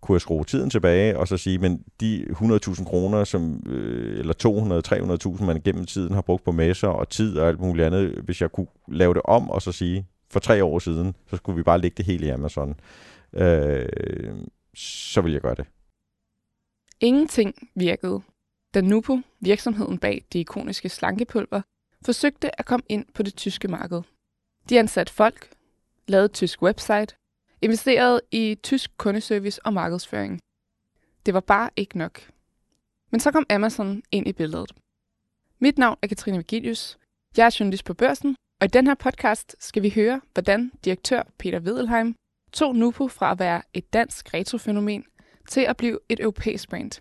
kunne 0.00 0.14
jeg 0.14 0.20
skrue 0.20 0.44
tiden 0.44 0.70
tilbage 0.70 1.18
og 1.18 1.28
så 1.28 1.36
sige, 1.36 1.58
men 1.58 1.84
de 2.00 2.26
100.000 2.30 2.84
kroner, 2.84 3.24
som, 3.24 3.62
øh, 3.66 4.18
eller 4.18 4.34
200-300.000, 5.38 5.44
man 5.44 5.60
gennem 5.60 5.86
tiden 5.86 6.14
har 6.14 6.22
brugt 6.22 6.44
på 6.44 6.52
messer 6.52 6.88
og 6.88 7.08
tid 7.08 7.38
og 7.38 7.48
alt 7.48 7.60
muligt 7.60 7.86
andet, 7.86 8.10
hvis 8.24 8.40
jeg 8.40 8.52
kunne 8.52 8.66
lave 8.88 9.14
det 9.14 9.22
om 9.24 9.50
og 9.50 9.62
så 9.62 9.72
sige, 9.72 10.06
for 10.30 10.40
tre 10.40 10.64
år 10.64 10.78
siden, 10.78 11.14
så 11.30 11.36
skulle 11.36 11.56
vi 11.56 11.62
bare 11.62 11.80
lægge 11.80 11.94
det 11.96 12.04
hele 12.04 12.26
i 12.26 12.30
Amazon, 12.30 12.80
øh, 13.32 13.88
så 14.74 15.20
vil 15.20 15.32
jeg 15.32 15.40
gøre 15.40 15.54
det. 15.54 15.66
Ingenting 17.00 17.54
virkede, 17.74 18.20
da 18.74 18.80
Nupo, 18.80 19.20
virksomheden 19.40 19.98
bag 19.98 20.24
det 20.32 20.38
ikoniske 20.38 20.88
slankepulver, 20.88 21.62
forsøgte 22.04 22.60
at 22.60 22.66
komme 22.66 22.84
ind 22.88 23.04
på 23.14 23.22
det 23.22 23.34
tyske 23.34 23.68
marked. 23.68 24.02
De 24.68 24.78
ansatte 24.78 25.12
folk, 25.12 25.50
lavede 26.08 26.24
et 26.24 26.32
tysk 26.32 26.62
website, 26.62 27.16
investerede 27.62 28.20
i 28.30 28.58
tysk 28.62 28.90
kundeservice 28.96 29.66
og 29.66 29.72
markedsføring. 29.72 30.40
Det 31.26 31.34
var 31.34 31.40
bare 31.40 31.70
ikke 31.76 31.98
nok. 31.98 32.30
Men 33.10 33.20
så 33.20 33.32
kom 33.32 33.46
Amazon 33.50 34.02
ind 34.12 34.26
i 34.26 34.32
billedet. 34.32 34.72
Mit 35.58 35.78
navn 35.78 35.98
er 36.02 36.06
Katrine 36.06 36.36
Vigilius. 36.36 36.98
Jeg 37.36 37.46
er 37.46 37.56
journalist 37.60 37.84
på 37.84 37.94
børsen, 37.94 38.36
og 38.60 38.64
i 38.64 38.68
den 38.68 38.86
her 38.86 38.94
podcast 38.94 39.56
skal 39.58 39.82
vi 39.82 39.90
høre, 39.90 40.20
hvordan 40.32 40.72
direktør 40.84 41.22
Peter 41.38 41.60
Wedelheim 41.60 42.14
tog 42.52 42.76
Nupo 42.76 43.08
fra 43.08 43.32
at 43.32 43.38
være 43.38 43.62
et 43.74 43.92
dansk 43.92 44.34
retrofænomen 44.34 45.04
til 45.48 45.60
at 45.60 45.76
blive 45.76 45.98
et 46.08 46.20
europæisk 46.20 46.68
brand. 46.68 47.00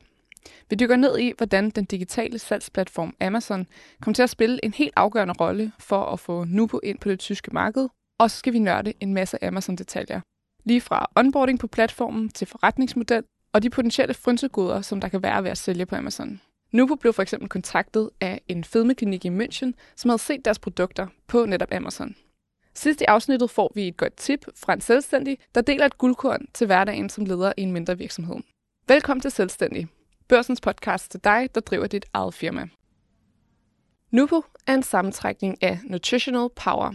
Vi 0.70 0.76
dykker 0.76 0.96
ned 0.96 1.20
i, 1.20 1.34
hvordan 1.38 1.70
den 1.70 1.85
digitale 1.85 2.40
salgsplatform 2.40 3.16
Amazon 3.22 3.68
kom 4.02 4.13
til 4.13 4.24
at 4.24 4.30
spille 4.30 4.60
en 4.66 4.74
helt 4.74 4.94
afgørende 4.96 5.34
rolle 5.40 5.72
for 5.80 6.05
at 6.05 6.20
få 6.20 6.44
Nupo 6.44 6.80
ind 6.84 6.99
på 6.99 7.10
det 7.10 7.20
tyske 7.20 7.52
marked, 7.54 7.90
og 8.20 8.32
så 8.32 8.38
skal 8.38 8.54
vi 8.54 8.60
nørde 8.60 8.94
en 8.99 9.13
masse 9.13 9.44
Amazon-detaljer. 9.44 10.22
Lige 10.66 10.82
fra 10.82 11.12
onboarding 11.16 11.60
på 11.60 11.68
platformen 11.68 12.30
til 12.30 12.48
forretningsmodel 12.48 13.24
og 13.54 13.64
de 13.64 13.70
potentielle 13.70 14.14
frynsegoder, 14.14 14.82
som 14.82 15.02
der 15.02 15.07
kan 15.07 15.24
være 15.24 15.44
ved 15.44 15.49
at 15.52 15.57
sælge 15.57 15.85
på 15.85 15.96
Amazon. 15.96 16.41
Nubo 16.72 16.96
blev 16.96 17.13
for 17.13 17.22
eksempel 17.22 17.49
kontaktet 17.49 18.10
af 18.22 18.41
en 18.48 18.63
fedmeklinik 18.63 19.26
i 19.26 19.30
München, 19.30 19.72
som 19.96 20.10
havde 20.10 20.22
set 20.22 20.46
deres 20.46 20.60
produkter 20.60 21.07
på 21.27 21.46
netop 21.46 21.74
Amazon. 21.74 22.16
Sidst 22.74 23.02
i 23.02 23.04
afsnittet 23.04 23.49
får 23.49 23.72
vi 23.76 23.88
et 23.88 23.98
godt 23.98 24.16
tip 24.16 24.46
fra 24.55 24.74
en 24.74 24.82
selvstændig, 24.82 25.38
der 25.55 25.62
deler 25.62 25.85
et 25.85 25.98
guldkorn 25.98 26.46
til 26.54 26.68
hverdagen 26.68 27.10
som 27.10 27.26
leder 27.26 27.54
i 27.57 27.62
en 27.62 27.72
mindre 27.72 27.98
virksomhed. 27.98 28.35
Velkommen 28.88 29.22
til 29.22 29.32
Selvstændig, 29.32 29.88
børsens 30.27 30.62
podcast 30.62 31.12
til 31.12 31.20
dig, 31.24 31.50
der 31.55 31.62
driver 31.62 31.88
dit 31.88 32.05
eget 32.13 32.34
firma. 32.34 32.68
Nubo 34.12 34.41
er 34.68 34.74
en 34.74 34.84
sammentrækning 34.84 35.63
af 35.63 35.79
Nutritional 35.84 36.50
Power. 36.55 36.94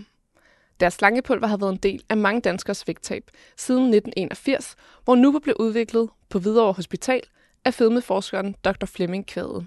Deres 0.81 0.95
slangepulver 0.95 1.47
har 1.47 1.57
været 1.57 1.73
en 1.73 1.79
del 1.79 2.03
af 2.09 2.17
mange 2.17 2.41
danskers 2.41 2.89
vægttab 2.89 3.31
siden 3.57 3.83
1981, 3.83 4.77
hvor 5.05 5.15
Nupo 5.15 5.39
blev 5.39 5.57
udviklet 5.59 6.09
på 6.29 6.39
Hvidovre 6.39 6.73
Hospital 6.73 7.23
af 7.65 7.75
fedmeforskeren 7.75 8.57
Dr. 8.65 8.87
Flemming 8.87 9.27
Kvæde. 9.27 9.67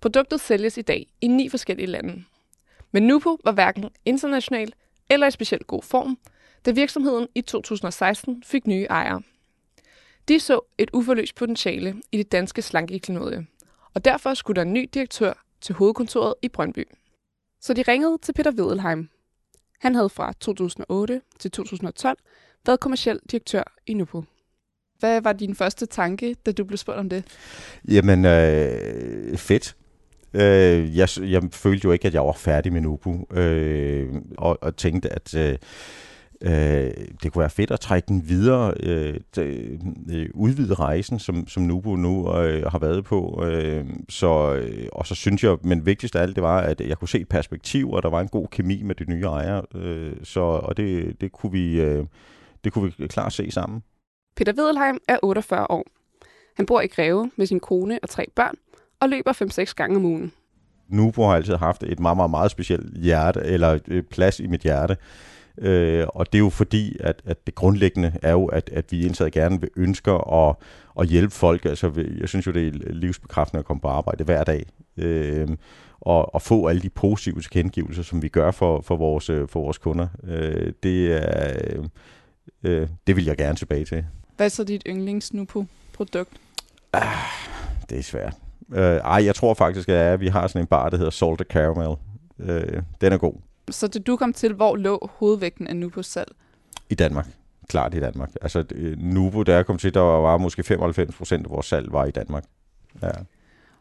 Produktet 0.00 0.40
sælges 0.40 0.78
i 0.78 0.82
dag 0.82 1.06
i 1.20 1.26
ni 1.26 1.48
forskellige 1.48 1.86
lande. 1.86 2.24
Men 2.92 3.02
Nupo 3.02 3.38
var 3.44 3.52
hverken 3.52 3.90
international 4.04 4.72
eller 5.10 5.26
i 5.26 5.30
specielt 5.30 5.66
god 5.66 5.82
form, 5.82 6.18
da 6.66 6.70
virksomheden 6.70 7.28
i 7.34 7.40
2016 7.40 8.42
fik 8.42 8.66
nye 8.66 8.84
ejere. 8.84 9.22
De 10.28 10.40
så 10.40 10.60
et 10.78 10.90
uforløst 10.92 11.34
potentiale 11.34 12.02
i 12.12 12.16
det 12.16 12.32
danske 12.32 12.62
slankeklinodie, 12.62 13.46
og 13.94 14.04
derfor 14.04 14.34
skulle 14.34 14.56
der 14.56 14.62
en 14.62 14.72
ny 14.72 14.88
direktør 14.94 15.44
til 15.60 15.74
hovedkontoret 15.74 16.34
i 16.42 16.48
Brøndby. 16.48 16.84
Så 17.60 17.74
de 17.74 17.82
ringede 17.82 18.18
til 18.22 18.32
Peter 18.32 18.52
Wedelheim. 18.52 19.08
Han 19.80 19.94
havde 19.94 20.08
fra 20.08 20.32
2008 20.40 21.20
til 21.38 21.50
2012 21.50 22.18
været 22.66 22.80
kommersiel 22.80 23.20
direktør 23.30 23.62
i 23.86 23.94
Nupo. 23.94 24.24
Hvad 24.98 25.20
var 25.20 25.32
din 25.32 25.54
første 25.54 25.86
tanke, 25.86 26.36
da 26.46 26.52
du 26.52 26.64
blev 26.64 26.76
spurgt 26.76 26.98
om 26.98 27.08
det? 27.08 27.24
Jamen, 27.88 28.24
øh, 28.24 29.36
fedt. 29.36 29.76
Øh, 30.34 30.96
jeg, 30.96 31.08
jeg 31.18 31.42
følte 31.52 31.84
jo 31.84 31.92
ikke, 31.92 32.08
at 32.08 32.14
jeg 32.14 32.22
var 32.22 32.32
færdig 32.32 32.72
med 32.72 32.80
Nubu, 32.80 33.26
øh, 33.30 34.14
og, 34.38 34.58
og 34.60 34.76
tænkte, 34.76 35.08
at 35.12 35.34
øh, 35.34 35.58
øh, 36.42 36.90
det 37.22 37.32
kunne 37.32 37.40
være 37.40 37.50
fedt 37.50 37.70
at 37.70 37.80
trække 37.80 38.06
den 38.06 38.28
videre, 38.28 38.74
øh, 38.80 39.20
øh, 39.38 39.78
udvide 40.34 40.74
rejsen, 40.74 41.18
som, 41.18 41.48
som 41.48 41.62
Nubu 41.62 41.96
nu 41.96 42.34
øh, 42.36 42.66
har 42.66 42.78
været 42.78 43.04
på. 43.04 43.44
Øh, 43.44 43.86
så, 44.08 44.54
øh, 44.54 44.88
og 44.92 45.06
så 45.06 45.14
synes 45.14 45.44
jeg, 45.44 45.56
men 45.62 45.86
vigtigst 45.86 46.16
af 46.16 46.22
alt, 46.22 46.36
det 46.36 46.42
var, 46.42 46.60
at 46.60 46.80
jeg 46.80 46.98
kunne 46.98 47.08
se 47.08 47.20
et 47.20 47.28
perspektiv, 47.28 47.90
og 47.90 48.02
der 48.02 48.10
var 48.10 48.20
en 48.20 48.28
god 48.28 48.46
kemi 48.46 48.82
med 48.82 48.94
de 48.94 49.04
nye 49.10 49.24
ejere, 49.24 49.62
øh, 49.74 50.16
så, 50.22 50.40
og 50.40 50.76
det, 50.76 51.20
det, 51.20 51.32
kunne 51.32 51.52
vi, 51.52 51.80
øh, 51.80 52.04
det 52.64 52.72
kunne 52.72 52.92
vi 52.98 53.06
klart 53.06 53.32
se 53.32 53.50
sammen. 53.50 53.82
Peter 54.36 54.52
Wedelheim 54.58 54.98
er 55.08 55.18
48 55.22 55.70
år. 55.70 55.84
Han 56.56 56.66
bor 56.66 56.80
i 56.80 56.86
Greve 56.86 57.30
med 57.36 57.46
sin 57.46 57.60
kone 57.60 57.98
og 58.02 58.08
tre 58.08 58.26
børn, 58.36 58.54
og 59.00 59.08
løber 59.08 59.32
5-6 59.32 59.72
gange 59.76 59.96
om 59.96 60.04
ugen. 60.04 60.32
Nubo 60.88 61.22
har 61.22 61.34
altid 61.34 61.54
haft 61.54 61.82
et 61.82 62.00
meget, 62.00 62.16
meget, 62.16 62.30
meget 62.30 62.50
specielt 62.50 62.98
hjerte, 62.98 63.40
eller 63.40 63.78
plads 64.10 64.40
i 64.40 64.46
mit 64.46 64.60
hjerte. 64.60 64.96
Øh, 65.58 66.06
og 66.08 66.32
det 66.32 66.38
er 66.38 66.42
jo 66.42 66.48
fordi, 66.48 66.96
at, 67.00 67.22
at 67.24 67.46
det 67.46 67.54
grundlæggende 67.54 68.12
er 68.22 68.32
jo, 68.32 68.46
at, 68.46 68.70
at 68.72 68.84
vi 68.90 69.06
indtaget 69.06 69.32
gerne 69.32 69.60
vil 69.60 69.70
ønsker 69.76 70.32
at, 70.48 70.56
at 71.00 71.06
hjælpe 71.06 71.34
folk. 71.34 71.64
Altså, 71.64 72.06
jeg 72.20 72.28
synes 72.28 72.46
jo, 72.46 72.52
det 72.52 72.66
er 72.66 72.92
livsbekræftende 72.92 73.58
at 73.58 73.64
komme 73.64 73.80
på 73.80 73.88
arbejde 73.88 74.24
hver 74.24 74.44
dag. 74.44 74.66
Øh, 74.96 75.48
og, 76.00 76.34
og 76.34 76.42
få 76.42 76.66
alle 76.66 76.82
de 76.82 76.90
positive 76.90 77.40
tilkendegivelser, 77.40 78.02
som 78.02 78.22
vi 78.22 78.28
gør 78.28 78.50
for, 78.50 78.80
for, 78.80 78.96
vores, 78.96 79.26
for 79.26 79.60
vores 79.60 79.78
kunder. 79.78 80.08
Øh, 80.24 80.72
det, 80.82 81.12
er, 81.12 81.82
øh, 82.62 82.88
det 83.06 83.16
vil 83.16 83.24
jeg 83.24 83.36
gerne 83.36 83.56
tilbage 83.56 83.84
til. 83.84 84.04
Hvad 84.36 84.46
er 84.46 84.50
så 84.50 84.64
dit 84.64 84.82
yndlings 84.86 85.32
nu 85.32 85.44
på 85.44 85.66
produkt? 85.92 86.32
Ah, 86.92 87.02
det 87.90 87.98
er 87.98 88.02
svært. 88.02 88.34
Øh, 88.72 88.96
ej, 88.96 89.24
jeg 89.24 89.34
tror 89.34 89.54
faktisk, 89.54 89.88
at 89.88 90.20
vi 90.20 90.28
har 90.28 90.46
sådan 90.46 90.60
en 90.60 90.66
bar, 90.66 90.88
der 90.88 90.96
hedder 90.96 91.10
Salted 91.10 91.46
Caramel. 91.46 91.96
Øh, 92.38 92.82
den 93.00 93.12
er 93.12 93.18
god. 93.18 93.34
Så 93.70 93.88
da 93.88 93.98
du 93.98 94.16
kom 94.16 94.32
til, 94.32 94.52
hvor 94.52 94.76
lå 94.76 95.10
hovedvægten 95.18 95.66
af 95.66 95.76
Nubo 95.76 96.02
salg? 96.02 96.32
I 96.90 96.94
Danmark. 96.94 97.26
Klart 97.68 97.94
i 97.94 98.00
Danmark. 98.00 98.30
Altså 98.40 98.64
Nubo, 98.96 99.42
da 99.42 99.54
jeg 99.54 99.66
kom 99.66 99.78
til, 99.78 99.94
der 99.94 100.00
var 100.00 100.36
måske 100.36 100.62
95 100.62 101.16
procent 101.16 101.46
af 101.46 101.50
vores 101.50 101.66
salg 101.66 101.92
var 101.92 102.04
i 102.04 102.10
Danmark. 102.10 102.44
Ja. 103.02 103.10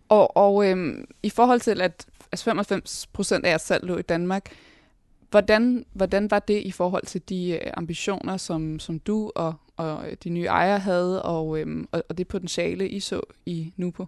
Og, 0.09 0.37
og 0.37 0.69
øhm, 0.69 1.05
i 1.23 1.29
forhold 1.29 1.59
til, 1.59 1.81
at 1.81 2.05
altså 2.31 2.45
95 2.45 3.07
procent 3.13 3.45
af 3.45 3.49
jeres 3.49 3.61
salg 3.61 3.83
lå 3.83 3.97
i 3.97 4.01
Danmark, 4.01 4.51
hvordan, 5.31 5.85
hvordan 5.93 6.31
var 6.31 6.39
det 6.39 6.61
i 6.61 6.71
forhold 6.71 7.05
til 7.05 7.21
de 7.29 7.51
øh, 7.51 7.71
ambitioner, 7.77 8.37
som, 8.37 8.79
som 8.79 8.99
du 8.99 9.31
og 9.35 9.55
og 9.77 10.05
øh, 10.07 10.17
de 10.23 10.29
nye 10.29 10.45
ejere 10.45 10.79
havde, 10.79 11.21
og, 11.21 11.59
øhm, 11.59 11.87
og, 11.91 12.03
og 12.09 12.17
det 12.17 12.27
potentiale, 12.27 12.89
I 12.89 12.99
så 12.99 13.21
i 13.45 13.73
Nupo? 13.77 14.05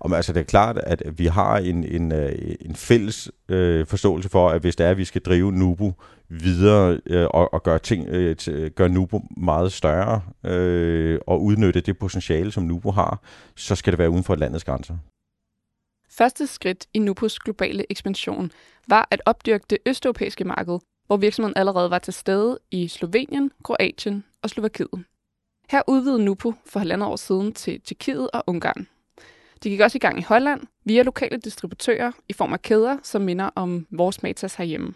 Om, 0.00 0.12
altså, 0.12 0.32
det 0.32 0.40
er 0.40 0.44
klart, 0.44 0.78
at 0.78 1.02
vi 1.18 1.26
har 1.26 1.56
en, 1.58 1.84
en, 1.84 2.12
øh, 2.12 2.54
en 2.60 2.74
fælles 2.74 3.30
øh, 3.48 3.86
forståelse 3.86 4.28
for, 4.28 4.48
at 4.48 4.60
hvis 4.60 4.76
det 4.76 4.86
er, 4.86 4.90
at 4.90 4.96
vi 4.96 5.04
skal 5.04 5.22
drive 5.22 5.52
Nubo 5.52 5.92
videre 6.28 7.00
øh, 7.06 7.26
og, 7.30 7.54
og 7.54 7.62
gøre, 7.62 7.78
ting, 7.78 8.08
øh, 8.08 8.36
til, 8.36 8.70
gøre 8.70 8.88
Nubo 8.88 9.20
meget 9.36 9.72
større 9.72 10.20
øh, 10.44 11.20
og 11.26 11.42
udnytte 11.42 11.80
det 11.80 11.98
potentiale, 11.98 12.52
som 12.52 12.62
Nubo 12.62 12.90
har, 12.90 13.20
så 13.56 13.74
skal 13.74 13.92
det 13.92 13.98
være 13.98 14.10
uden 14.10 14.24
for 14.24 14.34
landets 14.34 14.64
grænser. 14.64 14.96
Første 16.18 16.46
skridt 16.46 16.86
i 16.94 16.98
Nupos 16.98 17.38
globale 17.38 17.84
ekspansion 17.90 18.52
var 18.88 19.08
at 19.10 19.22
opdyrke 19.26 19.64
det 19.70 19.78
østeuropæiske 19.86 20.44
marked, 20.44 20.78
hvor 21.06 21.16
virksomheden 21.16 21.56
allerede 21.56 21.90
var 21.90 21.98
til 21.98 22.12
stede 22.12 22.58
i 22.70 22.88
Slovenien, 22.88 23.50
Kroatien 23.64 24.24
og 24.42 24.50
Slovakiet. 24.50 25.04
Her 25.70 25.82
udvidede 25.86 26.24
Nupo 26.24 26.52
for 26.66 26.78
halvandet 26.78 27.08
år 27.08 27.16
siden 27.16 27.52
til 27.52 27.80
Tjekkiet 27.80 28.30
og 28.30 28.44
Ungarn. 28.46 28.86
De 29.62 29.70
gik 29.70 29.80
også 29.80 29.98
i 29.98 30.04
gang 30.04 30.18
i 30.18 30.22
Holland 30.22 30.60
via 30.84 31.02
lokale 31.02 31.36
distributører 31.36 32.12
i 32.28 32.32
form 32.32 32.52
af 32.52 32.62
kæder, 32.62 32.98
som 33.02 33.22
minder 33.22 33.50
om 33.54 33.86
vores 33.90 34.22
Matas 34.22 34.54
herhjemme. 34.54 34.94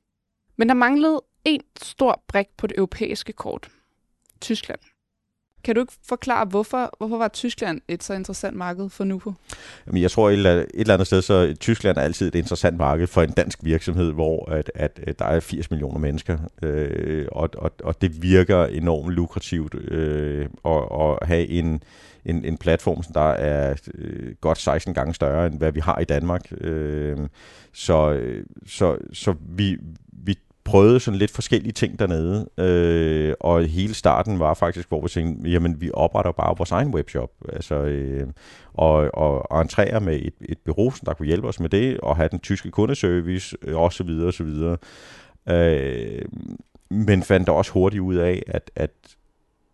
Men 0.56 0.68
der 0.68 0.74
manglede 0.74 1.22
en 1.44 1.62
stor 1.82 2.24
brik 2.28 2.46
på 2.56 2.66
det 2.66 2.76
europæiske 2.78 3.32
kort. 3.32 3.70
Tyskland. 4.40 4.80
Kan 5.64 5.74
du 5.74 5.80
ikke 5.80 5.92
forklare, 6.08 6.44
hvorfor, 6.44 6.90
hvorfor 6.98 7.18
var 7.18 7.28
Tyskland 7.28 7.80
et 7.88 8.02
så 8.02 8.14
interessant 8.14 8.56
marked 8.56 8.88
for 8.88 9.04
Nupo? 9.04 9.32
Jamen, 9.86 10.02
jeg 10.02 10.10
tror 10.10 10.28
et 10.28 10.32
eller, 10.32 10.52
et 10.52 10.66
eller 10.74 10.94
andet 10.94 11.06
sted, 11.06 11.22
så 11.22 11.54
Tyskland 11.60 11.96
er 11.96 12.02
altid 12.02 12.28
et 12.28 12.34
interessant 12.34 12.76
marked 12.76 13.06
for 13.06 13.22
en 13.22 13.30
dansk 13.30 13.58
virksomhed, 13.62 14.12
hvor 14.12 14.50
at, 14.50 14.70
at, 14.74 15.18
der 15.18 15.24
er 15.24 15.40
80 15.40 15.70
millioner 15.70 15.98
mennesker, 15.98 16.38
øh, 16.62 17.26
og, 17.32 17.50
og, 17.58 17.70
og 17.84 18.02
det 18.02 18.22
virker 18.22 18.64
enormt 18.64 19.10
lukrativt 19.10 19.74
øh, 19.74 20.48
at, 20.64 20.82
at 21.00 21.28
have 21.28 21.48
en, 21.48 21.82
en, 22.24 22.44
en 22.44 22.58
platform, 22.58 23.02
der 23.14 23.30
er 23.30 23.74
øh, 23.94 24.34
godt 24.40 24.58
16 24.58 24.94
gange 24.94 25.14
større, 25.14 25.46
end 25.46 25.58
hvad 25.58 25.72
vi 25.72 25.80
har 25.80 25.98
i 25.98 26.04
Danmark. 26.04 26.52
Øh, 26.60 27.16
så, 27.72 28.20
så, 28.66 28.96
så 29.12 29.34
vi, 29.48 29.78
vi 30.12 30.38
prøvede 30.64 31.00
sådan 31.00 31.18
lidt 31.18 31.30
forskellige 31.30 31.72
ting 31.72 31.98
dernede, 31.98 32.48
øh, 32.58 33.34
og 33.40 33.64
hele 33.64 33.94
starten 33.94 34.38
var 34.38 34.54
faktisk, 34.54 34.88
hvor 34.88 35.02
vi 35.02 35.08
tænkte, 35.08 35.50
jamen 35.50 35.80
vi 35.80 35.90
opretter 35.94 36.32
bare 36.32 36.56
vores 36.56 36.70
egen 36.70 36.94
webshop, 36.94 37.30
altså, 37.48 37.74
øh, 37.74 38.26
og, 38.74 39.10
og, 39.14 39.52
og 39.52 39.60
entrere 39.60 40.00
med 40.00 40.20
et, 40.22 40.34
et 40.40 40.58
bureau, 40.64 40.92
der 41.06 41.14
kunne 41.14 41.26
hjælpe 41.26 41.48
os 41.48 41.60
med 41.60 41.68
det, 41.68 42.00
og 42.00 42.16
have 42.16 42.28
den 42.28 42.38
tyske 42.38 42.70
kundeservice, 42.70 43.56
øh, 43.62 43.76
og 43.76 43.92
så 43.92 44.04
videre, 44.04 44.26
og 44.26 44.34
så 44.34 44.44
videre. 44.44 44.76
Øh, 45.48 46.22
men 46.90 47.22
fandt 47.22 47.48
også 47.48 47.72
hurtigt 47.72 48.00
ud 48.00 48.14
af, 48.14 48.42
at, 48.46 48.70
at 48.76 48.90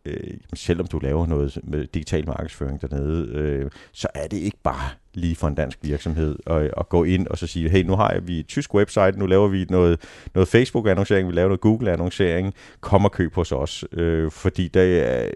øh, 0.05 0.35
selvom 0.55 0.87
du 0.87 0.99
laver 0.99 1.27
noget 1.27 1.59
med 1.63 1.87
digital 1.87 2.27
markedsføring 2.27 2.83
dernede, 2.83 3.29
øh, 3.35 3.71
så 3.93 4.09
er 4.15 4.27
det 4.27 4.37
ikke 4.37 4.59
bare 4.63 4.91
lige 5.15 5.37
for 5.37 5.49
en 5.49 5.55
dansk 5.55 5.79
virksomhed 5.83 6.37
at, 6.47 6.71
at 6.77 6.89
gå 6.89 7.05
ind 7.05 7.27
og 7.27 7.39
så 7.39 7.47
sige, 7.47 7.69
hey, 7.69 7.83
nu 7.83 7.97
har 7.97 8.21
vi 8.21 8.41
et 8.41 8.47
tysk 8.47 8.75
website, 8.75 9.19
nu 9.19 9.27
laver 9.27 9.49
vi 9.49 9.67
noget, 9.71 10.01
noget 10.35 10.49
Facebook-annoncering, 10.49 11.29
vi 11.29 11.33
laver 11.33 11.49
noget 11.49 11.61
Google-annoncering, 11.61 12.55
kom 12.81 13.05
og 13.05 13.13
køb 13.13 13.35
hos 13.35 13.53
os. 13.53 13.85
Øh, 13.93 14.31
fordi 14.31 14.69
der, 14.69 15.25
øh, 15.25 15.33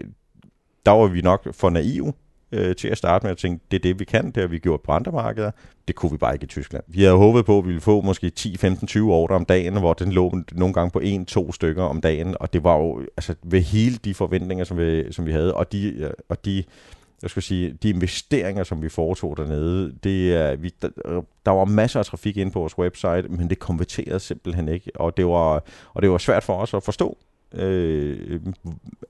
der 0.85 0.91
var 0.91 1.07
vi 1.07 1.21
nok 1.21 1.53
for 1.53 1.69
naive 1.69 2.13
øh, 2.53 2.75
til 2.75 2.87
at 2.87 2.97
starte 2.97 3.23
med 3.23 3.31
at 3.31 3.37
tænke, 3.37 3.65
det 3.71 3.77
er 3.77 3.81
det, 3.81 3.99
vi 3.99 4.05
kan, 4.05 4.25
det 4.25 4.37
har 4.37 4.47
vi 4.47 4.59
gjort 4.59 4.81
på 4.81 4.91
andre 4.91 5.11
markeder. 5.11 5.51
Det 5.87 5.95
kunne 5.95 6.11
vi 6.11 6.17
bare 6.17 6.33
ikke 6.33 6.43
i 6.43 6.47
Tyskland. 6.47 6.83
Vi 6.87 7.03
havde 7.03 7.15
håbet 7.15 7.45
på, 7.45 7.57
at 7.57 7.63
vi 7.63 7.67
ville 7.67 7.81
få 7.81 8.01
måske 8.01 8.29
10, 8.29 8.57
15, 8.57 8.87
20 8.87 9.13
ordre 9.13 9.35
om 9.35 9.45
dagen, 9.45 9.79
hvor 9.79 9.93
den 9.93 10.11
lå 10.11 10.33
nogle 10.51 10.73
gange 10.73 10.91
på 10.91 10.99
en, 10.99 11.25
to 11.25 11.51
stykker 11.51 11.83
om 11.83 12.01
dagen, 12.01 12.35
og 12.39 12.53
det 12.53 12.63
var 12.63 12.77
jo 12.77 13.01
altså, 13.17 13.35
ved 13.43 13.61
hele 13.61 13.95
de 13.95 14.13
forventninger, 14.13 14.65
som 14.65 14.77
vi, 14.77 15.13
som 15.13 15.25
vi 15.25 15.31
havde, 15.31 15.53
og 15.53 15.71
de, 15.71 15.93
øh, 15.93 16.11
og 16.29 16.45
de 16.45 16.63
jeg 17.21 17.29
skal 17.29 17.43
sige, 17.43 17.77
de 17.83 17.89
investeringer, 17.89 18.63
som 18.63 18.81
vi 18.81 18.89
foretog 18.89 19.37
dernede, 19.37 19.93
det 20.03 20.35
er, 20.35 20.55
vi, 20.55 20.73
der, 20.81 20.89
der 21.45 21.51
var 21.51 21.65
masser 21.65 21.99
af 21.99 22.05
trafik 22.05 22.37
ind 22.37 22.51
på 22.51 22.59
vores 22.59 22.77
website, 22.77 23.23
men 23.29 23.49
det 23.49 23.59
konverterede 23.59 24.19
simpelthen 24.19 24.67
ikke, 24.67 24.91
og 24.95 25.17
det 25.17 25.25
var, 25.25 25.63
og 25.93 26.01
det 26.01 26.11
var 26.11 26.17
svært 26.17 26.43
for 26.43 26.53
os 26.53 26.73
at 26.73 26.83
forstå, 26.83 27.17
øh, 27.53 28.41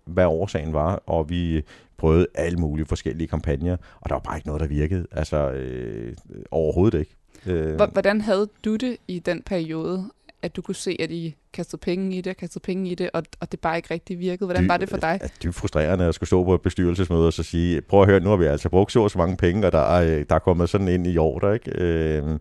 hvad 0.06 0.26
årsagen 0.26 0.74
var, 0.74 1.04
og 1.06 1.30
vi 1.30 1.64
prøvede 2.04 2.28
alle 2.36 2.58
mulige 2.58 2.86
forskellige 2.86 3.28
kampagner, 3.28 3.78
og 4.02 4.10
der 4.10 4.16
var 4.16 4.20
bare 4.20 4.38
ikke 4.38 4.48
noget, 4.48 4.62
der 4.62 4.68
virkede. 4.68 5.06
Altså 5.12 5.52
øh, 5.52 6.14
overhovedet 6.52 7.00
ikke. 7.00 7.16
Øh. 7.46 7.76
Hvordan 7.92 8.22
havde 8.22 8.50
du 8.66 8.76
det 8.76 8.98
i 9.08 9.20
den 9.20 9.42
periode, 9.46 10.04
at 10.42 10.56
du 10.56 10.62
kunne 10.62 10.76
se, 10.76 10.98
at 11.00 11.12
I 11.12 11.36
kastede 11.54 11.80
penge 11.80 12.18
i 12.18 12.22
det, 12.22 12.38
kastede 12.38 12.64
penge 12.64 12.90
i 12.90 12.96
det, 12.96 13.10
og, 13.14 13.24
og 13.40 13.52
det 13.52 13.60
bare 13.60 13.78
ikke 13.78 13.94
rigtig 13.94 14.20
virkede? 14.20 14.48
Hvordan 14.48 14.64
dy, 14.64 14.68
var 14.68 14.78
det 14.78 14.90
for 14.90 14.98
dig? 14.98 15.20
Det 15.42 15.48
er 15.48 15.52
frustrerende 15.52 16.06
at 16.06 16.16
skulle 16.16 16.28
stå 16.28 16.44
på 16.44 16.56
et 16.56 16.62
bestyrelsesmøde 16.62 17.28
og 17.28 17.34
så 17.34 17.44
sige, 17.44 17.82
prøv 17.82 18.02
at 18.02 18.08
høre, 18.08 18.20
nu 18.20 18.30
har 18.30 18.38
vi 18.38 18.46
altså 18.46 18.70
brugt 18.70 18.92
så, 18.92 19.10
så 19.10 19.18
mange 19.18 19.38
penge, 19.38 19.68
og 19.68 19.72
der 19.72 19.98
er, 19.98 20.24
der 20.24 20.36
er 20.36 20.40
kommet 20.40 20.70
sådan 20.70 20.88
ind 20.88 21.08
i 21.08 21.18
år, 21.18 21.40
der, 21.40 21.54
ikke? 21.54 21.72
Øh, 21.82 22.40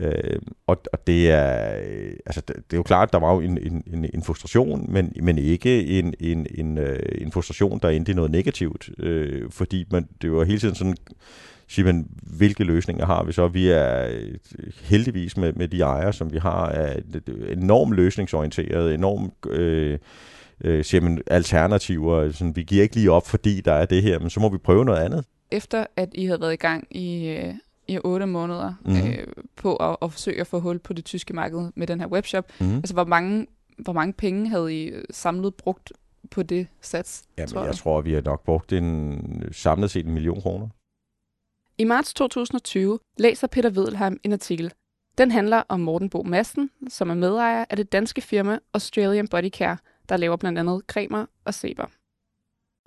Øh, 0.00 0.40
og, 0.66 0.82
og 0.92 1.06
det 1.06 1.30
er 1.30 1.76
øh, 1.86 2.12
altså 2.26 2.40
det, 2.40 2.56
det 2.56 2.72
er 2.72 2.76
jo 2.76 2.82
klart, 2.82 3.08
at 3.08 3.12
der 3.12 3.18
var 3.18 3.34
jo 3.34 3.40
en, 3.40 3.58
en, 3.58 3.82
en, 3.92 4.06
en 4.14 4.22
frustration, 4.22 4.92
men, 4.92 5.12
men 5.22 5.38
ikke 5.38 5.86
en, 5.86 6.14
en, 6.20 6.46
en, 6.54 6.78
øh, 6.78 6.98
en 7.18 7.32
frustration, 7.32 7.78
der 7.82 7.88
endte 7.88 8.12
i 8.12 8.14
noget 8.14 8.30
negativt, 8.30 8.90
øh, 8.98 9.50
fordi 9.50 9.84
man, 9.90 10.08
det 10.22 10.32
var 10.32 10.44
hele 10.44 10.58
tiden 10.58 10.74
sådan, 10.74 10.96
sige, 11.68 11.84
men, 11.84 12.06
hvilke 12.22 12.64
løsninger 12.64 13.06
har 13.06 13.24
vi 13.24 13.32
så? 13.32 13.48
Vi 13.48 13.68
er 13.68 14.08
øh, 14.10 14.34
heldigvis 14.82 15.36
med, 15.36 15.52
med 15.52 15.68
de 15.68 15.80
ejere, 15.80 16.12
som 16.12 16.32
vi 16.32 16.38
har, 16.38 16.66
er 16.68 17.00
enormt 17.48 17.94
løsningsorienteret, 17.94 18.94
enormt 18.94 19.34
øh, 19.48 19.98
øh, 20.64 20.84
siger 20.84 21.00
man, 21.00 21.22
alternativer. 21.26 22.32
Sådan, 22.32 22.56
vi 22.56 22.62
giver 22.62 22.82
ikke 22.82 22.94
lige 22.94 23.10
op, 23.10 23.26
fordi 23.26 23.60
der 23.60 23.72
er 23.72 23.86
det 23.86 24.02
her, 24.02 24.18
men 24.18 24.30
så 24.30 24.40
må 24.40 24.48
vi 24.48 24.58
prøve 24.58 24.84
noget 24.84 24.98
andet. 24.98 25.24
Efter 25.50 25.86
at 25.96 26.08
I 26.14 26.26
havde 26.26 26.40
været 26.40 26.52
i 26.52 26.56
gang 26.56 26.86
i 26.90 27.28
øh, 27.28 27.54
i 27.88 27.98
otte 28.04 28.26
måneder 28.26 28.74
mm. 28.84 28.96
øh, 28.96 29.26
på 29.56 29.76
at, 29.76 29.96
at 30.02 30.12
forsøge 30.12 30.40
at 30.40 30.46
få 30.46 30.60
hul 30.60 30.78
på 30.78 30.92
det 30.92 31.04
tyske 31.04 31.34
marked 31.34 31.70
med 31.74 31.86
den 31.86 32.00
her 32.00 32.06
webshop. 32.06 32.52
Mm. 32.60 32.76
Altså, 32.76 32.94
hvor 32.94 33.04
mange, 33.04 33.46
hvor 33.78 33.92
mange 33.92 34.12
penge 34.12 34.48
havde 34.48 34.82
I 34.82 34.92
samlet 35.10 35.54
brugt 35.54 35.92
på 36.30 36.42
det 36.42 36.66
sats? 36.80 37.24
Jamen, 37.38 37.48
tror 37.48 37.64
jeg 37.64 37.72
du? 37.72 37.76
tror, 37.76 38.00
vi 38.00 38.12
har 38.12 38.20
nok 38.20 38.44
brugt 38.44 38.72
en 38.72 39.44
samlet 39.52 39.90
set 39.90 40.06
en 40.06 40.12
million 40.12 40.40
kroner. 40.40 40.68
I 41.78 41.84
marts 41.84 42.14
2020 42.14 42.98
læser 43.18 43.46
Peter 43.46 43.70
Wedelheim 43.70 44.20
en 44.24 44.32
artikel. 44.32 44.72
Den 45.18 45.30
handler 45.30 45.62
om 45.68 45.80
Morten 45.80 46.10
Bo 46.10 46.22
Madsen, 46.22 46.70
som 46.88 47.10
er 47.10 47.14
medejer 47.14 47.64
af 47.70 47.76
det 47.76 47.92
danske 47.92 48.20
firma 48.20 48.58
Australian 48.72 49.28
Body 49.28 49.50
Care, 49.50 49.76
der 50.08 50.16
laver 50.16 50.36
blandt 50.36 50.58
andet 50.58 50.82
cremer 50.88 51.26
og 51.44 51.54
sæber 51.54 51.86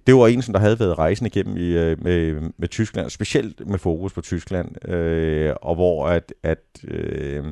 det 0.07 0.15
var 0.15 0.27
en, 0.27 0.41
som 0.41 0.53
der 0.53 0.59
havde 0.59 0.79
været 0.79 0.97
rejsen 0.97 1.25
igennem 1.25 1.57
i, 1.57 1.69
øh, 1.77 2.03
med, 2.03 2.51
med 2.57 2.67
Tyskland, 2.67 3.09
specielt 3.09 3.67
med 3.67 3.79
fokus 3.79 4.13
på 4.13 4.21
Tyskland, 4.21 4.89
øh, 4.89 5.55
og 5.61 5.75
hvor 5.75 6.07
at, 6.07 6.33
at 6.43 6.59
øh, 6.87 7.43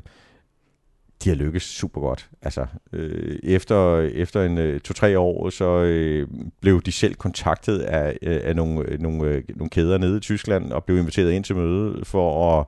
de 1.23 1.29
har 1.29 1.35
lykkes 1.35 1.63
super 1.63 2.01
godt. 2.01 2.29
Altså, 2.41 2.65
øh, 2.93 3.39
efter, 3.43 3.99
efter 3.99 4.43
en 4.43 4.57
øh, 4.57 4.79
to-tre 4.79 5.19
år, 5.19 5.49
så 5.49 5.65
øh, 5.65 6.27
blev 6.61 6.81
de 6.81 6.91
selv 6.91 7.15
kontaktet 7.15 7.79
af, 7.79 8.17
øh, 8.21 8.41
af 8.43 8.55
nogle, 8.55 8.89
øh, 8.89 8.99
nogle, 8.99 9.29
øh, 9.29 9.43
nogle 9.55 9.69
kæder 9.69 9.97
nede 9.97 10.17
i 10.17 10.19
Tyskland, 10.19 10.71
og 10.71 10.83
blev 10.83 10.97
inviteret 10.97 11.31
ind 11.31 11.43
til 11.43 11.55
møde 11.55 12.05
for 12.05 12.59
at 12.59 12.65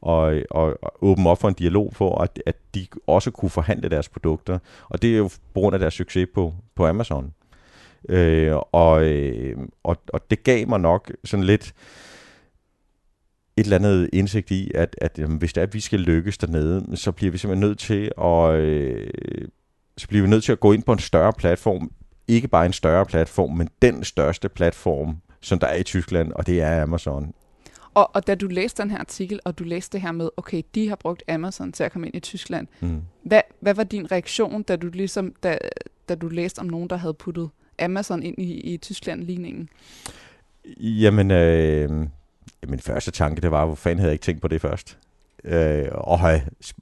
og, 0.00 0.34
og, 0.50 0.78
og 0.82 0.92
åbne 1.00 1.30
op 1.30 1.40
for 1.40 1.48
en 1.48 1.54
dialog 1.54 1.92
for, 1.94 2.18
at, 2.22 2.42
at 2.46 2.56
de 2.74 2.86
også 3.06 3.30
kunne 3.30 3.50
forhandle 3.50 3.88
deres 3.88 4.08
produkter. 4.08 4.58
Og 4.88 5.02
det 5.02 5.12
er 5.12 5.16
jo 5.16 5.28
på 5.28 5.60
grund 5.60 5.74
af 5.74 5.80
deres 5.80 5.94
succes 5.94 6.28
på, 6.34 6.54
på 6.74 6.86
Amazon. 6.86 7.32
Øh, 8.08 8.56
og, 8.72 9.04
øh, 9.04 9.56
og, 9.84 9.96
og 10.12 10.30
det 10.30 10.44
gav 10.44 10.68
mig 10.68 10.80
nok 10.80 11.12
sådan 11.24 11.44
lidt 11.44 11.74
et 13.56 13.64
eller 13.64 13.76
andet 13.76 14.10
indsigt 14.12 14.50
i, 14.50 14.70
at, 14.74 14.96
at 15.00 15.18
jamen, 15.18 15.38
hvis 15.38 15.52
det 15.52 15.60
er, 15.60 15.66
at 15.66 15.74
vi 15.74 15.80
skal 15.80 16.00
lykkes 16.00 16.38
dernede, 16.38 16.96
så 16.96 17.12
bliver 17.12 17.32
vi 17.32 17.38
simpelthen 17.38 17.68
nødt 17.68 17.78
til 17.78 18.10
at, 18.18 18.54
øh, 18.54 19.48
så 19.96 20.08
bliver 20.08 20.22
vi 20.22 20.30
nødt 20.30 20.44
til 20.44 20.52
at 20.52 20.60
gå 20.60 20.72
ind 20.72 20.82
på 20.82 20.92
en 20.92 20.98
større 20.98 21.32
platform. 21.32 21.90
Ikke 22.28 22.48
bare 22.48 22.66
en 22.66 22.72
større 22.72 23.06
platform, 23.06 23.56
men 23.56 23.68
den 23.82 24.04
største 24.04 24.48
platform, 24.48 25.16
som 25.40 25.58
der 25.58 25.66
er 25.66 25.76
i 25.76 25.82
Tyskland, 25.82 26.32
og 26.32 26.46
det 26.46 26.60
er 26.60 26.82
Amazon. 26.82 27.34
Og, 27.94 28.10
og 28.14 28.26
da 28.26 28.34
du 28.34 28.46
læste 28.46 28.82
den 28.82 28.90
her 28.90 28.98
artikel, 28.98 29.40
og 29.44 29.58
du 29.58 29.64
læste 29.64 29.92
det 29.92 30.00
her 30.00 30.12
med, 30.12 30.28
okay, 30.36 30.62
de 30.74 30.88
har 30.88 30.96
brugt 30.96 31.22
Amazon 31.28 31.72
til 31.72 31.84
at 31.84 31.92
komme 31.92 32.06
ind 32.06 32.16
i 32.16 32.20
Tyskland. 32.20 32.66
Mm. 32.80 33.02
Hvad, 33.22 33.40
hvad 33.60 33.74
var 33.74 33.84
din 33.84 34.12
reaktion, 34.12 34.62
da 34.62 34.76
du 34.76 34.88
ligesom, 34.92 35.34
da, 35.42 35.58
da 36.08 36.14
du 36.14 36.28
læste 36.28 36.58
om 36.58 36.66
nogen, 36.66 36.90
der 36.90 36.96
havde 36.96 37.14
puttet 37.14 37.50
Amazon 37.78 38.22
ind 38.22 38.38
i, 38.38 38.74
i 38.74 38.76
Tyskland-ligningen? 38.76 39.68
Jamen, 40.80 41.30
øh, 41.30 41.90
min 42.68 42.80
første 42.80 43.10
tanke, 43.10 43.40
det 43.40 43.50
var, 43.50 43.66
hvor 43.66 43.74
fanden 43.74 43.98
havde 43.98 44.08
jeg 44.08 44.14
ikke 44.14 44.24
tænkt 44.24 44.42
på 44.42 44.48
det 44.48 44.60
først? 44.60 44.98
Øh, 45.44 45.88
og 45.90 46.20
have 46.20 46.40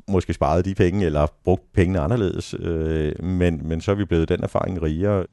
måske 0.08 0.35
sparet 0.35 0.64
de 0.64 0.75
penge, 0.75 1.06
eller 1.06 1.26
brugt 1.44 1.73
pengene 1.73 2.00
anderledes. 2.00 2.55
Øh, 2.58 3.25
men, 3.25 3.69
men 3.69 3.81
så 3.81 3.91
er 3.91 3.94
vi 3.94 4.05
blevet 4.05 4.29
den 4.29 4.43
erfaring 4.43 4.82
rigere. 4.82 5.26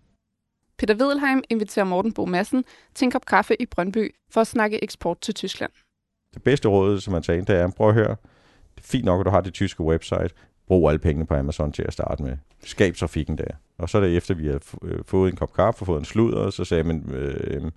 Peter 0.78 0.96
Wedelheim 0.96 1.44
inviterer 1.50 1.86
Morten 1.86 2.14
Bo 2.14 2.26
Madsen 2.26 2.64
til 2.96 3.06
en 3.06 3.12
kop 3.12 3.26
kaffe 3.26 3.62
i 3.62 3.66
Brøndby 3.66 4.16
for 4.30 4.42
at 4.42 4.48
snakke 4.48 4.84
eksport 4.84 5.22
til 5.22 5.34
Tyskland. 5.34 5.72
Det 6.34 6.44
bedste 6.44 6.68
råd, 6.68 7.00
som 7.00 7.14
man 7.14 7.24
sagde, 7.24 7.42
det 7.42 7.56
er, 7.56 7.72
prøv 7.72 7.88
at 7.88 7.94
høre, 7.94 8.16
det 8.76 8.84
er 8.84 8.88
fint 8.88 9.06
nok, 9.06 9.20
at 9.20 9.26
du 9.26 9.30
har 9.30 9.42
det 9.42 9.54
tyske 9.54 9.84
website. 9.84 10.30
Brug 10.72 10.90
alle 10.90 11.00
pengene 11.00 11.26
på 11.26 11.34
Amazon 11.34 11.72
til 11.72 11.84
at 11.84 11.94
starte 11.94 12.24
med. 12.24 12.38
Skab 12.64 12.96
trafikken 12.96 13.38
der. 13.38 13.52
Og 13.78 13.90
så 13.90 13.98
er 13.98 14.02
det 14.02 14.18
efter, 14.18 14.34
vi 14.34 14.48
har 14.48 14.60
øh, 14.84 15.00
fået 15.06 15.32
en 15.32 15.38
kop 15.38 15.54
kaffe 15.54 15.86
fået 15.86 16.00
en 16.00 16.06
sludder, 16.06 16.50
så 16.50 16.64
sagde 16.64 16.84
man, 16.84 17.12
øh, 17.14 17.72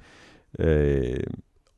øh, 0.59 1.25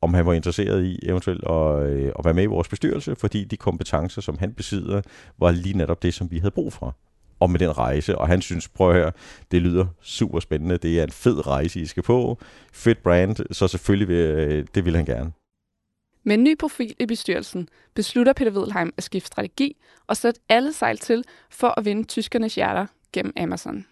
om 0.01 0.13
han 0.13 0.25
var 0.25 0.33
interesseret 0.33 0.83
i 0.83 0.99
eventuelt 1.03 1.43
at, 1.49 1.89
øh, 1.89 2.11
at 2.19 2.25
være 2.25 2.33
med 2.33 2.43
i 2.43 2.45
vores 2.45 2.67
bestyrelse, 2.67 3.15
fordi 3.15 3.43
de 3.43 3.57
kompetencer, 3.57 4.21
som 4.21 4.37
han 4.37 4.53
besidder, 4.53 5.01
var 5.39 5.51
lige 5.51 5.77
netop 5.77 6.03
det, 6.03 6.13
som 6.13 6.31
vi 6.31 6.37
havde 6.39 6.51
brug 6.51 6.73
for 6.73 6.95
og 7.39 7.49
med 7.49 7.59
den 7.59 7.77
rejse, 7.77 8.17
og 8.17 8.27
han 8.27 8.41
synes, 8.41 8.67
prøv 8.67 8.93
her, 8.93 9.11
det 9.51 9.61
lyder 9.61 9.85
super 10.01 10.39
spændende, 10.39 10.77
det 10.77 10.99
er 10.99 11.03
en 11.03 11.11
fed 11.11 11.47
rejse, 11.47 11.79
I 11.79 11.85
skal 11.85 12.03
på, 12.03 12.39
fedt 12.73 13.03
brand, 13.03 13.35
så 13.51 13.67
selvfølgelig 13.67 14.07
vil, 14.07 14.15
øh, 14.17 14.65
det 14.75 14.85
vil 14.85 14.95
han 14.95 15.05
gerne. 15.05 15.31
Med 16.27 16.37
en 16.37 16.43
ny 16.43 16.57
profil 16.57 16.95
i 16.99 17.05
bestyrelsen 17.05 17.69
beslutter 17.93 18.33
Peter 18.33 18.51
Wedelheim 18.51 18.93
at 18.97 19.03
skifte 19.03 19.27
strategi 19.27 19.77
og 20.07 20.17
sætte 20.17 20.41
alle 20.49 20.73
sejl 20.73 20.97
til 20.97 21.23
for 21.49 21.79
at 21.79 21.85
vinde 21.85 22.03
tyskernes 22.03 22.55
hjerter 22.55 22.85
gennem 23.13 23.33
Amazon. 23.37 23.85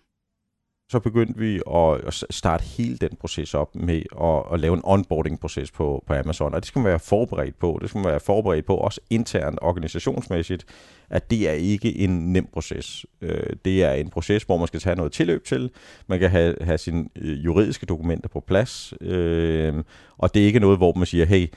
Så 0.92 1.00
begyndte 1.00 1.40
vi 1.40 1.62
at 1.76 2.24
starte 2.30 2.64
hele 2.64 2.98
den 2.98 3.16
proces 3.20 3.54
op 3.54 3.76
med 3.76 4.02
at, 4.22 4.54
at 4.54 4.60
lave 4.60 4.74
en 4.74 4.82
onboarding-proces 4.84 5.72
på, 5.72 6.04
på 6.08 6.14
Amazon, 6.14 6.54
og 6.54 6.62
det 6.62 6.68
skal 6.68 6.80
man 6.80 6.90
være 6.90 7.00
forberedt 7.00 7.60
på. 7.60 7.80
Det 7.82 7.90
skal 7.90 8.00
man 8.00 8.12
være 8.12 8.20
forberedt 8.20 8.66
på, 8.66 8.76
også 8.76 9.02
internt 9.10 9.60
organisationsmæssigt, 9.62 10.66
at 11.10 11.32
det 11.32 11.50
er 11.50 11.54
ikke 11.54 11.98
en 11.98 12.34
nem 12.34 12.48
proces. 12.54 13.06
Øh, 13.22 13.56
det 13.66 13.84
er 13.84 13.92
en 13.92 14.10
proces, 14.10 14.44
hvor 14.44 14.58
man 14.58 14.68
skal 14.68 14.80
tage 14.80 14.96
noget 14.96 15.12
tilløb 15.12 15.46
til. 15.46 15.72
Man 16.08 16.20
kan 16.20 16.30
have, 16.30 16.56
have 16.62 16.78
sine 16.78 17.10
øh, 17.16 17.46
juridiske 17.46 17.86
dokumenter 17.86 18.30
på 18.30 18.40
plads, 18.40 18.94
øh, 19.02 19.84
og 20.18 20.34
det 20.34 20.42
er 20.42 20.46
ikke 20.46 20.60
noget, 20.60 20.78
hvor 20.78 20.94
man 20.94 21.06
siger, 21.06 21.26
hey, 21.26 21.48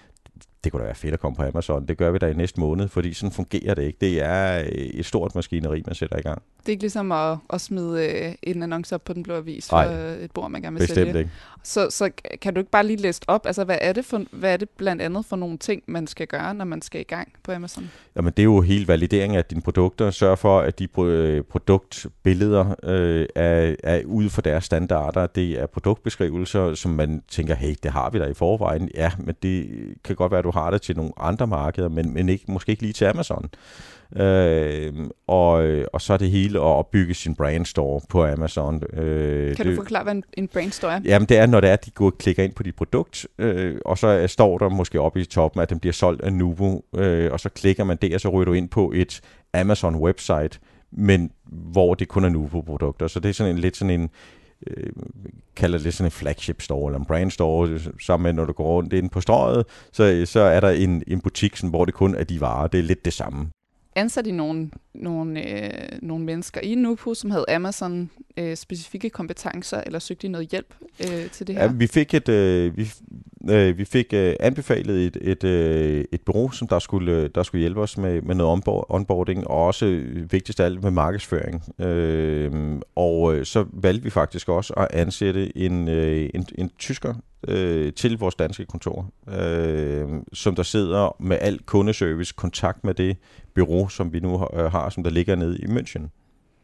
det 0.64 0.72
kunne 0.72 0.80
da 0.80 0.84
være 0.84 0.94
fedt 0.94 1.14
at 1.14 1.20
komme 1.20 1.36
på 1.36 1.42
Amazon. 1.42 1.86
Det 1.86 1.98
gør 1.98 2.10
vi 2.10 2.18
da 2.18 2.26
i 2.26 2.34
næste 2.34 2.60
måned, 2.60 2.88
fordi 2.88 3.12
sådan 3.12 3.32
fungerer 3.32 3.74
det 3.74 3.82
ikke. 3.82 3.98
Det 4.00 4.22
er 4.22 4.62
et 4.70 5.06
stort 5.06 5.34
maskineri, 5.34 5.82
man 5.86 5.94
sætter 5.94 6.18
i 6.18 6.22
gang. 6.22 6.42
Det 6.60 6.68
er 6.68 6.70
ikke 6.70 6.82
ligesom 6.82 7.12
at, 7.12 7.38
at 7.50 7.60
smide 7.60 8.06
øh, 8.06 8.34
en 8.42 8.62
annonce 8.62 8.94
op 8.94 9.04
på 9.04 9.12
den 9.12 9.22
blå 9.22 9.34
avis 9.34 9.68
for 9.68 9.76
et 9.76 10.30
bord, 10.30 10.50
man 10.50 10.62
gerne 10.62 10.74
vil 10.74 10.80
bestemt 10.80 11.06
sælge. 11.06 11.18
Ikke. 11.18 11.30
Så, 11.62 11.90
så 11.90 12.10
kan 12.40 12.54
du 12.54 12.60
ikke 12.60 12.70
bare 12.70 12.86
lige 12.86 12.96
læse 12.96 13.20
op, 13.26 13.46
altså 13.46 13.64
hvad 13.64 13.78
er, 13.80 13.92
det 13.92 14.04
for, 14.04 14.22
hvad 14.30 14.52
er 14.52 14.56
det 14.56 14.68
blandt 14.70 15.02
andet 15.02 15.24
for 15.26 15.36
nogle 15.36 15.58
ting, 15.58 15.82
man 15.86 16.06
skal 16.06 16.26
gøre, 16.26 16.54
når 16.54 16.64
man 16.64 16.82
skal 16.82 17.00
i 17.00 17.04
gang 17.04 17.32
på 17.42 17.52
Amazon? 17.52 17.90
Jamen 18.16 18.32
det 18.36 18.42
er 18.42 18.44
jo 18.44 18.60
helt 18.60 18.88
validering 18.88 19.36
af 19.36 19.44
dine 19.44 19.62
produkter. 19.62 20.10
Sørg 20.10 20.38
for, 20.38 20.60
at 20.60 20.78
de 20.78 20.88
øh, 20.98 21.42
produktbilleder 21.44 22.74
øh, 22.82 23.26
er, 23.34 23.74
er 23.84 24.02
ude 24.04 24.30
for 24.30 24.42
deres 24.42 24.64
standarder. 24.64 25.26
Det 25.26 25.60
er 25.60 25.66
produktbeskrivelser, 25.66 26.74
som 26.74 26.90
man 26.90 27.22
tænker, 27.28 27.54
hey, 27.54 27.74
det 27.82 27.90
har 27.90 28.10
vi 28.10 28.18
da 28.18 28.24
i 28.24 28.34
forvejen. 28.34 28.90
Ja, 28.94 29.12
men 29.18 29.34
det 29.42 29.68
kan 30.04 30.16
godt 30.16 30.32
være, 30.32 30.42
du 30.52 30.58
har 30.58 30.70
det 30.70 30.82
til 30.82 30.96
nogle 30.96 31.12
andre 31.16 31.46
markeder, 31.46 31.88
men, 31.88 32.14
men 32.14 32.28
ikke, 32.28 32.44
måske 32.48 32.70
ikke 32.70 32.82
lige 32.82 32.92
til 32.92 33.04
Amazon. 33.04 33.50
Øh, 34.16 34.92
og, 35.26 35.52
og 35.92 36.00
så 36.00 36.12
er 36.12 36.16
det 36.16 36.30
hele 36.30 36.58
at 36.58 36.62
opbygge 36.62 37.14
sin 37.14 37.34
brandstore 37.34 38.00
på 38.08 38.26
Amazon. 38.26 38.82
Øh, 38.92 39.56
kan 39.56 39.66
du 39.66 39.74
forklare, 39.74 40.02
hvad 40.02 40.14
en, 40.14 40.24
en 40.32 40.48
brandstore 40.48 40.92
er? 40.92 41.00
Jamen, 41.04 41.28
det 41.28 41.38
er, 41.38 41.46
når 41.46 41.60
det 41.60 41.70
er, 41.70 41.72
at 41.72 41.84
de 41.84 41.90
går 41.90 42.06
og 42.06 42.18
klikker 42.18 42.44
ind 42.44 42.52
på 42.52 42.62
dit 42.62 42.74
produkt, 42.76 43.26
øh, 43.38 43.76
og 43.84 43.98
så 43.98 44.26
står 44.26 44.58
der 44.58 44.68
måske 44.68 45.00
oppe 45.00 45.20
i 45.20 45.24
toppen, 45.24 45.62
at 45.62 45.70
den 45.70 45.78
bliver 45.78 45.92
solgt 45.92 46.22
af 46.22 46.32
Nuvo, 46.32 46.80
øh, 46.94 47.32
og 47.32 47.40
så 47.40 47.48
klikker 47.48 47.84
man 47.84 47.96
der, 48.02 48.14
og 48.14 48.20
så 48.20 48.28
ryger 48.28 48.44
du 48.44 48.52
ind 48.52 48.68
på 48.68 48.92
et 48.94 49.20
Amazon-website, 49.56 50.58
men 50.92 51.30
hvor 51.46 51.94
det 51.94 52.08
kun 52.08 52.24
er 52.24 52.28
Nuvo-produkter. 52.28 53.06
Så 53.06 53.20
det 53.20 53.28
er 53.28 53.32
sådan 53.32 53.54
en, 53.54 53.58
lidt 53.58 53.76
sådan 53.76 54.00
en, 54.00 54.10
øh, 54.66 54.92
kalder 55.56 55.78
det 55.78 55.94
sådan 55.94 56.06
en 56.06 56.10
flagship 56.10 56.62
store, 56.62 56.90
eller 56.90 56.98
en 56.98 57.06
brand 57.06 57.30
store, 57.30 57.80
sammen 58.00 58.24
med 58.24 58.32
når 58.32 58.44
du 58.44 58.52
går 58.52 58.64
rundt 58.64 58.92
ind 58.92 59.10
på 59.10 59.20
strøget, 59.20 59.66
så, 59.92 60.22
så 60.26 60.40
er 60.40 60.60
der 60.60 60.70
en, 60.70 61.02
en 61.06 61.20
butik, 61.20 61.56
sådan, 61.56 61.70
hvor 61.70 61.84
det 61.84 61.94
kun 61.94 62.14
er 62.14 62.24
de 62.24 62.40
varer. 62.40 62.66
Det 62.66 62.78
er 62.78 62.84
lidt 62.84 63.04
det 63.04 63.12
samme 63.12 63.50
ansatte 63.98 64.30
I 64.30 64.32
nogle, 64.32 64.70
nogle, 64.94 65.48
øh, 65.48 65.98
nogle 66.02 66.24
mennesker 66.24 66.60
i 66.60 66.74
Nupo, 66.74 67.14
som 67.14 67.30
havde 67.30 67.44
Amazon 67.48 68.10
øh, 68.36 68.56
specifikke 68.56 69.10
kompetencer, 69.10 69.82
eller 69.86 69.98
søgte 69.98 70.26
I 70.26 70.30
noget 70.30 70.48
hjælp 70.48 70.74
øh, 71.00 71.30
til 71.30 71.46
det 71.46 71.54
her? 71.54 71.62
Ja, 71.62 71.72
vi 71.72 71.86
fik 71.86 72.14
et, 72.14 72.28
øh, 72.28 72.76
vi, 72.76 72.92
øh, 73.50 73.78
vi 73.78 73.84
fik 73.84 74.06
øh, 74.12 74.34
anbefalet 74.40 75.06
et, 75.06 75.16
et, 75.20 75.44
øh, 75.44 76.04
et 76.12 76.20
bureau, 76.20 76.50
som 76.50 76.68
der 76.68 76.78
skulle, 76.78 77.12
øh, 77.12 77.30
der 77.34 77.42
skulle 77.42 77.60
hjælpe 77.60 77.80
os 77.80 77.98
med, 77.98 78.22
med 78.22 78.34
noget 78.34 78.64
onboarding, 78.88 79.48
og 79.48 79.66
også 79.66 79.86
øh, 79.86 80.32
vigtigst 80.32 80.60
af 80.60 80.64
alt 80.64 80.82
med 80.82 80.90
markedsføring. 80.90 81.62
Øh, 81.80 82.80
og 82.96 83.34
øh, 83.34 83.44
så 83.44 83.64
valgte 83.72 84.04
vi 84.04 84.10
faktisk 84.10 84.48
også 84.48 84.74
at 84.76 84.88
ansætte 84.92 85.58
en, 85.58 85.88
øh, 85.88 86.30
en, 86.34 86.46
en 86.58 86.70
tysker 86.78 87.14
øh, 87.48 87.92
til 87.92 88.18
vores 88.18 88.34
danske 88.34 88.64
kontor, 88.64 89.10
øh, 89.28 90.08
som 90.32 90.54
der 90.54 90.62
sidder 90.62 91.16
med 91.22 91.38
al 91.40 91.58
kundeservice, 91.58 92.34
kontakt 92.36 92.84
med 92.84 92.94
det 92.94 93.16
bureau, 93.54 93.88
som 93.88 94.12
vi 94.12 94.20
nu 94.20 94.38
har, 94.38 94.68
har 94.68 94.90
som 94.90 95.02
der 95.02 95.10
ligger 95.10 95.36
nede 95.36 95.58
i 95.58 95.64
München. 95.64 96.08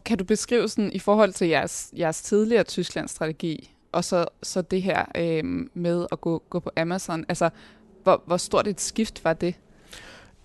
Kan 0.04 0.18
du 0.18 0.24
beskrive 0.24 0.68
sådan 0.68 0.92
i 0.92 0.98
forhold 0.98 1.32
til 1.32 1.48
jeres, 1.48 1.90
jeres 1.98 2.22
tidligere 2.22 2.64
Tyskland-strategi, 2.64 3.73
og 3.94 4.04
så, 4.04 4.26
så 4.42 4.62
det 4.62 4.82
her 4.82 5.04
øh, 5.14 5.44
med 5.74 6.06
at 6.12 6.20
gå, 6.20 6.42
gå 6.50 6.58
på 6.58 6.70
Amazon, 6.76 7.24
altså 7.28 7.50
hvor, 8.02 8.22
hvor 8.26 8.36
stort 8.36 8.66
et 8.66 8.80
skift 8.80 9.24
var 9.24 9.32
det? 9.32 9.54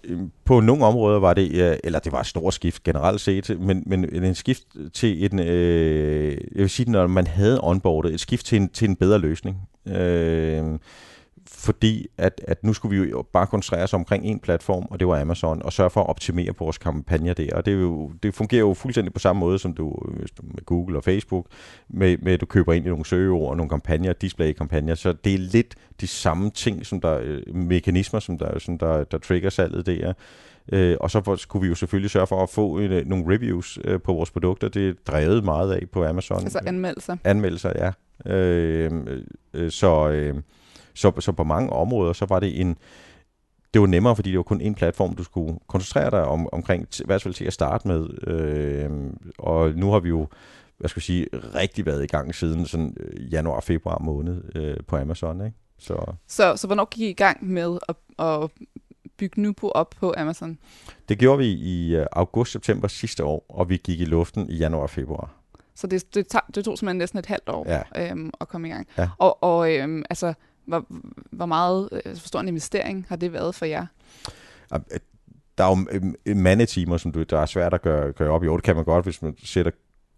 Øhm, 0.04 0.32
på 0.46 0.60
nogle 0.60 0.86
områder 0.86 1.20
var 1.20 1.34
det, 1.34 1.52
øh, 1.52 1.78
eller 1.84 2.00
det 2.00 2.12
var 2.12 2.20
et 2.20 2.26
stort 2.26 2.54
skift 2.54 2.84
generelt 2.84 3.22
set, 3.22 3.60
men, 3.60 3.84
men 3.86 4.24
en 4.24 4.36
skift 4.36 4.64
til 4.94 5.26
en, 5.26 5.40
øh, 5.40 6.32
jeg 6.32 6.62
vil 6.62 6.70
sige, 6.70 6.92
når 6.92 7.08
man 7.08 7.28
havde 7.28 7.60
onboardet, 7.64 8.14
et 8.14 8.20
skift 8.20 8.46
til 8.46 8.56
en, 8.62 8.70
til 8.70 8.90
en 8.90 8.96
bedre 8.96 9.20
løsning. 9.20 9.58
Øh, 9.88 10.80
fordi 11.60 12.08
at, 12.18 12.42
at 12.48 12.64
nu 12.64 12.74
skulle 12.74 13.02
vi 13.02 13.10
jo 13.10 13.26
bare 13.34 13.48
koncentrere 13.48 13.84
os 13.84 13.94
omkring 13.94 14.26
en 14.26 14.40
platform, 14.40 14.88
og 14.90 15.00
det 15.00 15.08
var 15.08 15.22
Amazon, 15.22 15.62
og 15.62 15.74
sørge 15.74 15.90
for 15.90 16.02
at 16.02 16.10
optimere 16.10 16.54
på 16.54 16.64
vores 16.64 16.78
kampagner 16.78 17.34
der. 17.34 17.56
Og 17.56 17.66
det, 17.66 17.74
er 17.74 17.78
jo, 17.78 18.12
det 18.24 18.36
fungerer 18.36 18.60
jo 18.60 18.74
fuldstændig 18.74 19.14
på 19.14 19.20
samme 19.20 19.40
måde, 19.40 19.60
som 19.60 19.74
du 19.74 19.96
med 20.44 20.66
Google 20.66 20.98
og 20.98 21.04
Facebook, 21.04 21.46
med, 21.90 22.18
med 22.18 22.34
at 22.34 22.42
du 22.42 22.46
køber 22.46 22.74
ind 22.74 22.86
i 22.86 22.90
nogle 22.90 23.06
søgeord, 23.06 23.58
nogle 23.58 23.70
kampagner, 23.70 24.14
display-kampagner, 24.14 24.96
så 24.96 25.14
det 25.14 25.34
er 25.34 25.38
lidt 25.38 25.76
de 26.02 26.08
samme 26.08 26.50
ting, 26.50 26.86
som 26.86 27.02
der, 27.02 27.20
øh, 27.24 27.56
mekanismer, 27.56 28.20
som 28.20 28.38
der, 28.38 28.60
som 28.60 28.78
der, 28.78 29.04
der 29.04 29.18
trigger 29.18 29.50
salget 29.50 29.86
der. 29.86 30.14
Øh, 30.72 30.98
og 31.00 31.12
så 31.12 31.36
skulle 31.38 31.62
vi 31.62 31.68
jo 31.70 31.76
selvfølgelig 31.76 32.12
sørge 32.12 32.28
for 32.28 32.44
at 32.44 32.50
få 32.50 32.78
en, 32.78 32.92
øh, 32.92 33.06
nogle 33.06 33.36
reviews 33.36 33.80
øh, 33.84 34.02
på 34.02 34.14
vores 34.14 34.32
produkter. 34.32 34.68
Det 34.68 34.90
er 34.90 34.94
drevet 35.08 35.44
meget 35.44 35.74
af 35.74 35.90
på 35.92 36.06
Amazon. 36.06 36.42
Altså 36.42 36.60
anmeldelser. 36.66 37.18
Anmeldelser, 37.24 37.72
ja. 37.76 37.92
Øh, 38.34 38.92
øh, 39.54 39.72
så... 39.72 40.10
Øh, 40.10 40.36
så, 41.00 41.12
så 41.20 41.32
på 41.32 41.44
mange 41.44 41.74
områder, 41.74 42.14
så 42.14 42.26
var 42.26 42.40
det 42.40 42.62
en, 42.62 42.78
det 43.74 43.82
var 43.82 43.88
nemmere, 43.88 44.16
fordi 44.16 44.30
det 44.30 44.38
var 44.38 44.44
kun 44.44 44.62
en 44.62 44.76
platform, 44.76 45.16
du 45.16 45.24
skulle 45.24 45.60
koncentrere 45.68 46.12
dig 46.12 46.24
om, 46.24 46.50
omkring, 46.52 46.88
i 47.00 47.04
hvert 47.06 47.22
fald 47.22 47.34
til 47.34 47.46
at 47.46 47.54
starte 47.54 47.88
med. 47.88 48.28
Øh, 48.28 48.90
og 49.38 49.72
nu 49.72 49.92
har 49.92 50.00
vi 50.00 50.10
jo, 50.10 50.28
hvad 50.78 50.90
skal 50.90 51.00
jeg 51.00 51.04
sige, 51.04 51.28
rigtig 51.34 51.86
været 51.86 52.04
i 52.04 52.08
gang 52.08 52.36
siden 52.36 52.66
sådan 52.66 52.98
øh, 53.00 53.34
januar-februar 53.34 54.00
måned 54.00 54.42
øh, 54.56 54.78
på 54.88 54.98
Amazon. 54.98 55.46
Ikke? 55.46 55.58
Så. 55.78 56.14
Så, 56.28 56.56
så 56.56 56.68
hvornår 56.68 56.86
gik 56.86 57.02
I 57.02 57.10
i 57.10 57.14
gang 57.14 57.46
med 57.46 57.78
at, 57.90 57.96
at 58.26 58.50
bygge 59.18 59.42
Nupo 59.42 59.70
op 59.70 59.96
på 60.00 60.14
Amazon? 60.18 60.58
Det 61.10 61.20
gjorde 61.20 61.38
vi 61.38 61.48
i 61.48 61.96
øh, 61.96 62.06
august-september 62.12 62.88
sidste 62.88 63.24
år, 63.24 63.46
og 63.50 63.70
vi 63.70 63.78
gik 63.78 64.02
i 64.02 64.06
luften 64.06 64.50
i 64.50 64.56
januar-februar. 64.56 65.40
Så 65.76 65.88
det, 65.88 66.16
det, 66.16 66.28
tog, 66.28 66.42
det 66.56 66.66
tog 66.66 66.78
simpelthen 66.78 66.98
næsten 66.98 67.20
et 67.20 67.26
halvt 67.26 67.50
år 67.50 67.66
ja. 67.70 68.12
øhm, 68.12 68.32
at 68.42 68.48
komme 68.48 68.68
i 68.68 68.72
gang. 68.72 68.88
Ja. 68.98 69.10
Og, 69.18 69.44
og 69.44 69.76
øhm, 69.76 70.04
altså, 70.10 70.34
hvor, 70.70 70.86
hvor 71.32 71.46
meget, 71.46 71.90
øh, 71.92 72.02
altså, 72.06 72.24
hvor 72.24 72.28
stor 72.28 72.40
en 72.40 72.48
investering 72.48 73.06
har 73.10 73.16
det 73.16 73.34
været 73.34 73.56
for 73.56 73.66
jer? 73.66 73.86
Øh, 74.74 74.80
der 75.58 75.64
er 75.64 75.70
jo 75.70 76.00
øh, 76.26 76.38
mandetimer, 76.38 76.98
som 76.98 77.12
du, 77.12 77.24
der 77.24 77.40
er 77.40 77.46
svært 77.46 77.74
at 77.74 77.82
gøre, 77.82 78.12
gøre 78.12 78.32
op 78.32 78.44
i. 78.44 78.46
Jo, 78.46 78.56
det 78.56 78.64
kan 78.64 78.76
man 78.76 78.86
godt, 78.86 79.06
hvis 79.06 79.22
man 79.22 79.36
sætter 79.44 79.72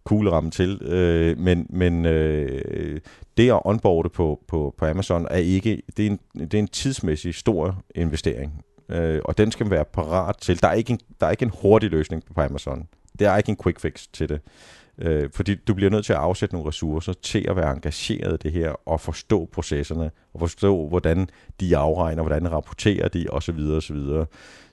kuglerammen 0.03 0.51
til, 0.51 0.81
øh, 0.81 1.37
men, 1.37 1.67
men 1.69 2.05
øh, 2.05 2.99
det 3.37 3.51
at 3.51 3.61
onboarde 3.65 4.09
på, 4.09 4.39
på, 4.47 4.75
på 4.77 4.85
Amazon 4.85 5.27
er 5.29 5.37
ikke, 5.37 5.81
det 5.97 6.07
er 6.07 6.09
en, 6.09 6.19
det 6.33 6.53
er 6.53 6.59
en 6.59 6.67
tidsmæssig 6.67 7.35
stor 7.35 7.83
investering, 7.95 8.63
øh, 8.89 9.21
og 9.25 9.37
den 9.37 9.51
skal 9.51 9.63
man 9.63 9.71
være 9.71 9.85
parat 9.85 10.37
til. 10.37 10.61
Der 10.61 10.67
er, 10.67 10.73
ikke 10.73 10.91
en, 10.91 10.99
der 11.19 11.27
er 11.27 11.31
ikke 11.31 11.45
en 11.45 11.51
hurtig 11.61 11.89
løsning 11.89 12.23
på 12.35 12.41
Amazon. 12.41 12.87
Der 13.19 13.31
er 13.31 13.37
ikke 13.37 13.49
en 13.49 13.57
quick 13.63 13.79
fix 13.79 14.07
til 14.13 14.29
det. 14.29 14.41
Øh, 15.01 15.29
fordi 15.33 15.55
du 15.55 15.73
bliver 15.73 15.91
nødt 15.91 16.05
til 16.05 16.13
at 16.13 16.19
afsætte 16.19 16.55
nogle 16.55 16.67
ressourcer 16.67 17.13
til 17.13 17.45
at 17.49 17.55
være 17.55 17.71
engageret 17.71 18.33
i 18.33 18.37
det 18.47 18.51
her, 18.51 18.71
og 18.87 19.01
forstå 19.01 19.49
processerne, 19.53 20.11
og 20.33 20.39
forstå, 20.39 20.87
hvordan 20.87 21.29
de 21.59 21.77
afregner, 21.77 22.23
hvordan 22.23 22.51
rapporterer 22.51 23.07
de, 23.07 23.25
osv. 23.29 23.59
osv. 23.59 23.97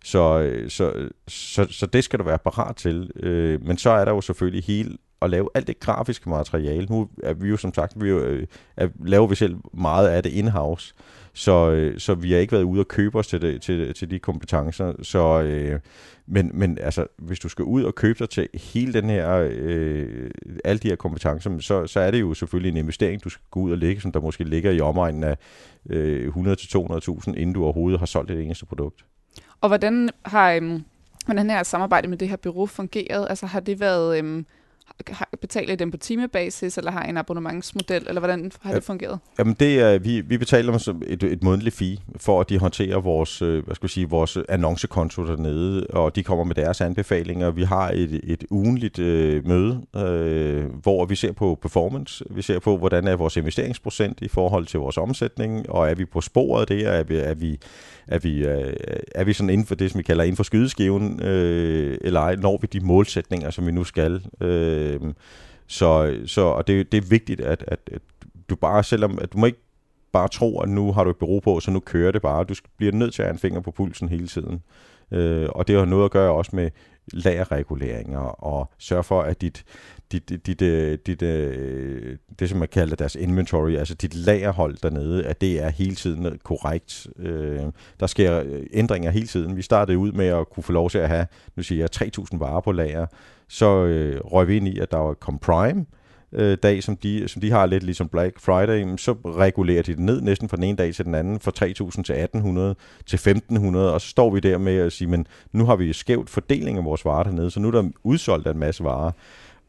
Så, 0.05 0.41
øh, 0.41 0.71
så, 0.71 1.09
så, 1.29 1.67
så 1.71 1.87
det 1.87 2.05
skal 2.05 2.19
du 2.19 2.25
være 2.25 2.39
parat 2.39 2.77
til. 2.77 3.11
Øh, 3.17 3.65
men 3.67 3.79
så 3.79 3.91
er 3.91 4.05
der 4.05 4.13
jo 4.13 4.21
selvfølgelig 4.21 4.65
hele 4.65 4.97
at 5.23 5.31
lave 5.31 5.49
alt 5.55 5.67
det 5.67 5.81
grafiske 5.81 6.31
materiale. 6.31 6.87
Nu 6.91 7.09
er 7.23 7.33
vi 7.33 7.49
jo 7.49 7.57
som 7.57 7.75
sagt, 7.75 7.93
vi 8.03 8.09
jo, 8.09 8.21
øh, 8.21 8.47
er, 8.77 8.89
laver 9.05 9.27
vi 9.27 9.35
selv 9.35 9.57
meget 9.75 10.09
af 10.09 10.23
det 10.23 10.33
in-house, 10.33 10.95
så, 11.33 11.71
øh, 11.71 11.99
så 11.99 12.15
vi 12.15 12.33
har 12.33 12.39
ikke 12.39 12.53
været 12.53 12.63
ude 12.63 12.81
og 12.81 12.89
købe 12.89 13.19
os 13.19 13.27
til, 13.27 13.43
det, 13.43 13.63
til, 13.63 13.95
til 13.95 14.11
de 14.11 14.19
kompetencer. 14.19 14.93
Så, 15.03 15.43
øh, 15.43 15.81
men, 16.27 16.51
men 16.55 16.79
altså, 16.79 17.07
hvis 17.17 17.39
du 17.39 17.49
skal 17.49 17.65
ud 17.65 17.83
og 17.83 17.95
købe 17.95 18.19
dig 18.19 18.31
til 18.31 18.49
hele 18.55 18.93
den 18.93 19.11
her, 19.11 19.49
øh, 19.51 20.31
alle 20.65 20.79
de 20.79 20.89
her 20.89 20.97
kompetencer, 20.97 21.59
så, 21.59 21.87
så 21.87 22.01
er 22.01 22.11
det 22.11 22.21
jo 22.21 22.35
selvfølgelig 22.35 22.71
en 22.71 22.77
investering, 22.77 23.25
du 23.25 23.29
skal 23.29 23.43
gå 23.51 23.61
ud 23.61 23.73
og 23.73 23.79
lægge, 23.79 24.01
som 24.01 24.13
der 24.13 24.21
måske 24.21 24.45
ligger 24.45 24.71
i 24.71 24.81
omegnen 24.81 25.25
af 25.25 25.37
øh, 25.91 26.29
100-200.000, 26.29 27.33
inden 27.37 27.53
du 27.53 27.65
overhovedet 27.65 27.99
har 27.99 28.07
solgt 28.07 28.31
et 28.31 28.41
eneste 28.41 28.67
produkt. 28.67 29.05
Og 29.61 29.69
hvordan 29.69 30.11
har, 30.25 30.53
øhm, 30.53 30.85
hvordan 31.25 31.51
har 31.51 31.63
samarbejdet 31.63 32.11
med 32.11 32.19
det 32.19 32.29
her 32.29 32.37
bureau 32.37 32.67
fungeret? 32.67 33.27
Altså 33.31 33.47
har 33.47 33.61
det 33.61 33.81
været... 33.81 34.19
Øhm 34.19 34.47
betaler 35.41 35.73
I 35.73 35.77
dem 35.77 35.91
på 35.91 35.97
timebasis, 35.97 36.79
eller 36.79 36.91
har 36.91 37.07
I 37.07 37.09
en 37.09 37.17
abonnementsmodel, 37.17 38.05
eller 38.09 38.21
hvordan 38.21 38.53
har 38.61 38.75
det 38.75 38.85
fungeret? 38.85 39.19
Jamen 39.39 39.57
det 39.61 39.81
er, 39.81 39.99
vi, 39.99 40.21
vi 40.21 40.39
betaler 40.39 40.71
dem 40.71 40.79
som 40.79 41.03
et, 41.07 41.23
et 41.23 41.43
månedligt 41.43 41.77
fee, 41.77 41.97
for 42.17 42.41
at 42.41 42.49
de 42.49 42.59
håndterer 42.59 43.01
vores, 43.01 43.43
øh, 43.43 43.65
hvad 43.65 43.75
skal 43.75 43.85
jeg 43.85 43.91
sige, 43.91 44.09
vores 44.09 44.39
annoncekonto 44.49 45.27
dernede, 45.27 45.87
og 45.87 46.17
de 46.17 46.23
kommer 46.23 46.45
med 46.45 46.55
deres 46.55 46.81
anbefalinger. 46.81 47.51
Vi 47.51 47.63
har 47.63 47.91
et, 47.91 48.21
et 48.25 48.45
ugenligt 48.51 48.99
øh, 48.99 49.47
møde, 49.47 49.81
øh, 49.97 50.65
hvor 50.83 51.05
vi 51.05 51.15
ser 51.15 51.33
på 51.33 51.59
performance, 51.63 52.25
vi 52.31 52.43
ser 52.43 52.59
på, 52.59 52.77
hvordan 52.77 53.07
er 53.07 53.17
vores 53.17 53.37
investeringsprocent 53.37 54.19
i 54.23 54.29
forhold 54.29 54.67
til 54.67 54.81
vores 54.81 54.97
omsætning, 54.97 55.71
og 55.71 55.91
er 55.91 55.95
vi 55.95 56.05
på 56.05 56.21
sporet 56.21 56.69
der, 56.69 56.89
er 56.89 57.03
vi, 57.03 57.17
er 57.17 57.35
vi, 57.35 57.59
er 58.07 58.19
vi, 58.19 58.47
øh, 58.47 58.73
er 59.15 59.25
vi 59.25 59.33
sådan 59.33 59.51
inden 59.51 59.67
for 59.67 59.75
det, 59.75 59.91
som 59.91 59.99
vi 59.99 60.03
kalder 60.03 60.25
inden 60.25 60.37
for 60.37 60.43
skydeskiven, 60.43 61.23
øh, 61.23 61.99
eller 62.01 62.21
ej, 62.21 62.37
når 62.37 62.59
vi 62.61 62.69
de 62.73 62.81
målsætninger, 62.81 63.51
som 63.51 63.67
vi 63.67 63.73
nu 63.73 63.85
skal. 63.85 64.23
Øh, 64.41 64.88
Øhm, 64.89 65.15
så, 65.67 66.19
så 66.27 66.41
og 66.41 66.67
det, 66.67 66.93
det 66.93 67.05
er 67.05 67.09
vigtigt, 67.09 67.41
at, 67.41 67.65
at, 67.67 67.81
at 67.93 68.03
du 68.51 68.57
bare, 68.57 68.85
selvom 68.85 69.19
at 69.23 69.33
du 69.33 69.39
må 69.39 69.47
ikke 69.47 69.59
bare 70.13 70.29
tro, 70.29 70.61
at 70.61 70.69
nu 70.69 70.93
har 70.93 71.05
du 71.05 71.11
et 71.11 71.17
bureau 71.17 71.41
på, 71.41 71.61
så 71.61 71.71
nu 71.71 71.81
kører 71.81 72.13
det 72.13 72.23
bare. 72.23 72.45
Du 72.45 72.55
bliver 72.77 72.93
nødt 72.93 73.15
til 73.15 73.23
at 73.23 73.27
have 73.27 73.33
en 73.33 73.39
finger 73.39 73.61
på 73.61 73.71
pulsen 73.71 74.09
hele 74.09 74.27
tiden. 74.27 74.63
Øh, 75.11 75.49
og 75.51 75.69
det 75.69 75.77
har 75.77 75.85
noget 75.85 76.05
at 76.05 76.11
gøre 76.11 76.33
også 76.33 76.57
med 76.57 76.71
lagerreguleringer 77.13 78.19
og 78.19 78.71
sørge 78.79 79.05
for, 79.05 79.23
at 79.23 79.41
dit, 79.41 79.65
dit, 80.13 80.29
dit, 80.29 80.47
dit, 80.47 80.63
øh, 80.63 80.99
dit, 81.07 81.23
øh, 81.23 82.17
det, 82.39 82.49
som 82.49 82.59
man 82.59 82.69
kalder 82.69 82.97
deres 82.97 83.15
inventory, 83.15 83.71
altså 83.71 83.95
dit 83.95 84.15
lagerhold 84.15 84.77
dernede, 84.83 85.27
at 85.27 85.41
det 85.41 85.63
er 85.63 85.69
hele 85.69 85.95
tiden 85.95 86.39
korrekt. 86.45 87.07
Øh, 87.19 87.63
der 88.01 88.07
sker 88.07 88.43
ændringer 88.73 89.11
hele 89.11 89.27
tiden. 89.27 89.57
Vi 89.57 89.63
startede 89.63 89.99
ud 89.99 90.13
med 90.13 90.27
at 90.27 90.51
kunne 90.51 90.65
få 90.65 90.73
lov 90.73 90.91
til 90.91 90.99
at 90.99 91.09
have, 91.09 91.27
nu 91.57 91.63
siger 91.63 91.89
jeg, 92.01 92.11
3.000 92.33 92.39
varer 92.39 92.61
på 92.61 92.73
lager. 92.73 93.07
Så 93.49 93.85
røg 94.25 94.49
vi 94.49 94.57
ind 94.57 94.69
i, 94.69 94.79
at 94.79 94.91
der 94.91 94.99
var 94.99 95.15
kom 95.15 95.39
Prime, 95.39 95.87
øh, 96.33 96.59
dag, 96.63 96.83
som 96.83 96.97
de, 96.97 97.29
som 97.29 97.41
de 97.41 97.51
har 97.51 97.67
lidt 97.67 97.83
ligesom 97.83 98.09
Black 98.09 98.41
Friday, 98.41 98.97
så 98.97 99.13
regulerer 99.27 99.83
de 99.83 99.93
det 99.93 100.01
ned 100.01 100.21
næsten 100.21 100.49
fra 100.49 100.57
den 100.57 100.65
ene 100.65 100.77
dag 100.77 100.95
til 100.95 101.05
den 101.05 101.15
anden, 101.15 101.41
fra 101.41 101.53
3.000 101.65 102.03
til 102.03 102.13
1.800 102.13 103.05
til 103.07 103.17
1.500, 103.51 103.77
og 103.77 104.01
så 104.01 104.09
står 104.09 104.31
vi 104.31 104.41
der 104.41 104.59
med 104.59 104.77
at 104.77 104.93
sige, 104.93 105.09
men 105.09 105.27
nu 105.53 105.65
har 105.65 105.77
vi 105.77 105.93
skævt 105.93 106.31
fordeling 106.31 106.79
af 106.79 106.85
vores 106.85 107.05
varer 107.05 107.23
dernede, 107.23 107.51
så 107.51 107.61
nu 107.61 107.69
er 107.69 107.73
der 107.73 107.91
udsolgt 108.03 108.49
en 108.49 108.59
masse 108.59 108.85
varer 108.85 109.11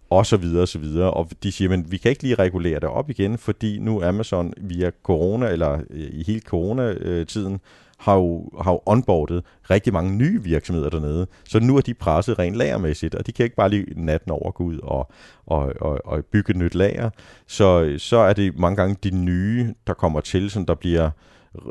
og 0.10 0.26
så 0.26 0.38
videre 0.38 0.62
og 0.62 0.68
så 0.68 0.80
videre. 0.80 1.12
Og 1.12 1.30
de 1.44 1.52
siger, 1.52 1.70
men 1.70 1.92
vi 1.92 1.98
kan 1.98 2.10
ikke 2.10 2.24
lige 2.24 2.36
regulere 2.36 2.80
det 2.80 2.90
op 2.90 3.10
igen, 3.10 3.38
fordi 3.38 3.80
nu 3.80 4.04
Amazon 4.04 4.54
via 4.58 4.92
corona, 5.04 5.50
eller 5.50 5.80
øh, 5.90 6.10
i 6.12 6.24
hele 6.28 6.42
coronatiden, 6.42 7.60
har 8.00 8.16
jo, 8.16 8.50
har 8.62 8.72
jo 8.72 8.82
onboardet 8.86 9.44
rigtig 9.70 9.94
mange 9.94 10.16
nye 10.16 10.44
virksomheder 10.44 10.90
dernede. 10.90 11.28
Så 11.50 11.60
nu 11.60 11.78
er 11.78 11.82
de 11.82 11.94
presset 11.94 12.40
rent 12.40 12.56
lagermæssigt, 12.56 13.16
og 13.16 13.28
de 13.28 13.32
kan 13.32 13.44
ikke 13.44 13.56
bare 13.56 13.70
lige 13.70 13.86
natten 13.96 14.32
over 14.32 14.52
gå 14.52 14.64
ud 14.64 14.80
og, 14.84 15.12
og, 15.46 15.74
og, 15.82 16.00
og 16.06 16.26
bygge 16.26 16.50
et 16.50 16.56
nyt 16.56 16.76
lager. 16.76 17.10
Så, 17.48 17.96
så 17.98 18.18
er 18.18 18.34
det 18.34 18.60
mange 18.60 18.76
gange 18.76 18.96
de 19.04 19.12
nye, 19.12 19.74
der 19.88 19.94
kommer 19.94 20.22
til, 20.22 20.50
som 20.50 20.66
der 20.66 20.76
bliver 20.76 21.10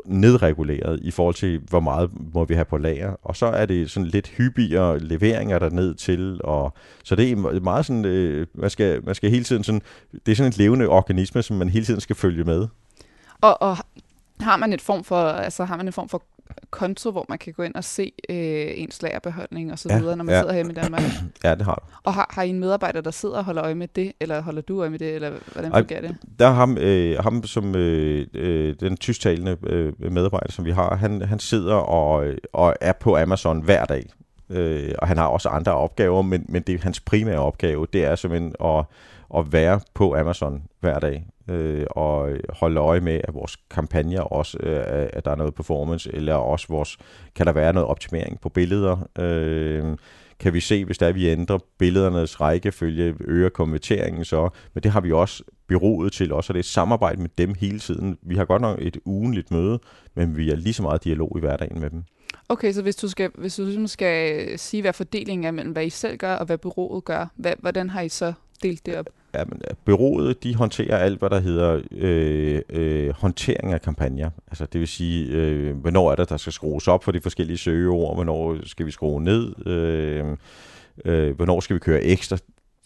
nedreguleret 0.05 0.99
i 1.01 1.11
forhold 1.11 1.35
til, 1.35 1.61
hvor 1.69 1.79
meget 1.79 2.09
må 2.33 2.45
vi 2.45 2.53
have 2.53 2.65
på 2.65 2.77
lager. 2.77 3.15
Og 3.23 3.35
så 3.35 3.45
er 3.45 3.65
det 3.65 3.91
sådan 3.91 4.07
lidt 4.07 4.27
hyppigere 4.27 4.99
leveringer 4.99 5.59
der 5.59 5.69
ned 5.69 5.95
til. 5.95 6.41
Og, 6.43 6.73
så 7.03 7.15
det 7.15 7.31
er 7.31 7.59
meget 7.59 7.85
sådan, 7.85 8.05
øh, 8.05 8.47
man, 8.53 8.69
skal, 8.69 9.05
man 9.05 9.15
skal 9.15 9.29
hele 9.29 9.43
tiden 9.43 9.63
sådan, 9.63 9.81
det 10.25 10.31
er 10.31 10.35
sådan 10.35 10.51
en 10.51 10.57
levende 10.57 10.87
organisme, 10.87 11.41
som 11.41 11.57
man 11.57 11.69
hele 11.69 11.85
tiden 11.85 12.01
skal 12.01 12.15
følge 12.15 12.43
med. 12.43 12.67
Og, 13.41 13.61
og 13.61 13.77
har 14.39 14.57
man 14.57 14.73
et 14.73 14.81
form 14.81 15.03
for, 15.03 15.21
altså 15.21 15.65
har 15.65 15.77
man 15.77 15.87
en 15.87 15.93
form 15.93 16.09
for 16.09 16.23
konto, 16.69 17.11
hvor 17.11 17.25
man 17.29 17.37
kan 17.37 17.53
gå 17.53 17.63
ind 17.63 17.75
og 17.75 17.83
se 17.83 18.11
øh, 18.29 18.67
ens 18.75 19.01
lagerbeholdning 19.01 19.71
og 19.71 19.79
så 19.79 19.97
videre, 19.97 20.15
når 20.15 20.23
man 20.23 20.35
ja. 20.35 20.41
sidder 20.41 20.53
hjemme 20.53 20.71
i 20.71 20.75
Danmark? 20.75 21.01
Ja, 21.43 21.55
det 21.55 21.65
har 21.65 21.75
du. 21.75 21.95
Og 22.03 22.13
har, 22.13 22.29
har 22.33 22.43
I 22.43 22.49
en 22.49 22.59
medarbejder, 22.59 23.01
der 23.01 23.11
sidder 23.11 23.37
og 23.37 23.43
holder 23.43 23.63
øje 23.63 23.75
med 23.75 23.87
det, 23.87 24.11
eller 24.19 24.41
holder 24.41 24.61
du 24.61 24.81
øje 24.81 24.89
med 24.89 24.99
det, 24.99 25.15
eller 25.15 25.31
hvordan 25.51 25.71
fungerer 25.71 26.01
det? 26.01 26.15
Der 26.39 26.47
er 26.47 26.51
ham, 26.51 26.77
øh, 26.77 27.17
ham 27.19 27.43
som 27.43 27.75
øh, 27.75 28.27
øh, 28.33 28.75
den 28.79 28.97
tysktalende 28.97 29.57
øh, 29.63 30.11
medarbejder, 30.11 30.51
som 30.51 30.65
vi 30.65 30.71
har, 30.71 30.95
han, 30.95 31.21
han 31.21 31.39
sidder 31.39 31.75
og, 31.75 32.33
og 32.53 32.75
er 32.81 32.93
på 32.93 33.17
Amazon 33.17 33.61
hver 33.61 33.85
dag. 33.85 34.09
Øh, 34.49 34.93
og 34.97 35.07
han 35.07 35.17
har 35.17 35.25
også 35.25 35.49
andre 35.49 35.73
opgaver, 35.73 36.21
men, 36.21 36.45
men 36.49 36.61
det 36.61 36.83
hans 36.83 36.99
primære 36.99 37.39
opgave, 37.39 37.87
det 37.93 38.05
er 38.05 38.15
simpelthen 38.15 38.55
at, 38.63 38.85
at 39.37 39.53
være 39.53 39.79
på 39.93 40.15
Amazon 40.15 40.63
hver 40.79 40.99
dag 40.99 41.25
øh, 41.49 41.85
og 41.89 42.29
holde 42.49 42.79
øje 42.79 42.99
med, 42.99 43.21
at 43.23 43.33
vores 43.33 43.57
kampagner 43.71 44.21
også, 44.21 44.57
øh, 44.59 45.09
at 45.13 45.25
der 45.25 45.31
er 45.31 45.35
noget 45.35 45.55
performance, 45.55 46.15
eller 46.15 46.33
også 46.33 46.65
vores, 46.69 46.97
kan 47.35 47.45
der 47.45 47.51
være 47.51 47.73
noget 47.73 47.89
optimering 47.89 48.41
på 48.41 48.49
billeder. 48.49 49.07
Øh, 49.19 49.97
kan 50.39 50.53
vi 50.53 50.59
se, 50.59 50.85
hvis 50.85 50.97
der 50.97 51.11
vi 51.11 51.29
ændrer 51.29 51.57
billedernes 51.77 52.41
rækkefølge, 52.41 53.15
øger 53.19 53.49
konverteringen 53.49 54.25
så, 54.25 54.49
men 54.73 54.83
det 54.83 54.91
har 54.91 55.01
vi 55.01 55.11
også 55.11 55.43
byrådet 55.67 56.13
til 56.13 56.33
også, 56.33 56.51
og 56.51 56.53
det 56.53 56.59
er 56.59 56.63
et 56.63 56.65
samarbejde 56.65 57.21
med 57.21 57.29
dem 57.37 57.53
hele 57.53 57.79
tiden. 57.79 58.17
Vi 58.21 58.35
har 58.35 58.45
godt 58.45 58.61
nok 58.61 58.77
et 58.81 58.97
ugenligt 59.05 59.51
møde, 59.51 59.79
men 60.15 60.37
vi 60.37 60.51
er 60.51 60.55
lige 60.55 60.73
så 60.73 60.83
meget 60.83 61.03
dialog 61.03 61.33
i 61.37 61.39
hverdagen 61.39 61.79
med 61.79 61.89
dem. 61.89 62.03
Okay, 62.49 62.71
så 62.71 62.81
hvis 62.81 62.95
du 62.95 63.07
skal, 63.07 63.31
hvis 63.37 63.55
du 63.55 63.63
ligesom 63.63 63.87
skal 63.87 64.59
sige, 64.59 64.81
hvad 64.81 64.93
fordelingen 64.93 65.45
er 65.45 65.51
mellem, 65.51 65.71
hvad 65.71 65.85
I 65.85 65.89
selv 65.89 66.17
gør, 66.17 66.35
og 66.35 66.45
hvad 66.45 66.57
byrådet 66.57 67.05
gør, 67.05 67.27
hvad, 67.35 67.53
hvordan 67.59 67.89
har 67.89 68.01
I 68.01 68.09
så 68.09 68.33
delt 68.63 68.85
det 68.85 68.97
op? 68.97 69.09
Ja, 69.33 69.43
men 69.45 69.61
øh, 69.69 69.75
byrådet, 69.85 70.43
de 70.43 70.55
håndterer 70.55 70.97
alt, 70.97 71.19
hvad 71.19 71.29
der 71.29 71.39
hedder 71.39 71.81
øh, 71.91 72.61
øh, 72.69 73.09
håndtering 73.09 73.73
af 73.73 73.81
kampagner. 73.81 74.29
Altså 74.47 74.65
det 74.65 74.79
vil 74.79 74.87
sige, 74.87 75.27
øh, 75.31 75.75
hvornår 75.75 76.11
er 76.11 76.15
det, 76.15 76.29
der 76.29 76.37
skal 76.37 76.53
skrues 76.53 76.87
op 76.87 77.03
for 77.03 77.11
de 77.11 77.21
forskellige 77.21 77.57
søgeord, 77.57 78.15
hvornår 78.15 78.57
skal 78.65 78.85
vi 78.85 78.91
skrue 78.91 79.23
ned, 79.23 79.67
øh, 79.67 80.37
øh, 81.05 81.35
hvornår 81.35 81.59
skal 81.59 81.73
vi 81.73 81.79
køre 81.79 82.01
ekstra? 82.01 82.37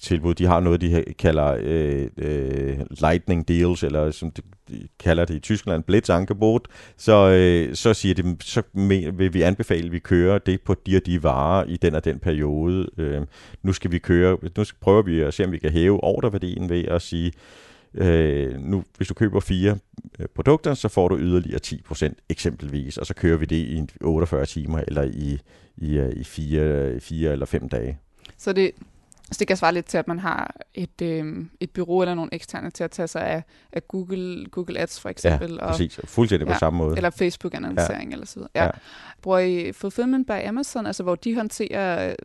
Tilbud. 0.03 0.33
De 0.33 0.45
har 0.45 0.59
noget, 0.59 0.81
de 0.81 1.03
kalder 1.19 1.57
øh, 1.59 2.07
øh, 2.17 2.79
lightning 3.01 3.47
deals, 3.47 3.83
eller 3.83 4.11
som 4.11 4.31
de, 4.31 4.41
de 4.69 4.87
kalder 4.99 5.25
det 5.25 5.35
i 5.35 5.39
Tyskland, 5.39 5.83
Blitzangebot. 5.83 6.67
Så, 6.97 7.29
øh, 7.29 7.75
så 7.75 7.93
siger 7.93 8.15
de, 8.15 8.35
så 8.41 8.61
vil 9.13 9.33
vi 9.33 9.41
anbefale, 9.41 9.85
at 9.85 9.91
vi 9.91 9.99
kører 9.99 10.37
det 10.37 10.61
på 10.61 10.75
de 10.85 10.95
og 10.97 11.05
de 11.05 11.23
varer 11.23 11.65
i 11.65 11.77
den 11.77 11.95
og 11.95 12.05
den 12.05 12.19
periode. 12.19 12.89
Øh, 12.97 13.21
nu 13.63 13.73
skal 13.73 13.91
vi 13.91 13.99
køre, 13.99 14.37
nu 14.57 14.63
skal, 14.63 14.79
prøver 14.81 15.01
vi 15.01 15.21
at 15.21 15.33
se, 15.33 15.45
om 15.45 15.51
vi 15.51 15.57
kan 15.57 15.71
hæve 15.71 16.03
ordreværdien 16.03 16.69
ved 16.69 16.85
at 16.85 17.01
sige, 17.01 17.31
øh, 17.93 18.59
nu, 18.59 18.83
hvis 18.97 19.07
du 19.07 19.13
køber 19.13 19.39
fire 19.39 19.77
øh, 20.19 20.25
produkter, 20.35 20.73
så 20.73 20.87
får 20.87 21.07
du 21.07 21.17
yderligere 21.17 21.59
10% 21.65 22.13
eksempelvis, 22.29 22.97
og 22.97 23.05
så 23.05 23.13
kører 23.13 23.37
vi 23.37 23.45
det 23.45 23.55
i 23.55 23.83
48 24.01 24.45
timer, 24.45 24.79
eller 24.87 25.03
i, 25.03 25.39
i, 25.77 25.97
øh, 25.97 26.13
i 26.15 26.23
fire, 26.23 26.99
fire 26.99 27.31
eller 27.31 27.45
fem 27.45 27.69
dage. 27.69 27.97
Så 28.37 28.53
det, 28.53 28.71
så 29.31 29.39
det 29.39 29.47
kan 29.47 29.57
svare 29.57 29.73
lidt 29.73 29.85
til, 29.85 29.97
at 29.97 30.07
man 30.07 30.19
har 30.19 30.55
et, 30.73 31.01
øh, 31.01 31.45
et 31.59 31.69
bureau 31.71 32.01
eller 32.01 32.15
nogle 32.15 32.33
eksterne 32.33 32.71
til 32.71 32.83
at 32.83 32.91
tage 32.91 33.07
sig 33.07 33.21
af, 33.21 33.43
af 33.73 33.87
Google, 33.87 34.45
Google 34.45 34.79
Ads 34.79 34.99
for 34.99 35.09
eksempel. 35.09 35.53
Ja, 35.53 35.71
præcis. 35.71 35.97
Og, 35.97 36.07
Fuldstændig 36.07 36.47
ja, 36.47 36.53
på 36.53 36.59
samme 36.59 36.77
måde. 36.77 36.97
Eller 36.97 37.09
Facebook-annoncering 37.09 38.09
ja. 38.09 38.13
eller 38.13 38.25
så 38.25 38.35
videre. 38.35 38.49
Ja. 38.55 38.63
ja. 38.63 38.69
Bruger 39.21 39.39
I 39.39 39.71
Fulfillment 39.71 40.27
by 40.27 40.47
Amazon, 40.47 40.85
altså 40.85 41.03
hvor 41.03 41.15
de 41.15 41.35
håndterer 41.35 42.09
øh, 42.09 42.15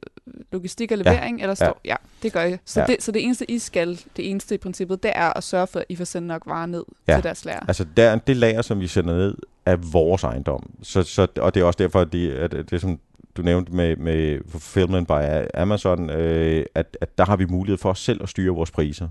logistik 0.53 0.93
og 0.93 0.99
levering? 0.99 1.39
Ja. 1.39 1.43
Eller 1.43 1.55
står, 1.55 1.81
ja. 1.85 1.91
ja, 1.91 1.97
det 2.23 2.33
gør 2.33 2.45
I. 2.45 2.57
Så, 2.65 2.81
ja. 2.81 2.87
det, 2.87 3.03
så 3.03 3.13
det 3.13 3.25
eneste, 3.25 3.51
I 3.51 3.59
skal, 3.59 4.01
det 4.17 4.31
eneste 4.31 4.55
i 4.55 4.59
princippet, 4.59 5.03
det 5.03 5.13
er 5.15 5.37
at 5.37 5.45
sørge 5.45 5.67
for, 5.67 5.81
at 5.81 5.87
I 5.89 5.97
får 5.97 6.05
sendt 6.05 6.29
nok 6.29 6.43
varer 6.47 6.67
ned 6.67 6.85
ja. 7.09 7.15
til 7.15 7.23
deres 7.23 7.45
lager. 7.45 7.61
Altså 7.69 7.87
der, 7.97 8.17
det 8.17 8.37
lager, 8.37 8.63
som 8.63 8.81
vi 8.81 8.87
sender 8.87 9.15
ned, 9.15 9.37
er 9.67 9.77
vores 9.77 10.23
ejendom. 10.23 10.71
Så, 10.83 11.03
så, 11.03 11.27
og 11.37 11.55
det 11.55 11.61
er 11.61 11.65
også 11.65 11.77
derfor, 11.79 12.01
at 12.01 12.13
det, 12.13 12.33
at 12.33 12.53
det 12.53 12.73
er 12.73 12.79
som 12.79 13.01
du 13.39 13.43
nævnte 13.43 13.73
med, 13.73 13.97
med 13.97 14.39
Fulfillment 14.49 15.09
by 15.09 15.47
Amazon, 15.55 16.11
øh, 16.11 16.67
at, 16.75 16.97
at 17.01 17.19
der 17.19 17.25
har 17.25 17.37
vi 17.37 17.45
mulighed 17.45 17.79
for 17.79 17.93
selv 17.93 18.23
at 18.23 18.29
styre 18.29 18.55
vores 18.55 18.71
priser. 18.71 19.09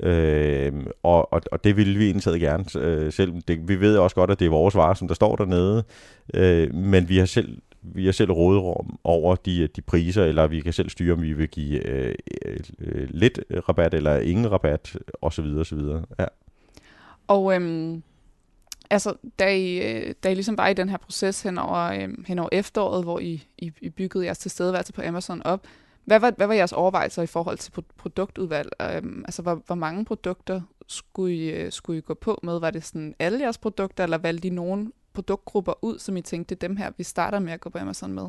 Øh, 0.00 0.72
og, 1.02 1.32
og, 1.32 1.42
og 1.52 1.64
det 1.64 1.76
vil 1.76 1.98
vi 1.98 2.08
indtaget 2.08 2.40
gerne 2.40 2.64
øh, 2.78 3.12
selv. 3.12 3.32
Det, 3.48 3.68
vi 3.68 3.80
ved 3.80 3.96
også 3.96 4.16
godt, 4.16 4.30
at 4.30 4.38
det 4.38 4.46
er 4.46 4.50
vores 4.50 4.74
varer, 4.74 4.94
som 4.94 5.08
der 5.08 5.14
står 5.14 5.36
dernede, 5.36 5.84
øh, 6.34 6.74
men 6.74 7.08
vi 7.08 7.18
har 7.18 7.26
selv 7.26 7.58
vi 7.82 8.04
har 8.04 8.12
selv 8.12 8.32
råderum 8.32 8.98
over 9.04 9.34
de, 9.34 9.66
de 9.66 9.82
priser, 9.82 10.24
eller 10.24 10.46
vi 10.46 10.60
kan 10.60 10.72
selv 10.72 10.90
styre, 10.90 11.12
om 11.12 11.22
vi 11.22 11.32
vil 11.32 11.48
give 11.48 11.86
øh, 11.86 12.14
øh, 12.78 13.08
lidt 13.10 13.40
rabat 13.68 13.94
eller 13.94 14.18
ingen 14.18 14.52
rabat, 14.52 14.98
osv. 15.22 15.44
osv. 15.44 15.78
Ja. 16.18 16.24
Og 17.28 17.54
øhm, 17.54 18.02
altså, 18.90 19.14
da 19.38 19.56
I, 19.56 19.78
øh, 19.78 20.14
da 20.22 20.30
I 20.30 20.34
ligesom 20.34 20.58
var 20.58 20.68
i 20.68 20.74
den 20.74 20.88
her 20.88 20.96
proces 20.96 21.42
hen 21.42 21.58
over, 21.58 21.78
øh, 21.78 22.08
hen 22.26 22.38
over 22.38 22.48
efteråret, 22.52 23.04
hvor 23.04 23.18
I, 23.18 23.48
I, 23.58 23.72
I 23.80 23.88
byggede 23.88 24.24
jeres 24.24 24.38
tilstedeværelse 24.38 24.92
på 24.92 25.02
Amazon 25.02 25.42
op, 25.42 25.66
hvad 26.04 26.20
var, 26.20 26.32
hvad 26.36 26.46
var 26.46 26.54
jeres 26.54 26.72
overvejelser 26.72 27.22
i 27.22 27.26
forhold 27.26 27.58
til 27.58 27.72
produktudvalg? 27.96 28.70
Øhm, 28.82 29.24
altså, 29.24 29.42
hvor, 29.42 29.62
hvor 29.66 29.74
mange 29.74 30.04
produkter 30.04 30.60
skulle 30.86 31.34
I, 31.34 31.50
øh, 31.50 31.72
skulle 31.72 31.98
I 31.98 32.02
gå 32.02 32.14
på 32.14 32.40
med? 32.42 32.60
Var 32.60 32.70
det 32.70 32.84
sådan 32.84 33.14
alle 33.18 33.40
jeres 33.40 33.58
produkter, 33.58 34.04
eller 34.04 34.18
valgte 34.18 34.48
I 34.48 34.50
nogle 34.50 34.92
produktgrupper 35.12 35.84
ud, 35.84 35.98
som 35.98 36.16
I 36.16 36.22
tænkte, 36.22 36.54
dem 36.54 36.76
her, 36.76 36.90
vi 36.96 37.04
starter 37.04 37.38
med 37.38 37.52
at 37.52 37.60
gå 37.60 37.70
på 37.70 37.78
Amazon 37.78 38.12
med? 38.12 38.28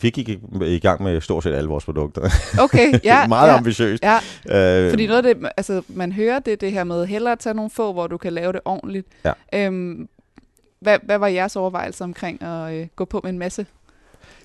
Vi 0.00 0.10
gik 0.10 0.28
i 0.62 0.78
gang 0.78 1.02
med 1.02 1.20
stort 1.20 1.42
set 1.44 1.54
alle 1.54 1.68
vores 1.68 1.84
produkter. 1.84 2.28
Okay, 2.60 2.92
ja. 3.04 3.26
Meget 3.26 3.48
ja, 3.48 3.56
ambitiøst. 3.56 4.02
Ja. 4.02 4.84
Øh, 4.84 4.90
Fordi 4.90 5.06
noget 5.06 5.26
af 5.26 5.34
det, 5.34 5.48
altså 5.56 5.82
man 5.88 6.12
hører 6.12 6.38
det, 6.38 6.60
det 6.60 6.72
her 6.72 6.84
med 6.84 7.06
hellere 7.06 7.32
at 7.32 7.38
tage 7.38 7.54
nogle 7.54 7.70
få, 7.70 7.92
hvor 7.92 8.06
du 8.06 8.16
kan 8.16 8.32
lave 8.32 8.52
det 8.52 8.60
ordentligt. 8.64 9.06
Ja. 9.24 9.32
Øhm, 9.54 10.08
hvad, 10.80 10.98
hvad 11.02 11.18
var 11.18 11.26
jeres 11.26 11.56
overvejelse 11.56 12.04
omkring 12.04 12.42
at 12.42 12.74
øh, 12.74 12.86
gå 12.96 13.04
på 13.04 13.20
med 13.22 13.30
en 13.30 13.38
masse? 13.38 13.66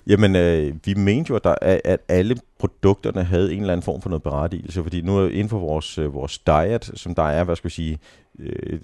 Jamen, 0.06 0.36
øh, 0.36 0.74
vi 0.84 0.94
mente 0.94 1.30
jo, 1.30 1.36
at, 1.36 1.44
der, 1.44 1.54
at 1.84 2.00
alle 2.08 2.36
produkterne 2.58 3.24
havde 3.24 3.52
en 3.52 3.60
eller 3.60 3.72
anden 3.72 3.84
form 3.84 4.02
for 4.02 4.08
noget 4.08 4.22
berettigelse, 4.22 4.82
fordi 4.82 5.00
nu 5.00 5.26
inden 5.26 5.48
for 5.48 5.58
vores, 5.58 5.98
øh, 5.98 6.14
vores 6.14 6.38
diet, 6.38 6.90
som 6.94 7.14
der 7.14 7.22
er, 7.22 7.44
hvad 7.44 7.56
skal 7.56 7.68
vi 7.68 7.74
sige, 7.74 7.98
øh, 8.38 8.80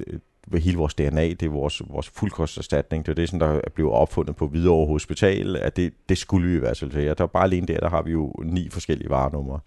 hele 0.53 0.77
vores 0.77 0.95
DNA, 0.95 1.29
det 1.29 1.43
er 1.43 1.51
vores, 1.51 1.83
vores 1.91 2.09
fuldkosterstatning, 2.09 3.07
det 3.07 3.13
er 3.13 3.15
det, 3.15 3.29
sådan, 3.29 3.41
der 3.41 3.61
er 3.65 3.71
blevet 3.75 3.93
opfundet 3.93 4.37
på 4.37 4.49
Hvidovre 4.49 4.87
Hospital, 4.87 5.57
at 5.57 5.77
det, 5.77 5.93
det 6.09 6.19
skulle 6.19 6.49
vi 6.49 6.57
i 6.57 6.59
hvert 6.59 6.79
fald 6.79 6.91
til. 6.91 7.05
Der 7.05 7.15
er 7.19 7.27
bare 7.27 7.45
alene 7.45 7.67
der, 7.67 7.81
der 7.81 7.89
har 7.89 8.03
vi 8.03 8.13
jo 8.13 8.33
ni 8.45 8.69
forskellige 8.71 9.11
varenumre. 9.11 9.61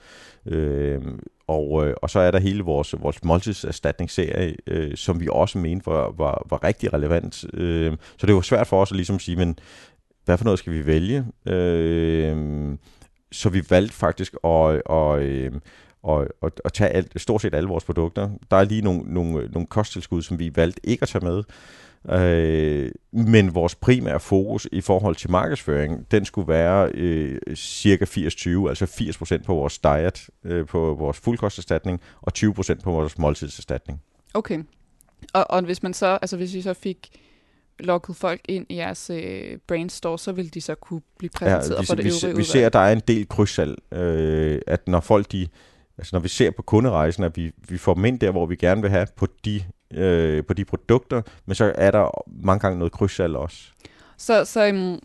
Øh, 0.46 1.02
og, 1.48 1.88
øh, 1.88 1.96
og 2.02 2.10
så 2.10 2.20
er 2.20 2.32
der 2.32 2.40
hele 2.40 2.64
vores, 2.64 2.96
vores 3.02 3.24
måltidserstatningsserie, 3.24 4.56
øh, 4.68 4.96
som 4.96 5.20
vi 5.20 5.28
også 5.32 5.58
mente 5.58 5.86
var, 5.86 6.14
var, 6.18 6.46
var 6.50 6.64
rigtig 6.64 6.94
relevant. 6.94 7.46
Øh, 7.54 7.98
så 8.18 8.28
det 8.28 8.36
var 8.36 8.42
svært 8.42 8.68
for 8.68 8.82
os 8.82 8.92
at 8.92 8.96
ligesom 8.96 9.20
sige, 9.20 9.36
men 9.36 9.60
hvad 10.26 10.38
for 10.38 10.46
noget 10.46 10.60
skal 10.60 10.74
vi 10.74 10.86
vælge? 10.86 11.26
Øh, 11.46 12.78
så 13.32 13.50
vi 13.50 13.64
valgte 13.70 13.96
faktisk 13.96 14.36
at, 14.44 14.82
at, 14.90 15.22
at 15.22 15.54
og, 16.04 16.28
og, 16.42 16.52
og 16.66 16.74
tage 16.74 16.90
alt, 16.90 17.22
stort 17.22 17.42
set 17.42 17.54
alle 17.54 17.70
vores 17.70 17.84
produkter. 17.84 18.30
Der 18.52 18.58
er 18.58 18.64
lige 18.64 18.82
nogle, 18.82 19.02
nogle, 19.06 19.50
nogle 19.52 19.68
kosttilskud, 19.68 20.22
som 20.22 20.40
vi 20.40 20.52
valgte 20.56 20.82
ikke 20.84 21.02
at 21.04 21.10
tage 21.10 21.26
med. 21.26 21.44
Øh, 22.10 22.92
men 23.12 23.56
vores 23.56 23.76
primære 23.76 24.20
fokus 24.20 24.68
i 24.72 24.82
forhold 24.82 25.16
til 25.16 25.32
markedsføring, 25.32 26.12
den 26.12 26.26
skulle 26.26 26.48
være 26.48 26.92
øh, 26.94 27.40
cirka 27.56 28.06
80-20, 28.06 28.70
altså 28.70 28.86
80% 28.86 29.44
på 29.44 29.54
vores 29.54 29.80
diet, 29.80 30.30
øh, 30.44 30.66
på 30.66 30.96
vores 31.00 31.18
fuldkosterstatning, 31.18 32.02
og 32.22 32.32
20% 32.38 32.82
på 32.84 32.92
vores 32.92 33.18
måltidserstatning. 33.18 34.02
Okay. 34.34 34.64
Og, 35.34 35.46
og 35.50 35.62
hvis 35.62 35.84
man 35.84 35.94
så, 35.94 36.06
altså 36.22 36.38
hvis 36.38 36.54
I 36.54 36.62
så 36.62 36.74
fik 36.74 37.10
lukket 37.80 38.16
folk 38.16 38.42
ind 38.46 38.66
i 38.70 38.76
jeres 38.76 39.10
øh, 39.10 39.58
brandstore, 39.68 40.20
så 40.20 40.32
vil 40.32 40.54
de 40.54 40.62
så 40.62 40.76
kunne 40.76 41.02
blive 41.18 41.30
præsenteret 41.30 41.76
ja, 41.76 41.80
vi, 41.80 41.86
for 41.86 41.96
det 41.96 42.06
vi, 42.06 42.10
øvrige 42.10 42.28
vi, 42.28 42.38
vi 42.38 42.44
ser, 42.44 42.66
at 42.66 42.74
der 42.74 42.80
er 42.80 42.92
en 42.92 43.02
del 43.08 43.28
krydssalg, 43.28 43.94
øh, 43.94 44.62
at 44.68 44.88
når 44.88 45.00
folk 45.00 45.32
de 45.32 45.48
altså 45.98 46.16
når 46.16 46.20
vi 46.20 46.28
ser 46.28 46.52
på 46.52 46.62
kunderejsen, 46.62 47.24
at 47.24 47.38
vi, 47.38 47.52
vi 47.70 47.78
får 47.78 47.94
dem 47.94 48.06
ind 48.06 48.20
der, 48.20 48.32
hvor 48.32 48.46
vi 48.46 48.56
gerne 48.56 48.82
vil 48.82 48.92
have 48.92 49.08
på 49.16 49.28
de, 49.46 49.62
øh, 49.94 50.44
på 50.46 50.54
de 50.54 50.66
produkter, 50.66 51.22
men 51.46 51.56
så 51.56 51.74
er 51.76 51.92
der 51.92 52.24
mange 52.44 52.60
gange 52.60 52.80
noget 52.80 52.92
krydssalg 52.92 53.36
også. 53.36 53.58
Så, 54.18 54.46
så 54.46 54.70
um, 54.70 55.00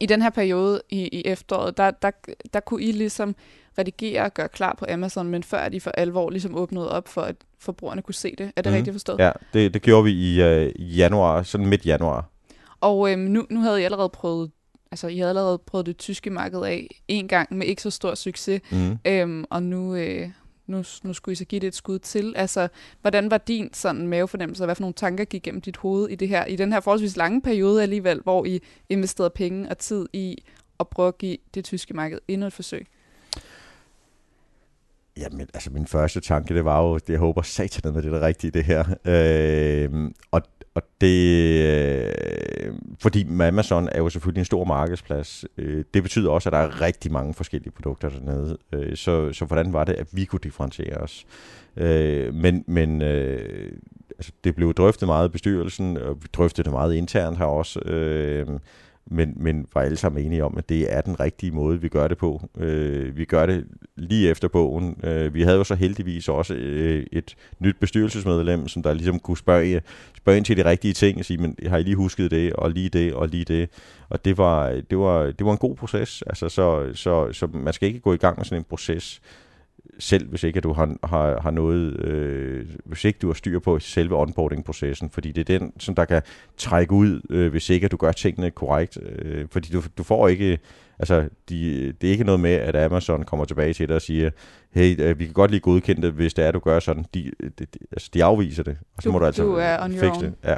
i 0.00 0.06
den 0.06 0.22
her 0.22 0.30
periode 0.30 0.82
i, 0.90 1.08
i 1.08 1.22
efteråret, 1.24 1.76
der, 1.76 1.90
der, 1.90 2.10
der 2.52 2.60
kunne 2.60 2.82
I 2.82 2.92
ligesom 2.92 3.36
redigere 3.78 4.22
og 4.22 4.34
gøre 4.34 4.48
klar 4.48 4.76
på 4.78 4.86
Amazon, 4.88 5.28
men 5.28 5.42
før 5.42 5.68
de 5.68 5.80
for 5.80 5.90
alvor 5.90 6.30
ligesom 6.30 6.56
åbnede 6.56 6.90
op 6.90 7.08
for, 7.08 7.20
at 7.20 7.36
forbrugerne 7.58 8.02
kunne 8.02 8.14
se 8.14 8.34
det. 8.38 8.52
Er 8.56 8.62
det 8.62 8.72
mm. 8.72 8.76
rigtigt 8.76 8.94
forstået? 8.94 9.18
Ja, 9.18 9.32
det, 9.52 9.74
det 9.74 9.82
gjorde 9.82 10.04
vi 10.04 10.10
i 10.10 10.42
uh, 10.42 10.98
januar, 10.98 11.42
sådan 11.42 11.66
midt 11.66 11.86
januar. 11.86 12.28
Og 12.80 13.12
øhm, 13.12 13.20
nu, 13.20 13.46
nu 13.50 13.60
havde 13.60 13.80
I 13.80 13.84
allerede 13.84 14.08
prøvet 14.08 14.50
altså 14.94 15.08
I 15.08 15.18
havde 15.18 15.28
allerede 15.28 15.58
prøvet 15.58 15.86
det 15.86 15.96
tyske 15.96 16.30
marked 16.30 16.62
af 16.62 17.02
en 17.08 17.28
gang 17.28 17.56
med 17.56 17.66
ikke 17.66 17.82
så 17.82 17.90
stor 17.90 18.14
succes, 18.14 18.60
mm. 18.72 18.98
øhm, 19.04 19.44
og 19.50 19.62
nu, 19.62 19.94
øh, 19.94 20.30
nu, 20.66 20.84
nu 21.02 21.12
skulle 21.12 21.32
I 21.32 21.36
så 21.36 21.44
give 21.44 21.60
det 21.60 21.66
et 21.66 21.74
skud 21.74 21.98
til. 21.98 22.32
Altså, 22.36 22.68
hvordan 23.00 23.30
var 23.30 23.38
din 23.38 23.70
sådan 23.72 24.08
mavefornemmelse, 24.08 24.62
og 24.62 24.66
hvad 24.66 24.74
for 24.74 24.82
nogle 24.82 24.94
tanker 24.94 25.24
gik 25.24 25.42
gennem 25.42 25.60
dit 25.60 25.76
hoved 25.76 26.08
i 26.08 26.14
det 26.14 26.28
her, 26.28 26.44
i 26.44 26.56
den 26.56 26.72
her 26.72 26.80
forholdsvis 26.80 27.16
lange 27.16 27.42
periode 27.42 27.82
alligevel, 27.82 28.20
hvor 28.20 28.44
I 28.44 28.60
investerede 28.88 29.30
penge 29.30 29.68
og 29.68 29.78
tid 29.78 30.06
i 30.12 30.42
at 30.80 30.88
prøve 30.88 31.08
at 31.08 31.18
give 31.18 31.36
det 31.54 31.64
tyske 31.64 31.94
marked 31.94 32.18
endnu 32.28 32.46
et 32.46 32.52
forsøg? 32.52 32.86
Jamen, 35.16 35.48
altså 35.54 35.70
min 35.70 35.86
første 35.86 36.20
tanke, 36.20 36.54
det 36.54 36.64
var 36.64 36.82
jo, 36.82 36.94
det 36.94 37.08
jeg 37.08 37.18
håber 37.18 37.42
satan 37.42 37.92
med 37.94 38.02
det 38.02 38.08
er 38.08 38.14
det 38.14 38.22
rigtige, 38.22 38.50
det 38.50 38.64
her. 38.64 38.84
Øh, 39.04 40.10
og 40.30 40.42
og 40.74 40.82
det, 41.00 41.62
øh, 41.62 42.74
fordi 43.00 43.26
Amazon 43.40 43.88
er 43.92 43.98
jo 43.98 44.08
selvfølgelig 44.08 44.40
en 44.40 44.44
stor 44.44 44.64
markedsplads. 44.64 45.44
Øh, 45.58 45.84
det 45.94 46.02
betyder 46.02 46.30
også, 46.30 46.48
at 46.48 46.52
der 46.52 46.58
er 46.58 46.80
rigtig 46.80 47.12
mange 47.12 47.34
forskellige 47.34 47.70
produkter 47.72 48.08
dernede. 48.08 48.58
Øh, 48.72 48.96
så, 48.96 49.32
så 49.32 49.44
hvordan 49.44 49.72
var 49.72 49.84
det, 49.84 49.92
at 49.92 50.06
vi 50.12 50.24
kunne 50.24 50.40
differentiere 50.42 50.96
os? 50.96 51.26
Øh, 51.76 52.34
men 52.34 52.64
men 52.66 53.02
øh, 53.02 53.72
altså, 54.18 54.32
det 54.44 54.54
blev 54.54 54.74
drøftet 54.74 55.08
meget 55.08 55.28
i 55.28 55.32
bestyrelsen, 55.32 55.96
og 55.96 56.22
vi 56.22 56.28
drøftede 56.32 56.64
det 56.64 56.72
meget 56.72 56.94
internt 56.94 57.38
her 57.38 57.44
også. 57.44 57.80
Øh, 57.80 58.46
men, 59.06 59.32
men 59.36 59.66
var 59.74 59.80
alle 59.80 59.96
sammen 59.96 60.26
enige 60.26 60.44
om, 60.44 60.54
at 60.58 60.68
det 60.68 60.92
er 60.92 61.00
den 61.00 61.20
rigtige 61.20 61.52
måde, 61.52 61.80
vi 61.80 61.88
gør 61.88 62.08
det 62.08 62.18
på. 62.18 62.48
Øh, 62.58 63.16
vi 63.16 63.24
gør 63.24 63.46
det 63.46 63.66
lige 63.96 64.30
efter 64.30 64.48
bogen. 64.48 65.00
Øh, 65.02 65.34
vi 65.34 65.42
havde 65.42 65.56
jo 65.56 65.64
så 65.64 65.74
heldigvis 65.74 66.28
også 66.28 66.54
øh, 66.54 67.06
et 67.12 67.36
nyt 67.58 67.76
bestyrelsesmedlem, 67.80 68.68
som 68.68 68.82
der 68.82 68.92
ligesom 68.92 69.18
kunne 69.18 69.36
spørge, 69.36 69.82
spørge 70.16 70.36
ind 70.36 70.44
til 70.44 70.56
de 70.56 70.64
rigtige 70.64 70.94
ting 70.94 71.18
og 71.18 71.24
sige, 71.24 71.38
men 71.38 71.56
har 71.66 71.78
I 71.78 71.82
lige 71.82 71.96
husket 71.96 72.30
det, 72.30 72.52
og 72.52 72.70
lige 72.70 72.88
det, 72.88 73.14
og 73.14 73.28
lige 73.28 73.44
det. 73.44 73.68
Og 74.08 74.24
det 74.24 74.38
var, 74.38 74.70
det 74.90 74.98
var, 74.98 75.24
det 75.30 75.46
var 75.46 75.52
en 75.52 75.58
god 75.58 75.76
proces. 75.76 76.22
Altså, 76.26 76.48
så, 76.48 76.90
så, 76.94 77.32
så 77.32 77.46
man 77.46 77.72
skal 77.72 77.88
ikke 77.88 78.00
gå 78.00 78.14
i 78.14 78.16
gang 78.16 78.38
med 78.38 78.44
sådan 78.44 78.58
en 78.58 78.64
proces, 78.64 79.20
selv, 79.98 80.28
hvis 80.28 80.42
ikke 80.42 80.56
at 80.56 80.62
du 80.62 80.72
har, 80.72 80.96
har, 81.04 81.40
har 81.40 81.50
noget, 81.50 82.00
øh, 82.00 82.66
hvis 82.84 83.04
ikke 83.04 83.18
du 83.22 83.26
har 83.26 83.34
styr 83.34 83.58
på 83.58 83.78
selve 83.78 84.16
onboarding-processen, 84.16 85.10
fordi 85.10 85.32
det 85.32 85.50
er 85.50 85.58
den, 85.58 85.72
som 85.78 85.94
der 85.94 86.04
kan 86.04 86.22
trække 86.56 86.92
ud, 86.92 87.20
øh, 87.30 87.50
hvis 87.50 87.70
ikke 87.70 87.84
at 87.84 87.90
du 87.90 87.96
gør 87.96 88.12
tingene 88.12 88.50
korrekt, 88.50 88.98
øh, 89.02 89.46
fordi 89.50 89.72
du, 89.72 89.82
du 89.98 90.02
får 90.02 90.28
ikke, 90.28 90.58
altså, 90.98 91.28
de, 91.48 91.92
det 91.92 92.06
er 92.06 92.12
ikke 92.12 92.24
noget 92.24 92.40
med, 92.40 92.50
at 92.50 92.76
Amazon 92.76 93.22
kommer 93.22 93.44
tilbage 93.44 93.72
til 93.72 93.88
dig 93.88 93.96
og 93.96 94.02
siger, 94.02 94.30
hey, 94.70 95.00
øh, 95.00 95.18
vi 95.18 95.24
kan 95.24 95.34
godt 95.34 95.50
lige 95.50 95.60
godkende 95.60 96.02
det, 96.02 96.12
hvis 96.12 96.34
det 96.34 96.44
er, 96.44 96.52
du 96.52 96.58
gør 96.58 96.80
sådan, 96.80 97.04
de, 97.14 97.30
de, 97.40 97.50
de, 97.58 97.78
altså, 97.92 98.10
de 98.14 98.24
afviser 98.24 98.62
det, 98.62 98.76
og 98.96 99.02
så 99.02 99.08
du, 99.08 99.12
må 99.12 99.18
du 99.18 99.24
altså 99.24 99.42
du 99.42 99.54
er 99.54 99.84
on 99.84 99.90
fikse 99.90 100.20
det. 100.20 100.34
Ja. 100.44 100.56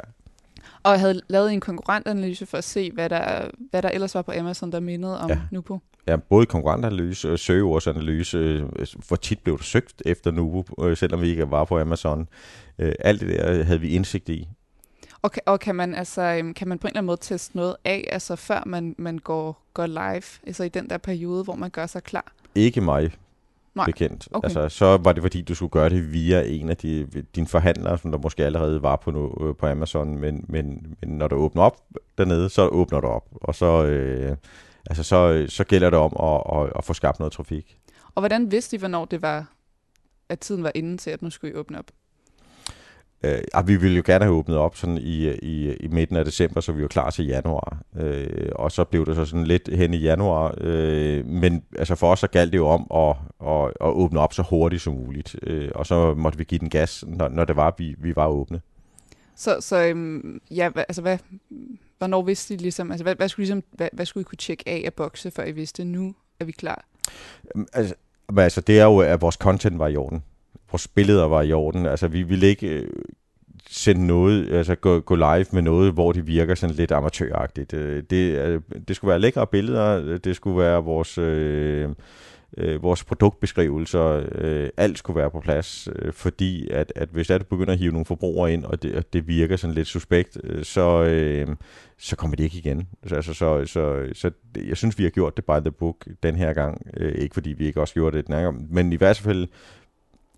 Og 0.87 0.93
jeg 0.93 0.99
havde 0.99 1.21
lavet 1.27 1.53
en 1.53 1.59
konkurrentanalyse 1.59 2.45
for 2.45 2.57
at 2.57 2.63
se, 2.63 2.91
hvad 2.91 3.09
der, 3.09 3.49
hvad 3.69 3.81
der 3.81 3.89
ellers 3.89 4.15
var 4.15 4.21
på 4.21 4.31
Amazon, 4.39 4.71
der 4.71 4.79
mindede 4.79 5.19
om 5.19 5.29
ja. 5.29 5.39
Nupo. 5.51 5.79
Ja, 6.07 6.15
både 6.15 6.45
konkurrentanalyse 6.45 7.31
og 7.31 7.39
søgeordsanalyse. 7.39 8.65
Hvor 9.07 9.15
tit 9.15 9.39
blev 9.39 9.57
du 9.57 9.63
søgt 9.63 10.01
efter 10.05 10.31
Nupo, 10.31 10.83
øh, 10.83 10.97
selvom 10.97 11.21
vi 11.21 11.29
ikke 11.29 11.51
var 11.51 11.65
på 11.65 11.79
Amazon. 11.79 12.27
Øh, 12.79 12.93
alt 12.99 13.21
det 13.21 13.29
der 13.29 13.63
havde 13.63 13.81
vi 13.81 13.89
indsigt 13.89 14.29
i. 14.29 14.47
Og, 15.21 15.31
og 15.45 15.59
kan, 15.59 15.75
man, 15.75 15.95
altså, 15.95 16.21
øhm, 16.21 16.53
kan 16.53 16.67
man 16.67 16.79
på 16.79 16.87
en 16.87 16.89
eller 16.89 16.99
anden 16.99 17.07
måde 17.07 17.19
teste 17.21 17.57
noget 17.57 17.75
af, 17.85 18.09
altså 18.11 18.35
før 18.35 18.63
man, 18.65 18.95
man 18.97 19.17
går, 19.17 19.61
går 19.73 19.85
live, 19.85 20.47
altså 20.47 20.63
i 20.63 20.69
den 20.69 20.89
der 20.89 20.97
periode, 20.97 21.43
hvor 21.43 21.55
man 21.55 21.69
gør 21.69 21.87
sig 21.87 22.03
klar? 22.03 22.33
Ikke 22.55 22.81
mig 22.81 23.11
Nej. 23.77 23.85
bekendt. 23.85 24.27
Okay. 24.31 24.45
Altså, 24.45 24.69
så 24.69 24.97
var 24.97 25.13
det 25.13 25.23
fordi, 25.23 25.41
du 25.41 25.55
skulle 25.55 25.69
gøre 25.69 25.89
det 25.89 26.13
via 26.13 26.43
en 26.45 26.69
af 26.69 26.77
de, 26.77 27.07
dine 27.35 27.47
forhandlere, 27.47 27.97
som 27.97 28.11
der 28.11 28.17
måske 28.17 28.45
allerede 28.45 28.83
var 28.83 28.95
på, 28.95 29.11
no, 29.11 29.53
på 29.53 29.67
Amazon, 29.67 30.17
men, 30.17 30.45
men, 30.49 30.95
men 31.01 31.17
når 31.17 31.27
du 31.27 31.35
åbner 31.35 31.63
op 31.63 31.77
dernede, 32.17 32.49
så 32.49 32.67
åbner 32.67 32.99
du 32.99 33.07
op, 33.07 33.25
og 33.31 33.55
så, 33.55 33.85
øh, 33.85 34.37
altså, 34.85 35.03
så, 35.03 35.45
så 35.49 35.63
gælder 35.63 35.89
det 35.89 35.99
om 35.99 36.13
at, 36.19 36.61
at, 36.61 36.71
at 36.75 36.83
få 36.83 36.93
skabt 36.93 37.19
noget 37.19 37.31
trafik. 37.31 37.77
Og 38.15 38.21
hvordan 38.21 38.51
vidste 38.51 38.75
I, 38.75 38.79
hvornår 38.79 39.05
det 39.05 39.21
var, 39.21 39.45
at 40.29 40.39
tiden 40.39 40.63
var 40.63 40.71
inde 40.75 40.97
til, 40.97 41.09
at 41.09 41.21
nu 41.21 41.29
skulle 41.29 41.53
I 41.53 41.57
åbne 41.57 41.79
op? 41.79 41.91
Øh, 43.23 43.67
vi 43.67 43.75
ville 43.75 43.97
jo 43.97 44.03
gerne 44.05 44.25
have 44.25 44.35
åbnet 44.35 44.57
op 44.57 44.75
sådan 44.75 44.97
i, 44.97 45.29
i, 45.31 45.75
i 45.75 45.87
midten 45.87 46.17
af 46.17 46.25
december, 46.25 46.61
så 46.61 46.71
vi 46.71 46.81
var 46.81 46.87
klar 46.87 47.09
til 47.09 47.25
januar. 47.25 47.77
Øh, 47.99 48.49
og 48.55 48.71
så 48.71 48.83
blev 48.83 49.05
det 49.05 49.15
så 49.15 49.25
sådan 49.25 49.43
lidt 49.43 49.69
hen 49.75 49.93
i 49.93 49.97
januar. 49.97 50.55
Øh, 50.61 51.25
men 51.25 51.63
altså 51.77 51.95
for 51.95 52.11
os 52.11 52.19
så 52.19 52.27
galt 52.27 52.51
det 52.51 52.57
jo 52.57 52.67
om 52.67 52.87
at, 52.95 53.15
at, 53.47 53.65
at 53.81 53.93
åbne 53.93 54.19
op 54.19 54.33
så 54.33 54.41
hurtigt 54.41 54.81
som 54.81 54.93
muligt. 54.93 55.35
Øh, 55.43 55.71
og 55.75 55.85
så 55.85 56.13
måtte 56.13 56.37
vi 56.37 56.43
give 56.43 56.59
den 56.59 56.69
gas, 56.69 57.03
når, 57.07 57.29
når 57.29 57.45
det 57.45 57.55
var, 57.55 57.75
vi, 57.77 57.95
vi 57.97 58.15
var 58.15 58.27
åbne. 58.27 58.61
Så, 59.35 59.57
så 59.59 59.83
øhm, 59.83 60.41
ja, 60.51 60.69
altså 60.75 61.01
hvad, 61.01 61.17
hvornår 61.97 62.21
vidste 62.21 62.53
I 62.53 62.57
ligesom, 62.57 62.91
altså 62.91 63.03
hvad, 63.03 63.15
hvad, 63.15 63.29
skulle 63.29 63.43
ligesom, 63.43 63.63
hvad, 63.71 63.89
hvad 63.93 64.05
skulle 64.05 64.21
I 64.21 64.23
kunne 64.23 64.37
tjekke 64.37 64.63
af 64.67 64.81
af 64.85 64.93
bokse, 64.93 65.31
før 65.31 65.43
I 65.43 65.51
vidste, 65.51 65.85
nu 65.85 66.15
er 66.39 66.45
vi 66.45 66.51
klar? 66.51 66.85
Altså, 67.73 67.95
altså 68.37 68.61
det 68.61 68.79
er 68.79 68.83
jo, 68.83 68.99
at 68.99 69.21
vores 69.21 69.35
content 69.35 69.79
var 69.79 69.87
i 69.87 69.95
orden 69.95 70.23
vores 70.71 70.87
billeder 70.87 71.27
var 71.27 71.41
i 71.41 71.53
orden. 71.53 71.85
Altså, 71.85 72.07
vi 72.07 72.23
ville 72.23 72.47
ikke 72.47 72.67
øh, 72.67 72.87
sende 73.69 74.07
noget, 74.07 74.53
altså 74.53 74.75
gå, 74.75 74.99
gå 74.99 75.15
live 75.15 75.45
med 75.51 75.61
noget, 75.61 75.93
hvor 75.93 76.11
det 76.11 76.27
virker 76.27 76.55
sådan 76.55 76.75
lidt 76.75 76.91
amatøragtigt. 76.91 77.73
Øh, 77.73 78.03
det, 78.09 78.61
det 78.87 78.95
skulle 78.95 79.09
være 79.09 79.19
lækre 79.19 79.47
billeder, 79.47 80.01
øh, 80.05 80.19
det 80.23 80.35
skulle 80.35 80.59
være 80.59 80.83
vores... 80.83 81.17
Øh, 81.17 81.89
øh, 82.57 82.83
vores 82.83 83.03
produktbeskrivelser, 83.03 84.25
øh, 84.31 84.69
alt 84.77 84.97
skulle 84.97 85.19
være 85.19 85.31
på 85.31 85.39
plads, 85.39 85.89
øh, 85.95 86.13
fordi 86.13 86.69
at, 86.69 86.93
at 86.95 87.09
hvis 87.11 87.27
du 87.27 87.39
begynder 87.49 87.73
at 87.73 87.79
hive 87.79 87.91
nogle 87.91 88.05
forbrugere 88.05 88.53
ind, 88.53 88.65
og 88.65 88.83
det, 88.83 88.95
og 88.95 89.13
det 89.13 89.27
virker 89.27 89.55
sådan 89.55 89.73
lidt 89.73 89.87
suspekt, 89.87 90.37
øh, 90.43 90.63
så, 90.63 91.03
øh, 91.03 91.47
så 91.97 92.15
kommer 92.15 92.35
det 92.35 92.43
ikke 92.43 92.57
igen. 92.57 92.87
Så, 93.05 93.15
altså, 93.15 93.33
så, 93.33 93.65
så, 93.65 94.07
så 94.13 94.31
jeg 94.67 94.77
synes, 94.77 94.97
vi 94.97 95.03
har 95.03 95.09
gjort 95.09 95.37
det 95.37 95.45
by 95.45 95.59
the 95.61 95.71
book 95.71 96.07
den 96.23 96.35
her 96.35 96.53
gang. 96.53 96.87
Øh, 96.97 97.15
ikke 97.15 97.33
fordi 97.33 97.49
vi 97.49 97.65
ikke 97.65 97.81
også 97.81 97.93
gjorde 97.93 98.17
det 98.17 98.27
den 98.27 98.33
anden 98.33 98.53
gang, 98.53 98.73
men 98.73 98.93
i 98.93 98.95
hvert 98.95 99.17
fald 99.17 99.47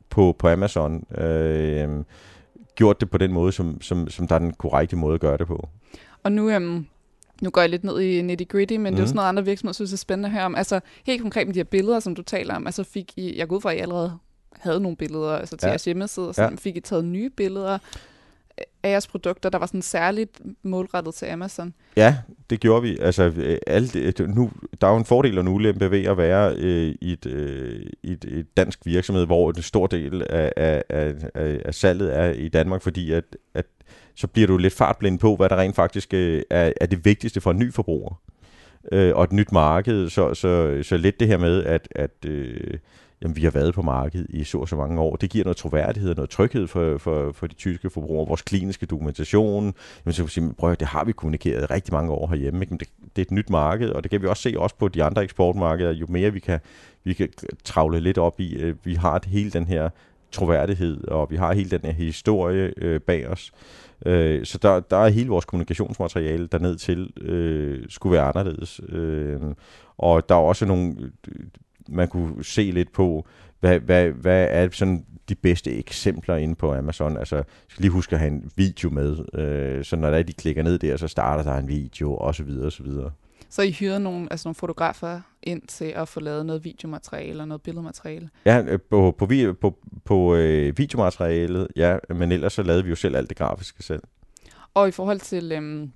på, 0.09 0.35
på 0.39 0.47
Amazon 0.47 1.03
øh, 1.17 1.89
gjort 2.75 3.01
det 3.01 3.09
på 3.09 3.17
den 3.17 3.33
måde, 3.33 3.51
som, 3.51 3.81
som, 3.81 4.09
som 4.09 4.27
der 4.27 4.35
er 4.35 4.39
den 4.39 4.53
korrekte 4.53 4.95
måde 4.95 5.13
at 5.13 5.19
gøre 5.19 5.37
det 5.37 5.47
på. 5.47 5.69
Og 6.23 6.31
nu, 6.31 6.49
øhm, 6.49 6.85
nu 7.41 7.49
går 7.49 7.61
jeg 7.61 7.69
lidt 7.69 7.83
ned 7.83 7.99
i 7.99 8.21
nitty 8.21 8.43
gritty, 8.49 8.73
men 8.73 8.79
mm. 8.79 8.85
det 8.85 8.93
er 8.93 8.97
jo 8.97 9.01
mhm. 9.01 9.07
sådan 9.07 9.15
noget, 9.15 9.29
andre 9.29 9.45
virksomheder 9.45 9.73
synes 9.73 9.93
er 9.93 9.97
spændende 9.97 10.27
at 10.27 10.33
høre 10.33 10.43
om. 10.43 10.55
Altså 10.55 10.79
helt 11.05 11.21
konkret 11.21 11.47
med 11.47 11.53
de 11.53 11.59
her 11.59 11.63
billeder, 11.63 11.99
som 11.99 12.15
du 12.15 12.21
taler 12.21 12.55
om, 12.55 12.67
altså 12.67 12.83
fik 12.83 13.13
I, 13.17 13.37
jeg 13.37 13.47
går 13.47 13.55
ud 13.55 13.61
fra, 13.61 13.71
at 13.71 13.77
I 13.77 13.79
allerede 13.79 14.17
havde 14.59 14.79
nogle 14.79 14.97
billeder 14.97 15.37
altså 15.37 15.57
til 15.57 15.67
ja. 15.67 15.69
jeres 15.69 15.85
hjemmeside, 15.85 16.27
og 16.27 16.35
sådan, 16.35 16.51
ja. 16.51 16.57
fik 16.59 16.77
I 16.77 16.79
taget 16.79 17.05
nye 17.05 17.29
billeder 17.29 17.77
af 18.83 18.89
jeres 18.89 19.07
produkter, 19.07 19.49
der 19.49 19.57
var 19.57 19.65
sådan 19.65 19.81
særligt 19.81 20.41
målrettet 20.63 21.13
til 21.13 21.25
Amazon? 21.25 21.73
Ja, 21.97 22.17
det 22.49 22.59
gjorde 22.59 22.81
vi. 22.81 22.97
Altså, 23.01 23.23
øh, 23.23 23.57
alt, 23.67 23.95
øh, 23.95 24.27
nu, 24.27 24.51
der 24.81 24.87
er 24.87 24.91
jo 24.91 24.97
en 24.97 25.05
fordel 25.05 25.37
og 25.37 25.41
en 25.41 25.47
ulempe 25.47 25.91
ved 25.91 26.05
at 26.05 26.17
være 26.17 26.55
øh, 26.57 26.95
i, 27.01 27.11
et, 27.11 27.25
øh, 27.25 27.85
i 28.03 28.11
et, 28.11 28.25
et 28.25 28.57
dansk 28.57 28.79
virksomhed, 28.85 29.25
hvor 29.25 29.49
en 29.49 29.61
stor 29.61 29.87
del 29.87 30.23
af, 30.29 30.53
af, 30.57 30.83
af, 30.89 31.13
af 31.65 31.75
salget 31.75 32.17
er 32.17 32.29
i 32.29 32.49
Danmark, 32.49 32.81
fordi 32.81 33.11
at, 33.11 33.23
at 33.53 33.65
så 34.15 34.27
bliver 34.27 34.47
du 34.47 34.57
lidt 34.57 34.73
fartblind 34.73 35.19
på, 35.19 35.35
hvad 35.35 35.49
der 35.49 35.57
rent 35.57 35.75
faktisk 35.75 36.13
øh, 36.13 36.41
er, 36.49 36.73
er 36.81 36.85
det 36.85 37.05
vigtigste 37.05 37.41
for 37.41 37.51
en 37.51 37.59
ny 37.59 37.73
forbruger 37.73 38.21
øh, 38.91 39.15
og 39.15 39.23
et 39.23 39.31
nyt 39.31 39.51
marked. 39.51 40.09
Så, 40.09 40.33
så, 40.33 40.79
så 40.83 40.97
lidt 40.97 41.19
det 41.19 41.27
her 41.27 41.37
med, 41.37 41.63
at, 41.63 41.87
at 41.91 42.25
øh, 42.25 42.77
jamen, 43.21 43.35
vi 43.35 43.43
har 43.43 43.51
været 43.51 43.73
på 43.73 43.81
markedet 43.81 44.27
i 44.29 44.43
så 44.43 44.57
og 44.57 44.69
så 44.69 44.75
mange 44.75 45.01
år. 45.01 45.15
Det 45.15 45.29
giver 45.29 45.43
noget 45.43 45.57
troværdighed 45.57 46.09
og 46.09 46.15
noget 46.15 46.29
tryghed 46.29 46.67
for, 46.67 46.97
for, 46.97 47.31
for 47.31 47.47
de 47.47 47.53
tyske 47.53 47.89
forbrugere. 47.89 48.27
Vores 48.27 48.41
kliniske 48.41 48.85
dokumentation, 48.85 49.73
jamen, 50.05 50.13
så 50.13 50.23
kan 50.23 50.29
sige, 50.29 50.53
prøv, 50.53 50.75
det 50.75 50.87
har 50.87 51.03
vi 51.03 51.11
kommunikeret 51.11 51.71
rigtig 51.71 51.93
mange 51.93 52.11
år 52.11 52.27
herhjemme. 52.27 52.61
Ikke? 52.61 52.73
Men 52.73 52.79
det, 52.79 52.87
det 53.15 53.21
er 53.21 53.25
et 53.25 53.31
nyt 53.31 53.49
marked, 53.49 53.89
og 53.89 54.03
det 54.03 54.11
kan 54.11 54.21
vi 54.21 54.27
også 54.27 54.43
se 54.43 54.55
også 54.57 54.75
på 54.75 54.87
de 54.87 55.03
andre 55.03 55.23
eksportmarkeder. 55.23 55.91
Jo 55.91 56.05
mere 56.09 56.33
vi 56.33 56.39
kan, 56.39 56.59
vi 57.03 57.13
kan 57.13 57.29
travle 57.63 57.99
lidt 57.99 58.17
op 58.17 58.39
i, 58.39 58.55
øh, 58.55 58.75
vi 58.83 58.93
har 58.93 59.17
det, 59.17 59.29
hele 59.31 59.51
den 59.51 59.67
her 59.67 59.89
troværdighed, 60.31 61.07
og 61.07 61.31
vi 61.31 61.35
har 61.35 61.53
hele 61.53 61.69
den 61.69 61.81
her 61.81 61.93
historie 61.93 62.73
øh, 62.77 63.01
bag 63.01 63.27
os. 63.27 63.51
Øh, 64.05 64.45
så 64.45 64.57
der, 64.57 64.79
der 64.79 64.97
er 64.97 65.09
hele 65.09 65.29
vores 65.29 65.45
kommunikationsmateriale 65.45 66.47
derned 66.47 66.75
til, 66.75 67.09
øh, 67.21 67.85
skulle 67.89 68.13
være 68.13 68.23
anderledes. 68.23 68.81
Øh, 68.89 69.41
og 69.97 70.29
der 70.29 70.35
er 70.35 70.39
også 70.39 70.65
nogle 70.65 70.95
man 71.91 72.07
kunne 72.07 72.43
se 72.43 72.61
lidt 72.61 72.91
på, 72.91 73.27
hvad, 73.59 73.79
hvad, 73.79 74.09
hvad 74.09 74.47
er 74.49 74.69
sådan 74.71 75.05
de 75.29 75.35
bedste 75.35 75.77
eksempler 75.77 76.35
inde 76.35 76.55
på 76.55 76.73
Amazon. 76.73 77.17
Altså, 77.17 77.35
jeg 77.35 77.45
skal 77.69 77.81
lige 77.81 77.91
huske 77.91 78.13
at 78.13 78.19
have 78.19 78.31
en 78.31 78.51
video 78.55 78.89
med, 78.89 79.39
øh, 79.39 79.83
så 79.83 79.95
når 79.95 80.09
der 80.09 80.17
er, 80.17 80.23
de 80.23 80.33
klikker 80.33 80.63
ned 80.63 80.79
der, 80.79 80.97
så 80.97 81.07
starter 81.07 81.43
der 81.43 81.57
en 81.57 81.67
video, 81.67 82.15
og 82.15 82.35
så 82.35 82.43
videre, 82.43 82.65
og 82.65 82.71
så 82.71 82.83
videre. 82.83 83.11
Så 83.49 83.61
I 83.61 83.71
hyrer 83.71 83.99
nogle, 83.99 84.27
altså 84.31 84.47
nogle 84.47 84.55
fotografer 84.55 85.21
ind 85.43 85.61
til 85.61 85.85
at 85.85 86.07
få 86.07 86.19
lavet 86.19 86.45
noget 86.45 86.63
videomateriale 86.63 87.43
og 87.43 87.47
noget 87.47 87.61
billedmateriale? 87.61 88.29
Ja, 88.45 88.63
øh, 88.67 88.79
på, 88.89 89.15
på, 89.17 89.27
på, 89.61 89.77
på 90.05 90.35
øh, 90.35 90.77
videomaterialet, 90.77 91.67
ja, 91.75 91.97
men 92.09 92.31
ellers 92.31 92.53
så 92.53 92.63
lavede 92.63 92.83
vi 92.83 92.89
jo 92.89 92.95
selv 92.95 93.15
alt 93.15 93.29
det 93.29 93.37
grafiske 93.37 93.83
selv. 93.83 94.03
Og 94.73 94.87
i 94.87 94.91
forhold 94.91 95.19
til 95.19 95.51
øhm, 95.51 95.91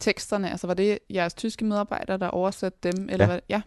teksterne, 0.00 0.50
altså 0.50 0.66
var 0.66 0.74
det 0.74 0.98
jeres 1.10 1.34
tyske 1.34 1.64
medarbejdere, 1.64 2.18
der 2.18 2.28
oversatte 2.28 2.78
dem? 2.82 3.08
Eller 3.08 3.24
ja. 3.24 3.30
Hvad? 3.30 3.40
ja. 3.48 3.62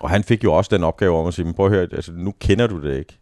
Og 0.00 0.10
han 0.10 0.24
fik 0.24 0.44
jo 0.44 0.52
også 0.52 0.68
den 0.72 0.84
opgave 0.84 1.16
om 1.16 1.26
at 1.26 1.34
sige, 1.34 1.54
prøv 1.54 1.66
at 1.66 1.72
høre, 1.72 1.88
altså, 1.92 2.12
nu 2.12 2.34
kender 2.40 2.66
du 2.66 2.82
det 2.82 2.98
ikke, 2.98 3.18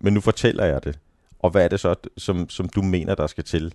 men 0.00 0.14
nu 0.14 0.20
fortæller 0.20 0.64
jeg 0.64 0.84
det. 0.84 0.98
Og 1.38 1.50
hvad 1.50 1.64
er 1.64 1.68
det 1.68 1.80
så, 1.80 1.94
som, 2.16 2.48
som 2.48 2.68
du 2.68 2.82
mener, 2.82 3.14
der 3.14 3.26
skal 3.26 3.44
til? 3.44 3.74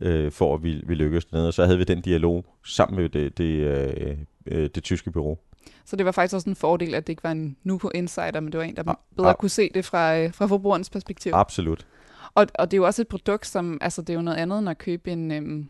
øh, 0.00 0.32
for 0.32 0.54
at 0.54 0.62
vi, 0.62 0.82
vi 0.86 0.94
lykkedes 0.94 1.24
dernede. 1.24 1.48
Og 1.48 1.54
så 1.54 1.64
havde 1.64 1.78
vi 1.78 1.84
den 1.84 2.00
dialog 2.00 2.44
sammen 2.64 3.00
med 3.00 3.08
det, 3.08 3.38
det, 3.38 3.44
øh, 3.44 4.16
øh 4.46 4.70
det 4.74 4.84
tyske 4.84 5.10
bureau. 5.10 5.38
Så 5.84 5.96
det 5.96 6.06
var 6.06 6.12
faktisk 6.12 6.34
også 6.34 6.50
en 6.50 6.56
fordel, 6.56 6.94
at 6.94 7.06
det 7.06 7.12
ikke 7.12 7.24
var 7.24 7.30
en 7.30 7.56
nu 7.64 7.78
på 7.78 7.90
insider, 7.94 8.40
men 8.40 8.52
det 8.52 8.58
var 8.58 8.64
en, 8.64 8.76
der 8.76 8.94
bedre 9.16 9.34
kunne 9.34 9.48
se 9.48 9.70
det 9.74 9.84
fra, 9.84 10.18
øh, 10.18 10.34
fra 10.34 10.46
forbrugerens 10.46 10.90
perspektiv. 10.90 11.32
Absolut. 11.34 11.86
Og, 12.34 12.46
og 12.54 12.70
det 12.70 12.76
er 12.76 12.78
jo 12.78 12.86
også 12.86 13.02
et 13.02 13.08
produkt, 13.08 13.46
som, 13.46 13.78
altså 13.80 14.02
det 14.02 14.10
er 14.10 14.14
jo 14.14 14.22
noget 14.22 14.38
andet 14.38 14.58
end 14.58 14.68
at 14.68 14.78
købe 14.78 15.10
en, 15.10 15.30
øhm, 15.30 15.68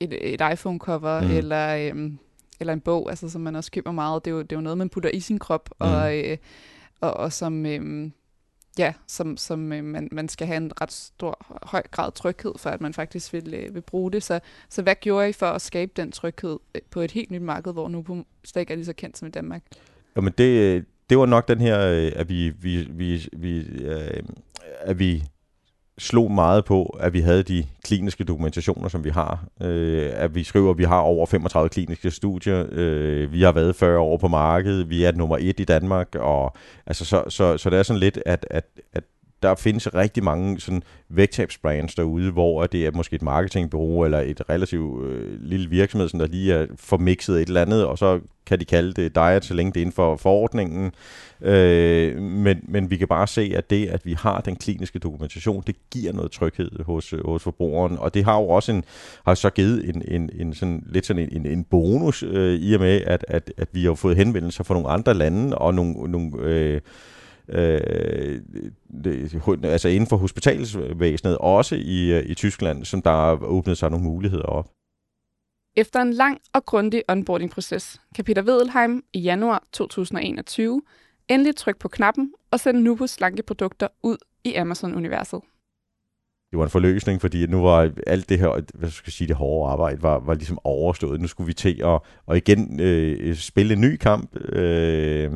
et, 0.00 0.34
et 0.34 0.40
iPhone-cover 0.52 1.20
mm. 1.20 1.30
eller, 1.30 1.76
øhm, 1.76 2.18
eller 2.60 2.72
en 2.72 2.80
bog, 2.80 3.10
altså 3.10 3.28
som 3.28 3.40
man 3.40 3.56
også 3.56 3.70
køber 3.70 3.92
meget. 3.92 4.24
Det 4.24 4.30
er 4.30 4.34
jo, 4.34 4.42
det 4.42 4.52
er 4.52 4.56
jo 4.56 4.60
noget, 4.60 4.78
man 4.78 4.88
putter 4.88 5.10
i 5.10 5.20
sin 5.20 5.38
krop, 5.38 5.70
mm. 5.70 5.86
og, 5.86 6.18
øh, 6.18 6.36
og, 7.00 7.14
og 7.14 7.32
som, 7.32 7.66
øhm, 7.66 8.12
ja, 8.78 8.92
som, 9.06 9.36
som 9.36 9.72
øh, 9.72 9.84
man, 9.84 10.08
man 10.12 10.28
skal 10.28 10.46
have 10.46 10.56
en 10.56 10.72
ret 10.80 10.92
stor, 10.92 11.60
høj 11.62 11.82
grad 11.90 12.12
tryghed 12.12 12.52
for, 12.56 12.70
at 12.70 12.80
man 12.80 12.94
faktisk 12.94 13.32
vil, 13.32 13.54
øh, 13.54 13.74
vil 13.74 13.80
bruge 13.80 14.12
det. 14.12 14.22
Så, 14.22 14.40
så 14.68 14.82
hvad 14.82 14.94
gjorde 15.00 15.28
I 15.28 15.32
for 15.32 15.46
at 15.46 15.62
skabe 15.62 15.92
den 15.96 16.12
tryghed 16.12 16.58
øh, 16.74 16.80
på 16.90 17.00
et 17.00 17.10
helt 17.10 17.30
nyt 17.30 17.42
marked, 17.42 17.72
hvor 17.72 17.88
nu 17.88 18.02
på 18.02 18.24
slet 18.44 18.60
ikke 18.60 18.72
er 18.72 18.76
lige 18.76 18.86
så 18.86 18.92
kendt 18.92 19.18
som 19.18 19.28
i 19.28 19.30
Danmark? 19.30 19.62
Jamen 20.16 20.34
det, 20.38 20.84
det 21.10 21.18
var 21.18 21.26
nok 21.26 21.48
den 21.48 21.60
her, 21.60 21.80
øh, 21.80 22.12
at 22.14 22.28
vi, 22.28 22.50
vi, 22.50 22.88
vi, 22.90 23.28
vi, 23.32 23.58
øh, 23.84 24.22
at 24.80 24.98
vi 24.98 25.24
slog 25.98 26.30
meget 26.30 26.64
på, 26.64 26.96
at 27.00 27.12
vi 27.12 27.20
havde 27.20 27.42
de 27.42 27.64
kliniske 27.84 28.24
dokumentationer, 28.24 28.88
som 28.88 29.04
vi 29.04 29.10
har. 29.10 29.44
Øh, 29.62 30.10
at 30.14 30.34
vi 30.34 30.44
skriver, 30.44 30.70
at 30.70 30.78
vi 30.78 30.84
har 30.84 30.98
over 30.98 31.26
35 31.26 31.68
kliniske 31.68 32.10
studier. 32.10 32.66
Øh, 32.72 33.32
vi 33.32 33.42
har 33.42 33.52
været 33.52 33.76
40 33.76 33.98
år 33.98 34.16
på 34.16 34.28
markedet. 34.28 34.90
Vi 34.90 35.04
er 35.04 35.12
nummer 35.12 35.36
et 35.40 35.60
i 35.60 35.64
Danmark. 35.64 36.14
Og, 36.14 36.56
altså, 36.86 37.04
så, 37.04 37.24
så, 37.28 37.58
så 37.58 37.70
det 37.70 37.78
er 37.78 37.82
sådan 37.82 38.00
lidt, 38.00 38.18
at, 38.26 38.46
at, 38.50 38.64
at 38.92 39.04
der 39.42 39.54
findes 39.54 39.94
rigtig 39.94 40.24
mange 40.24 40.60
sådan 40.60 40.82
vægttabsbrands 41.08 41.94
derude, 41.94 42.30
hvor 42.30 42.66
det 42.66 42.86
er 42.86 42.90
måske 42.90 43.16
et 43.16 43.22
marketingbureau 43.22 44.04
eller 44.04 44.20
et 44.20 44.42
relativt 44.50 45.04
øh, 45.04 45.42
lille 45.42 45.70
virksomhed, 45.70 46.08
som 46.08 46.18
der 46.18 46.26
lige 46.26 46.54
er 46.54 46.66
formixet 46.76 47.42
et 47.42 47.48
eller 47.48 47.62
andet, 47.62 47.84
og 47.84 47.98
så 47.98 48.20
kan 48.46 48.60
de 48.60 48.64
kalde 48.64 48.92
det 48.92 49.14
diet, 49.14 49.44
så 49.44 49.54
længe 49.54 49.72
det 49.72 49.80
er 49.80 49.82
inden 49.82 49.94
for 49.94 50.16
forordningen. 50.16 50.92
Øh, 51.40 52.22
men, 52.22 52.60
men 52.68 52.90
vi 52.90 52.96
kan 52.96 53.08
bare 53.08 53.26
se, 53.26 53.52
at 53.56 53.70
det, 53.70 53.86
at 53.86 54.06
vi 54.06 54.12
har 54.12 54.40
den 54.40 54.56
kliniske 54.56 54.98
dokumentation, 54.98 55.62
det 55.66 55.76
giver 55.90 56.12
noget 56.12 56.30
tryghed 56.30 56.70
hos, 56.84 57.12
øh, 57.12 57.26
hos 57.26 57.42
forbrugeren, 57.42 57.98
og 57.98 58.14
det 58.14 58.24
har 58.24 58.36
jo 58.36 58.48
også 58.48 58.72
en, 58.72 58.84
har 59.26 59.34
så 59.34 59.50
givet 59.50 59.88
en, 59.88 60.02
en, 60.08 60.30
en 60.34 60.54
sådan, 60.54 60.82
lidt 60.86 61.06
sådan 61.06 61.28
en, 61.32 61.46
en 61.46 61.64
bonus 61.64 62.22
øh, 62.22 62.54
i 62.54 62.74
og 62.74 62.80
med, 62.80 63.00
at, 63.06 63.24
at, 63.28 63.52
at 63.56 63.68
vi 63.72 63.84
har 63.84 63.94
fået 63.94 64.16
henvendelser 64.16 64.64
fra 64.64 64.74
nogle 64.74 64.88
andre 64.88 65.14
lande, 65.14 65.58
og 65.58 65.74
nogle, 65.74 66.10
nogle 66.10 66.32
øh, 66.40 66.80
øh, 67.48 68.40
det, 69.04 69.64
altså 69.64 69.88
inden 69.88 70.08
for 70.08 70.16
hospitalsvæsenet, 70.16 71.38
også 71.38 71.76
i, 71.76 72.12
øh, 72.12 72.26
i 72.26 72.34
Tyskland, 72.34 72.84
som 72.84 73.02
der 73.02 73.42
åbnet 73.42 73.78
sig 73.78 73.90
nogle 73.90 74.06
muligheder 74.06 74.44
op. 74.44 74.70
Efter 75.76 76.00
en 76.00 76.12
lang 76.12 76.40
og 76.52 76.64
grundig 76.64 77.02
onboarding-proces 77.08 78.00
kan 78.14 78.24
Peter 78.24 78.42
Wedelheim 78.42 79.02
i 79.12 79.20
januar 79.20 79.64
2021 79.72 80.82
endelig 81.28 81.56
trykke 81.56 81.80
på 81.80 81.88
knappen 81.88 82.32
og 82.50 82.60
sende 82.60 82.82
Nubus 82.82 83.10
slanke 83.10 83.42
produkter 83.42 83.88
ud 84.02 84.16
i 84.44 84.54
Amazon-universet. 84.54 85.40
Det 86.50 86.58
var 86.58 86.64
en 86.64 86.70
forløsning, 86.70 87.20
fordi 87.20 87.46
nu 87.46 87.62
var 87.62 87.90
alt 88.06 88.28
det 88.28 88.38
her, 88.38 88.60
hvad 88.74 88.90
skal 88.90 89.08
jeg 89.08 89.12
sige, 89.12 89.28
det 89.28 89.36
hårde 89.36 89.72
arbejde, 89.72 90.02
var, 90.02 90.18
var 90.18 90.34
ligesom 90.34 90.58
overstået. 90.64 91.20
Nu 91.20 91.26
skulle 91.26 91.46
vi 91.46 91.54
til 91.54 91.82
at, 91.84 92.00
at 92.30 92.36
igen 92.36 92.80
øh, 92.80 93.36
spille 93.36 93.74
en 93.74 93.80
ny 93.80 93.96
kamp. 93.96 94.36
Øh, 94.52 95.32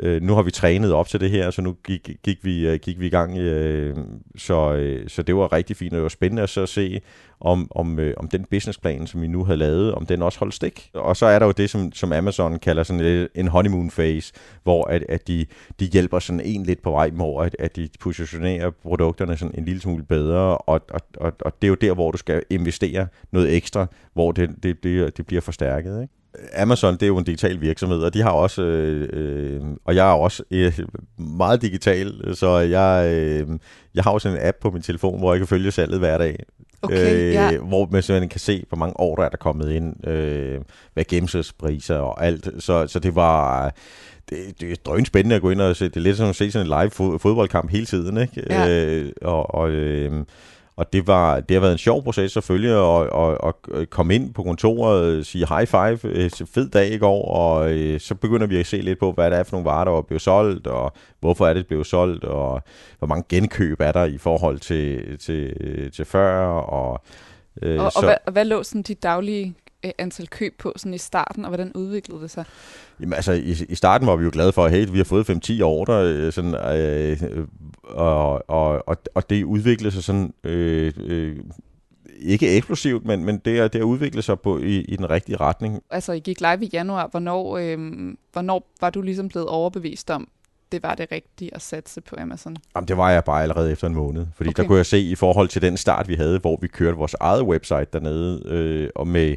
Øh, 0.00 0.22
nu 0.22 0.34
har 0.34 0.42
vi 0.42 0.50
trænet 0.50 0.92
op 0.92 1.08
til 1.08 1.20
det 1.20 1.30
her, 1.30 1.50
så 1.50 1.62
nu 1.62 1.76
gik, 1.86 2.10
gik, 2.22 2.44
vi, 2.44 2.68
øh, 2.68 2.78
gik 2.78 3.00
vi 3.00 3.06
i 3.06 3.10
gang. 3.10 3.38
Øh, 3.38 3.96
så, 4.36 4.72
øh, 4.72 5.08
så 5.08 5.22
det 5.22 5.36
var 5.36 5.52
rigtig 5.52 5.76
fint, 5.76 5.92
og 5.92 5.96
det 5.96 6.02
var 6.02 6.08
spændende 6.08 6.42
at 6.42 6.48
så 6.48 6.66
se, 6.66 7.00
om, 7.40 7.68
om, 7.70 7.98
øh, 7.98 8.14
om 8.16 8.28
den 8.28 8.44
businessplan, 8.50 9.06
som 9.06 9.22
vi 9.22 9.26
nu 9.26 9.44
havde 9.44 9.58
lavet, 9.58 9.94
om 9.94 10.06
den 10.06 10.22
også 10.22 10.38
holdt 10.38 10.54
stik. 10.54 10.90
Og 10.94 11.16
så 11.16 11.26
er 11.26 11.38
der 11.38 11.46
jo 11.46 11.52
det, 11.52 11.70
som, 11.70 11.92
som 11.92 12.12
Amazon 12.12 12.58
kalder 12.58 12.82
sådan 12.82 13.28
en 13.34 13.48
honeymoon 13.48 13.90
phase, 13.90 14.32
hvor 14.62 14.84
at, 14.84 15.04
at 15.08 15.28
de, 15.28 15.46
de 15.80 15.84
hjælper 15.84 16.18
sådan 16.18 16.40
en 16.40 16.62
lidt 16.62 16.82
på 16.82 16.90
vej, 16.90 17.10
hvor 17.10 17.42
at, 17.42 17.56
at 17.58 17.76
de 17.76 17.88
positionerer 18.00 18.70
produkterne 18.70 19.36
sådan 19.36 19.54
en 19.58 19.64
lille 19.64 19.80
smule 19.80 20.04
bedre, 20.04 20.58
og, 20.58 20.80
og, 20.90 21.00
og, 21.16 21.32
og 21.40 21.52
det 21.62 21.66
er 21.66 21.70
jo 21.70 21.74
der, 21.74 21.94
hvor 21.94 22.10
du 22.10 22.18
skal 22.18 22.42
investere 22.50 23.06
noget 23.32 23.56
ekstra, 23.56 23.86
hvor 24.12 24.32
det, 24.32 24.50
det, 24.62 24.84
det, 24.84 25.16
det 25.16 25.26
bliver 25.26 25.40
forstærket. 25.40 26.02
Ikke? 26.02 26.23
Amazon, 26.56 26.94
det 26.94 27.02
er 27.02 27.06
jo 27.06 27.18
en 27.18 27.24
digital 27.24 27.60
virksomhed, 27.60 27.98
og 27.98 28.14
de 28.14 28.22
har 28.22 28.30
også, 28.30 28.62
øh, 28.62 29.08
øh, 29.12 29.60
og 29.84 29.94
jeg 29.94 30.08
er 30.08 30.12
også 30.12 30.42
øh, 30.50 30.78
meget 31.18 31.62
digital, 31.62 32.36
så 32.36 32.58
jeg, 32.58 33.12
øh, 33.14 33.48
jeg 33.94 34.04
har 34.04 34.10
også 34.10 34.28
en 34.28 34.38
app 34.40 34.56
på 34.60 34.70
min 34.70 34.82
telefon, 34.82 35.18
hvor 35.18 35.32
jeg 35.32 35.40
kan 35.40 35.46
følge 35.46 35.70
salget 35.70 35.98
hver 35.98 36.18
dag. 36.18 36.38
Okay, 36.82 37.14
øh, 37.14 37.32
ja. 37.32 37.58
Hvor 37.58 37.88
man 37.90 38.02
simpelthen 38.02 38.28
kan 38.28 38.40
se, 38.40 38.64
hvor 38.68 38.76
mange 38.76 39.00
ordre 39.00 39.24
er 39.24 39.28
der 39.28 39.36
kommet 39.36 39.70
ind, 39.72 40.08
øh, 40.08 40.60
hvad 40.94 41.04
gennemsnitspriser 41.04 41.96
og 41.96 42.24
alt. 42.24 42.48
Så, 42.58 42.86
så 42.86 42.98
det 42.98 43.14
var... 43.14 43.72
Det, 44.30 44.60
det 44.60 44.72
er 44.72 44.76
drøn 44.86 45.04
spændende 45.04 45.36
at 45.36 45.42
gå 45.42 45.50
ind 45.50 45.60
og 45.60 45.76
se. 45.76 45.84
Det 45.84 45.96
er 45.96 46.00
lidt 46.00 46.16
som 46.16 46.28
at 46.28 46.36
se 46.36 46.50
sådan 46.50 46.66
en 46.66 46.78
live 46.80 47.18
fodboldkamp 47.18 47.70
hele 47.70 47.86
tiden, 47.86 48.16
ikke? 48.16 48.42
Ja. 48.50 48.68
Øh, 48.68 49.12
og, 49.22 49.54
og 49.54 49.70
øh, 49.70 50.24
og 50.76 50.92
det, 50.92 51.06
var, 51.06 51.40
det 51.40 51.54
har 51.54 51.60
været 51.60 51.72
en 51.72 51.78
sjov 51.78 52.04
proces 52.04 52.32
selvfølgelig 52.32 52.70
at, 52.70 53.08
at, 53.46 53.54
at 53.80 53.90
komme 53.90 54.14
ind 54.14 54.34
på 54.34 54.42
kontoret, 54.42 55.26
sige 55.26 55.46
high 55.48 55.66
five, 55.66 55.98
øh, 56.04 56.30
fed 56.30 56.68
dag 56.68 56.92
i 56.92 56.98
går, 56.98 57.28
og 57.28 57.72
øh, 57.72 58.00
så 58.00 58.14
begynder 58.14 58.46
vi 58.46 58.60
at 58.60 58.66
se 58.66 58.76
lidt 58.76 58.98
på, 58.98 59.12
hvad 59.12 59.30
det 59.30 59.38
er 59.38 59.42
for 59.42 59.52
nogle 59.52 59.64
varer, 59.64 59.84
der 59.84 59.92
er 59.92 60.02
blevet 60.02 60.22
solgt, 60.22 60.66
og 60.66 60.92
hvorfor 61.20 61.46
er 61.46 61.54
det 61.54 61.66
blevet 61.66 61.86
solgt, 61.86 62.24
og 62.24 62.62
hvor 62.98 63.08
mange 63.08 63.24
genkøb 63.28 63.80
er 63.80 63.92
der 63.92 64.04
i 64.04 64.18
forhold 64.18 64.58
til, 64.58 65.18
til, 65.18 65.54
til 65.92 66.04
før. 66.04 66.46
Og, 66.48 67.02
øh, 67.62 67.80
og, 67.80 67.92
så, 67.92 67.98
og, 67.98 68.04
hvad, 68.04 68.32
hvad 68.32 68.44
lå 68.44 68.62
sådan 68.62 68.82
de 68.82 68.94
daglige 68.94 69.46
øh, 69.46 69.63
antal 69.98 70.28
køb 70.28 70.58
på 70.58 70.72
sådan 70.76 70.94
i 70.94 70.98
starten, 70.98 71.44
og 71.44 71.48
hvordan 71.48 71.72
udviklede 71.74 72.22
det 72.22 72.30
sig? 72.30 72.44
Jamen 73.00 73.12
altså, 73.12 73.32
i, 73.32 73.54
i 73.68 73.74
starten 73.74 74.06
var 74.06 74.16
vi 74.16 74.24
jo 74.24 74.30
glade 74.32 74.52
for, 74.52 74.64
at 74.64 74.72
hey, 74.72 74.88
vi 74.90 74.96
har 74.96 75.04
fået 75.04 75.30
5-10 75.30 75.62
ordre, 75.62 76.04
øh, 76.04 76.32
sådan, 76.32 76.54
øh, 76.54 77.46
og, 77.82 78.50
og, 78.50 78.88
og, 78.88 78.96
og 79.14 79.30
det 79.30 79.44
udviklede 79.44 79.94
sig 79.94 80.04
sådan, 80.04 80.34
øh, 80.44 80.92
øh, 80.96 81.36
ikke 82.18 82.56
eksplosivt, 82.56 83.04
men, 83.04 83.24
men 83.24 83.38
det, 83.38 83.58
er, 83.58 83.68
det 83.68 83.80
har 83.80 83.86
udviklet 83.86 84.24
sig 84.24 84.40
på, 84.40 84.58
i, 84.58 84.80
i 84.80 84.96
den 84.96 85.10
rigtige 85.10 85.36
retning. 85.36 85.82
Altså, 85.90 86.12
I 86.12 86.18
gik 86.18 86.40
live 86.40 86.64
i 86.64 86.70
januar. 86.72 87.08
Hvornår, 87.10 87.58
øh, 87.58 87.78
hvornår 88.32 88.70
var 88.80 88.90
du 88.90 89.02
ligesom 89.02 89.28
blevet 89.28 89.48
overbevist 89.48 90.10
om, 90.10 90.28
det 90.72 90.82
var 90.82 90.94
det 90.94 91.12
rigtige 91.12 91.54
at 91.54 91.62
satse 91.62 92.00
på 92.00 92.16
Amazon? 92.18 92.56
Jamen, 92.76 92.88
det 92.88 92.96
var 92.96 93.10
jeg 93.10 93.24
bare 93.24 93.42
allerede 93.42 93.72
efter 93.72 93.86
en 93.86 93.94
måned. 93.94 94.26
Fordi 94.34 94.48
okay. 94.48 94.62
der 94.62 94.68
kunne 94.68 94.76
jeg 94.76 94.86
se 94.86 95.00
i 95.00 95.14
forhold 95.14 95.48
til 95.48 95.62
den 95.62 95.76
start, 95.76 96.08
vi 96.08 96.14
havde, 96.14 96.38
hvor 96.38 96.58
vi 96.60 96.68
kørte 96.68 96.96
vores 96.96 97.14
eget 97.20 97.42
website 97.42 97.86
dernede, 97.92 98.42
øh, 98.46 98.88
og 98.94 99.08
med 99.08 99.36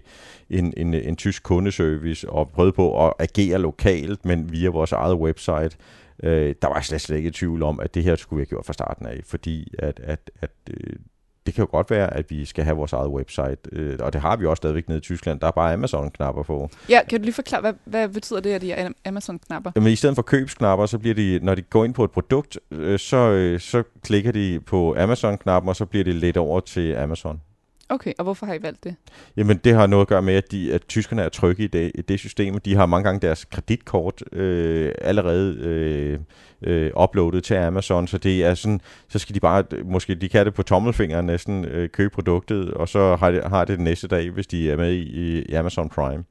en, 0.49 0.73
en, 0.77 0.93
en 0.93 1.15
tysk 1.15 1.43
kundeservice, 1.43 2.29
og 2.29 2.49
prøvede 2.49 2.71
på 2.71 3.07
at 3.07 3.13
agere 3.19 3.57
lokalt, 3.57 4.25
men 4.25 4.51
via 4.51 4.69
vores 4.69 4.91
eget 4.91 5.15
website. 5.15 5.77
Øh, 6.23 6.55
der 6.61 6.67
var 6.67 6.81
slet, 6.81 7.01
slet 7.01 7.17
ikke 7.17 7.27
i 7.27 7.31
tvivl 7.31 7.63
om, 7.63 7.79
at 7.79 7.95
det 7.95 8.03
her 8.03 8.15
skulle 8.15 8.37
vi 8.37 8.41
have 8.41 8.45
gjort 8.45 8.65
fra 8.65 8.73
starten 8.73 9.05
af, 9.05 9.21
fordi 9.25 9.73
at, 9.79 9.99
at, 9.99 10.31
at 10.41 10.51
øh, 10.69 10.95
det 11.47 11.55
kan 11.55 11.63
jo 11.63 11.67
godt 11.71 11.89
være, 11.89 12.13
at 12.13 12.25
vi 12.29 12.45
skal 12.45 12.63
have 12.63 12.77
vores 12.77 12.93
eget 12.93 13.09
website, 13.09 13.57
øh, 13.71 13.97
og 13.99 14.13
det 14.13 14.21
har 14.21 14.35
vi 14.35 14.45
også 14.45 14.59
stadigvæk 14.59 14.87
nede 14.87 14.97
i 14.97 15.01
Tyskland. 15.01 15.39
Der 15.39 15.47
er 15.47 15.51
bare 15.51 15.73
Amazon-knapper 15.73 16.43
på. 16.43 16.69
Ja, 16.89 16.99
kan 17.09 17.19
du 17.19 17.23
lige 17.23 17.33
forklare, 17.33 17.61
hvad, 17.61 17.73
hvad 17.85 18.09
betyder 18.09 18.39
det, 18.39 18.53
at 18.53 18.61
de 18.61 18.71
er 18.71 18.89
Amazon-knapper? 19.05 19.71
Jamen, 19.75 19.91
i 19.91 19.95
stedet 19.95 20.15
for 20.15 20.21
købsknapper, 20.21 20.85
så 20.85 20.97
bliver 20.97 21.15
de, 21.15 21.39
når 21.43 21.55
de 21.55 21.61
går 21.61 21.85
ind 21.85 21.93
på 21.93 22.03
et 22.03 22.11
produkt, 22.11 22.59
øh, 22.71 22.99
så, 22.99 23.17
øh, 23.17 23.59
så 23.59 23.83
klikker 24.03 24.31
de 24.31 24.59
på 24.65 24.95
Amazon-knappen, 24.97 25.69
og 25.69 25.75
så 25.75 25.85
bliver 25.85 26.03
det 26.03 26.15
lidt 26.15 26.37
over 26.37 26.59
til 26.59 26.95
Amazon. 26.95 27.41
Okay, 27.89 28.13
og 28.17 28.23
hvorfor 28.23 28.45
har 28.45 28.53
I 28.53 28.61
valgt 28.61 28.83
det? 28.83 28.95
Jamen, 29.37 29.57
det 29.57 29.73
har 29.73 29.87
noget 29.87 30.01
at 30.01 30.07
gøre 30.07 30.21
med, 30.21 30.33
at, 30.33 30.51
de, 30.51 30.73
at 30.73 30.87
tyskerne 30.87 31.21
er 31.21 31.29
trygge 31.29 31.63
i 31.63 31.67
det, 31.67 31.91
i 31.95 32.01
det 32.01 32.19
system. 32.19 32.59
De 32.59 32.75
har 32.75 32.85
mange 32.85 33.03
gange 33.03 33.27
deres 33.27 33.45
kreditkort 33.45 34.23
øh, 34.31 34.91
allerede 35.01 35.57
øh, 35.59 36.19
øh, 36.61 36.91
uploadet 37.03 37.43
til 37.43 37.53
Amazon, 37.53 38.07
så 38.07 38.17
det 38.17 38.45
er 38.45 38.53
sådan, 38.53 38.81
så 39.07 39.19
skal 39.19 39.35
de 39.35 39.39
bare, 39.39 39.63
måske 39.83 40.15
de 40.15 40.29
kan 40.29 40.45
det 40.45 40.53
på 40.53 40.63
tommelfingeren 40.63 41.25
næsten, 41.25 41.65
øh, 41.65 41.89
købe 41.89 42.09
produktet, 42.09 42.71
og 42.71 42.89
så 42.89 43.15
har 43.15 43.31
det, 43.31 43.43
har 43.43 43.65
det 43.65 43.77
den 43.77 43.83
næste 43.83 44.07
dag, 44.07 44.29
hvis 44.29 44.47
de 44.47 44.71
er 44.71 44.77
med 44.77 44.93
i, 44.93 45.41
i 45.41 45.53
Amazon 45.53 45.89
Prime. 45.89 46.23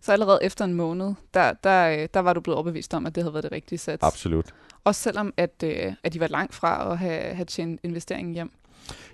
Så 0.00 0.12
allerede 0.12 0.38
efter 0.42 0.64
en 0.64 0.74
måned, 0.74 1.14
der, 1.34 1.52
der, 1.64 2.06
der 2.06 2.20
var 2.20 2.32
du 2.32 2.40
blevet 2.40 2.56
overbevist 2.56 2.94
om, 2.94 3.06
at 3.06 3.14
det 3.14 3.22
havde 3.22 3.34
været 3.34 3.44
det 3.44 3.52
rigtige 3.52 3.78
sats? 3.78 4.02
Absolut. 4.02 4.46
Også 4.84 5.00
selvom, 5.00 5.34
at, 5.36 5.64
øh, 5.64 5.92
at 6.04 6.12
de 6.12 6.20
var 6.20 6.26
langt 6.26 6.54
fra 6.54 6.92
at 6.92 6.98
have, 6.98 7.34
have 7.34 7.44
tjent 7.44 7.80
investeringen 7.82 8.34
hjem? 8.34 8.52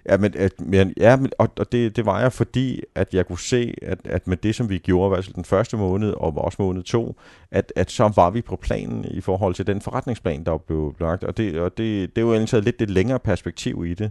Ja, 0.08 0.16
men, 0.16 0.32
at, 0.36 0.60
men, 0.60 0.92
ja, 0.96 1.16
men, 1.16 1.30
og, 1.38 1.48
og 1.58 1.72
det, 1.72 1.96
det 1.96 2.06
var 2.06 2.20
jeg, 2.20 2.32
fordi 2.32 2.82
at 2.94 3.14
jeg 3.14 3.26
kunne 3.26 3.38
se, 3.38 3.74
at, 3.82 3.98
at 4.04 4.26
med 4.26 4.36
det, 4.36 4.54
som 4.54 4.68
vi 4.68 4.78
gjorde, 4.78 5.16
altså 5.16 5.32
den 5.34 5.44
første 5.44 5.76
måned 5.76 6.10
og 6.10 6.38
også 6.38 6.56
måned 6.60 6.82
to, 6.82 7.16
at, 7.50 7.72
at 7.76 7.90
så 7.90 8.12
var 8.16 8.30
vi 8.30 8.42
på 8.42 8.56
planen 8.56 9.04
i 9.04 9.20
forhold 9.20 9.54
til 9.54 9.66
den 9.66 9.80
forretningsplan, 9.80 10.44
der 10.44 10.58
blev 10.58 10.94
lagt. 11.00 11.24
Og 11.24 11.36
det, 11.36 11.60
og 11.60 11.78
det, 11.78 12.16
det 12.16 12.22
er 12.22 12.26
jo 12.26 12.34
egentlig 12.34 12.62
lidt 12.62 12.80
det 12.80 12.90
længere 12.90 13.18
perspektiv 13.18 13.84
i 13.86 13.94
det. 13.94 14.10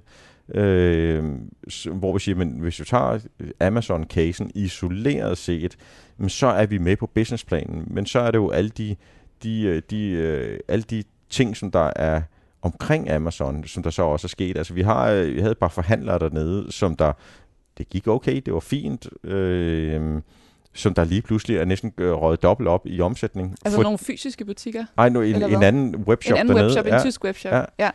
Øh, 0.54 1.24
hvor 1.91 2.13
vi 2.13 2.20
siger, 2.20 2.36
men 2.36 2.50
hvis 2.50 2.78
du 2.78 2.84
tager 2.84 3.20
Amazon-casen 3.60 4.52
isoleret 4.56 5.38
set, 5.38 5.78
så 6.28 6.48
er 6.48 6.65
vi 6.65 6.78
med 6.78 6.96
på 6.96 7.08
businessplanen. 7.08 7.84
Men 7.88 8.06
så 8.06 8.20
er 8.20 8.32
det 8.32 8.38
jo 8.38 8.50
alle 8.50 8.70
de, 8.70 8.96
de, 9.44 9.62
øh, 9.62 9.82
de, 9.89 10.10
øh, 10.10 10.60
alle 10.68 10.84
de 10.84 11.04
ting, 11.30 11.58
som 11.58 11.72
der 11.72 11.91
er 11.96 12.22
omkring 12.65 13.10
Amazon, 13.10 13.67
som 13.67 13.84
der 13.84 13.89
så 13.89 14.01
også 14.01 14.25
er 14.25 14.30
sket. 14.30 14.58
Altså 14.58 14.73
vi 14.73 14.82
har, 14.82 15.13
vi 15.13 15.39
havde 15.39 15.51
et 15.51 15.58
par 15.58 15.67
forhandlere 15.67 16.19
dernede, 16.19 16.71
som 16.71 16.95
der 16.95 17.13
det 17.78 17.89
gik 17.89 18.08
okay, 18.08 18.41
det 18.45 18.54
var 18.54 18.60
fint. 18.60 19.08
Øh, 19.23 20.21
som 20.73 20.93
der 20.93 21.04
lige 21.04 21.21
pludselig 21.21 21.58
er 21.58 21.65
næsten 21.65 21.93
øh, 21.97 22.12
røget 22.12 22.43
dobbelt 22.43 22.69
op 22.69 22.82
i 22.86 23.01
omsætning. 23.01 23.56
Altså 23.65 23.78
For, 23.78 23.84
nogle 23.84 23.97
fysiske 23.97 24.45
butikker? 24.45 24.86
Nej, 24.97 25.10
no, 25.10 25.21
en, 25.21 25.43
en 25.43 25.63
anden 25.63 25.95
webshop 25.95 26.36
En 26.36 26.39
anden 26.39 26.56
dernede. 26.56 26.65
webshop, 26.65 26.86
ja, 26.86 26.95
en 26.95 27.01
tysk 27.01 27.23
webshop, 27.23 27.54
ja. 27.54 27.63
ja. 27.80 27.89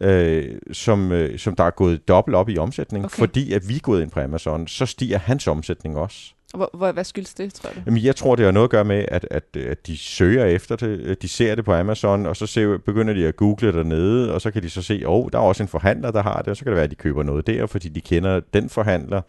Øh, 0.00 0.58
som, 0.72 1.12
øh, 1.12 1.38
som 1.38 1.56
der 1.56 1.64
er 1.64 1.70
gået 1.70 2.08
dobbelt 2.08 2.36
op 2.36 2.48
i 2.48 2.58
omsætning. 2.58 3.04
Okay. 3.04 3.18
Fordi 3.18 3.52
at 3.52 3.68
vi 3.68 3.76
er 3.76 3.80
gået 3.80 4.02
ind 4.02 4.10
på 4.10 4.20
Amazon, 4.20 4.66
så 4.66 4.86
stiger 4.86 5.18
hans 5.18 5.46
omsætning 5.46 5.96
også. 5.96 6.34
Hvor, 6.54 6.70
hvor, 6.74 6.92
hvad 6.92 7.04
skyldes 7.04 7.34
det, 7.34 7.54
tror 7.54 7.70
du? 7.70 7.80
Jamen, 7.86 8.04
jeg 8.04 8.16
tror, 8.16 8.36
det 8.36 8.44
har 8.44 8.52
noget 8.52 8.66
at 8.66 8.70
gøre 8.70 8.84
med, 8.84 9.04
at, 9.08 9.26
at, 9.30 9.56
at 9.56 9.86
de 9.86 9.96
søger 9.96 10.44
efter 10.44 10.76
det. 10.76 11.22
De 11.22 11.28
ser 11.28 11.54
det 11.54 11.64
på 11.64 11.74
Amazon, 11.74 12.26
og 12.26 12.36
så 12.36 12.46
ser, 12.46 12.78
begynder 12.78 13.14
de 13.14 13.26
at 13.26 13.36
google 13.36 13.72
dernede, 13.72 14.34
og 14.34 14.40
så 14.40 14.50
kan 14.50 14.62
de 14.62 14.70
så 14.70 14.82
se, 14.82 14.94
at 14.94 15.06
oh, 15.06 15.28
der 15.32 15.38
er 15.38 15.42
også 15.42 15.62
en 15.62 15.68
forhandler, 15.68 16.10
der 16.10 16.22
har 16.22 16.38
det, 16.38 16.48
og 16.48 16.56
så 16.56 16.64
kan 16.64 16.70
det 16.70 16.76
være, 16.76 16.84
at 16.84 16.90
de 16.90 16.94
køber 16.94 17.22
noget 17.22 17.46
der, 17.46 17.66
fordi 17.66 17.88
de 17.88 18.00
kender 18.00 18.40
den 18.54 18.68
forhandler. 18.68 19.20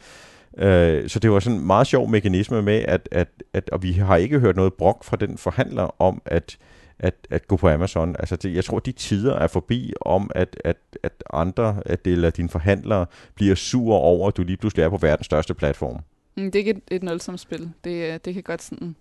Øh, 0.58 1.10
så 1.10 1.20
det 1.20 1.32
var 1.32 1.40
sådan 1.40 1.60
en 1.60 1.68
meget 1.68 1.88
sjov 1.88 2.10
mekanisme 2.10 2.62
med, 2.62 2.86
at, 2.88 3.10
at, 3.12 3.28
at 3.54 3.70
og 3.70 3.84
vi 3.84 3.92
har 3.92 4.16
ikke 4.16 4.40
hørt 4.40 4.56
noget 4.56 4.74
brok 4.74 5.04
fra 5.04 5.18
den 5.18 5.38
forhandler 5.38 6.02
om, 6.02 6.22
at, 6.26 6.58
at, 7.00 7.14
at 7.30 7.48
gå 7.48 7.56
på 7.56 7.70
Amazon. 7.70 8.16
Altså 8.20 8.36
det, 8.36 8.56
jeg 8.56 8.66
tror, 8.66 8.80
de 8.80 8.92
tider 8.92 9.36
er 9.36 9.48
forbi 9.48 9.94
om, 10.02 10.32
at, 10.36 10.58
at, 10.64 10.78
at 11.04 11.24
andre, 11.34 11.82
at 11.86 12.06
det, 12.06 12.14
eller 12.14 12.30
dine 12.30 12.50
forhandlere, 12.50 13.06
bliver 13.36 13.56
sure 13.56 13.98
over, 13.98 14.28
at 14.28 14.38
du 14.38 14.44
lige 14.44 14.58
pludselig 14.58 14.84
er 14.84 14.90
på 14.90 14.98
verdens 14.98 15.26
største 15.26 15.54
platform. 15.54 16.00
Mm, 16.38 16.52
det 16.52 16.56
er 16.56 16.60
ikke 16.60 16.72
et, 16.72 16.82
et 16.92 17.04
nulsomspil. 17.04 17.70
Det, 17.84 18.26
det 18.26 18.34
kan 18.34 18.44
godt 18.44 18.62
sådan 18.62 18.96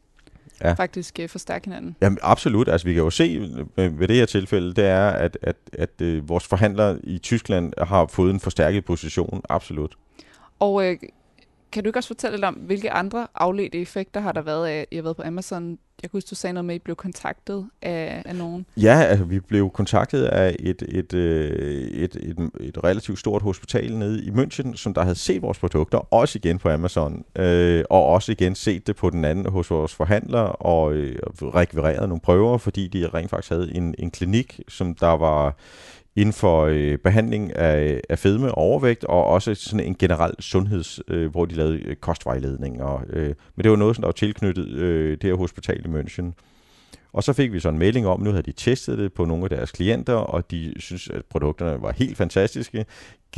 ja. 0.61 0.73
faktisk 0.73 1.19
uh, 1.23 1.29
forstærke 1.29 1.65
hinanden. 1.65 1.97
Jamen 2.01 2.19
absolut. 2.23 2.69
Altså 2.69 2.87
vi 2.87 2.95
kan 2.95 3.03
jo 3.03 3.11
se 3.11 3.39
ved 3.77 4.09
det 4.09 4.17
her 4.17 4.27
tilfælde, 4.27 4.75
det 4.75 4.85
er, 4.85 5.09
at, 5.09 5.39
at, 5.43 5.57
at, 5.73 5.91
at 6.01 6.29
vores 6.29 6.47
forhandlere 6.47 6.99
i 7.05 7.19
Tyskland 7.19 7.73
har 7.79 8.07
fået 8.07 8.31
en 8.31 8.41
forstærket 8.41 8.85
position. 8.85 9.43
Absolut. 9.49 9.97
Og 10.59 10.87
øh, 10.87 10.97
kan 11.73 11.85
du 11.85 11.89
ikke 11.89 11.99
også 11.99 12.09
fortælle 12.09 12.37
lidt 12.37 12.45
om, 12.45 12.55
hvilke 12.55 12.91
andre 12.91 13.27
afledte 13.35 13.81
effekter 13.81 14.21
har 14.21 14.33
der 14.33 14.43
været 14.43 14.67
af, 14.67 14.87
I 14.91 14.97
har 14.97 15.03
været 15.03 15.17
på 15.17 15.23
Amazon? 15.23 15.79
Jeg 16.07 16.11
kunne 16.11 16.17
huske, 16.19 16.29
du 16.31 16.35
sagde 16.35 16.55
noget 16.55 16.65
med, 16.65 16.75
at 16.75 16.81
I 16.81 16.83
blev 16.83 16.97
kontaktet 16.97 17.67
af, 17.83 18.23
af 18.27 18.37
nogen. 18.37 18.67
Ja, 18.77 19.03
altså, 19.03 19.25
vi 19.25 19.41
blev 19.41 19.71
kontaktet 19.71 20.25
af 20.25 20.57
et, 20.59 20.83
et, 20.89 21.15
øh, 21.15 21.51
et, 21.89 22.17
et, 22.17 22.51
et 22.61 22.85
relativt 22.85 23.19
stort 23.19 23.43
hospital 23.43 23.97
nede 23.97 24.25
i 24.25 24.31
München, 24.31 24.77
som 24.77 24.95
der 24.95 25.03
havde 25.03 25.15
set 25.15 25.43
vores 25.43 25.59
produkter, 25.59 26.15
også 26.15 26.39
igen 26.39 26.59
på 26.59 26.69
Amazon, 26.69 27.25
øh, 27.37 27.85
og 27.91 28.07
også 28.07 28.33
igen 28.33 28.55
set 28.55 28.87
det 28.87 28.97
på 28.97 29.11
den 29.11 29.25
anden 29.25 29.47
hos 29.47 29.71
vores 29.71 29.95
forhandler, 29.95 30.41
og 30.41 30.95
øh, 30.95 31.19
rekvireret 31.43 32.09
nogle 32.09 32.21
prøver, 32.21 32.59
fordi 32.59 32.89
de 32.89 33.09
rent 33.09 33.31
faktisk 33.31 33.51
havde 33.51 33.75
en, 33.75 33.95
en 33.99 34.11
klinik, 34.11 34.61
som 34.69 34.95
der 34.95 35.17
var 35.17 35.57
inden 36.17 36.33
for 36.33 36.65
øh, 36.65 36.99
behandling 36.99 37.57
af, 37.57 38.01
af 38.09 38.19
fedme 38.19 38.51
og 38.51 38.59
overvægt, 38.59 39.05
og 39.05 39.25
også 39.25 39.55
sådan 39.55 39.87
en 39.87 39.95
generel 39.95 40.35
sundheds, 40.41 41.01
øh, 41.09 41.31
hvor 41.31 41.45
de 41.45 41.55
lavede 41.55 41.79
øh, 41.79 41.97
kostvejledning. 41.97 42.83
Og, 42.83 43.03
øh, 43.11 43.35
men 43.57 43.63
det 43.63 43.71
var 43.71 43.77
noget, 43.77 43.97
som 43.97 44.03
der 44.03 44.09
var 44.09 44.13
tilknyttet 44.13 44.69
øh, 44.69 45.11
det 45.11 45.23
her 45.23 45.35
hospital 45.35 45.87
i 45.87 45.89
München. 45.89 46.33
Og 47.17 47.23
så 47.23 47.33
fik 47.33 47.53
vi 47.53 47.61
så 47.61 47.69
en 47.69 47.79
melding 47.79 48.07
om, 48.07 48.21
at 48.21 48.25
nu 48.25 48.31
havde 48.31 48.43
de 48.43 48.53
testet 48.53 48.99
det 48.99 49.13
på 49.13 49.25
nogle 49.25 49.45
af 49.45 49.51
deres 49.51 49.73
klienter, 49.73 50.15
og 50.15 50.51
de 50.51 50.75
synes, 50.77 51.09
at 51.09 51.23
produkterne 51.25 51.83
var 51.83 51.93
helt 51.93 52.17
fantastiske. 52.17 52.85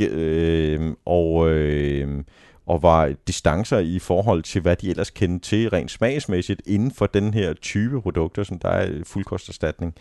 Øh, 0.01 0.93
og... 1.05 1.49
Øh, 1.49 2.23
og 2.65 2.83
var 2.83 3.13
distancer 3.27 3.77
i 3.77 3.99
forhold 3.99 4.43
til, 4.43 4.61
hvad 4.61 4.75
de 4.75 4.89
ellers 4.89 5.09
kendte 5.09 5.49
til 5.49 5.69
rent 5.69 5.91
smagsmæssigt 5.91 6.61
inden 6.65 6.91
for 6.91 7.05
den 7.05 7.33
her 7.33 7.53
type 7.53 8.01
produkter, 8.01 8.43
som 8.43 8.59
der 8.59 8.69
er 8.69 9.03
fuldkosterstatning. 9.03 9.93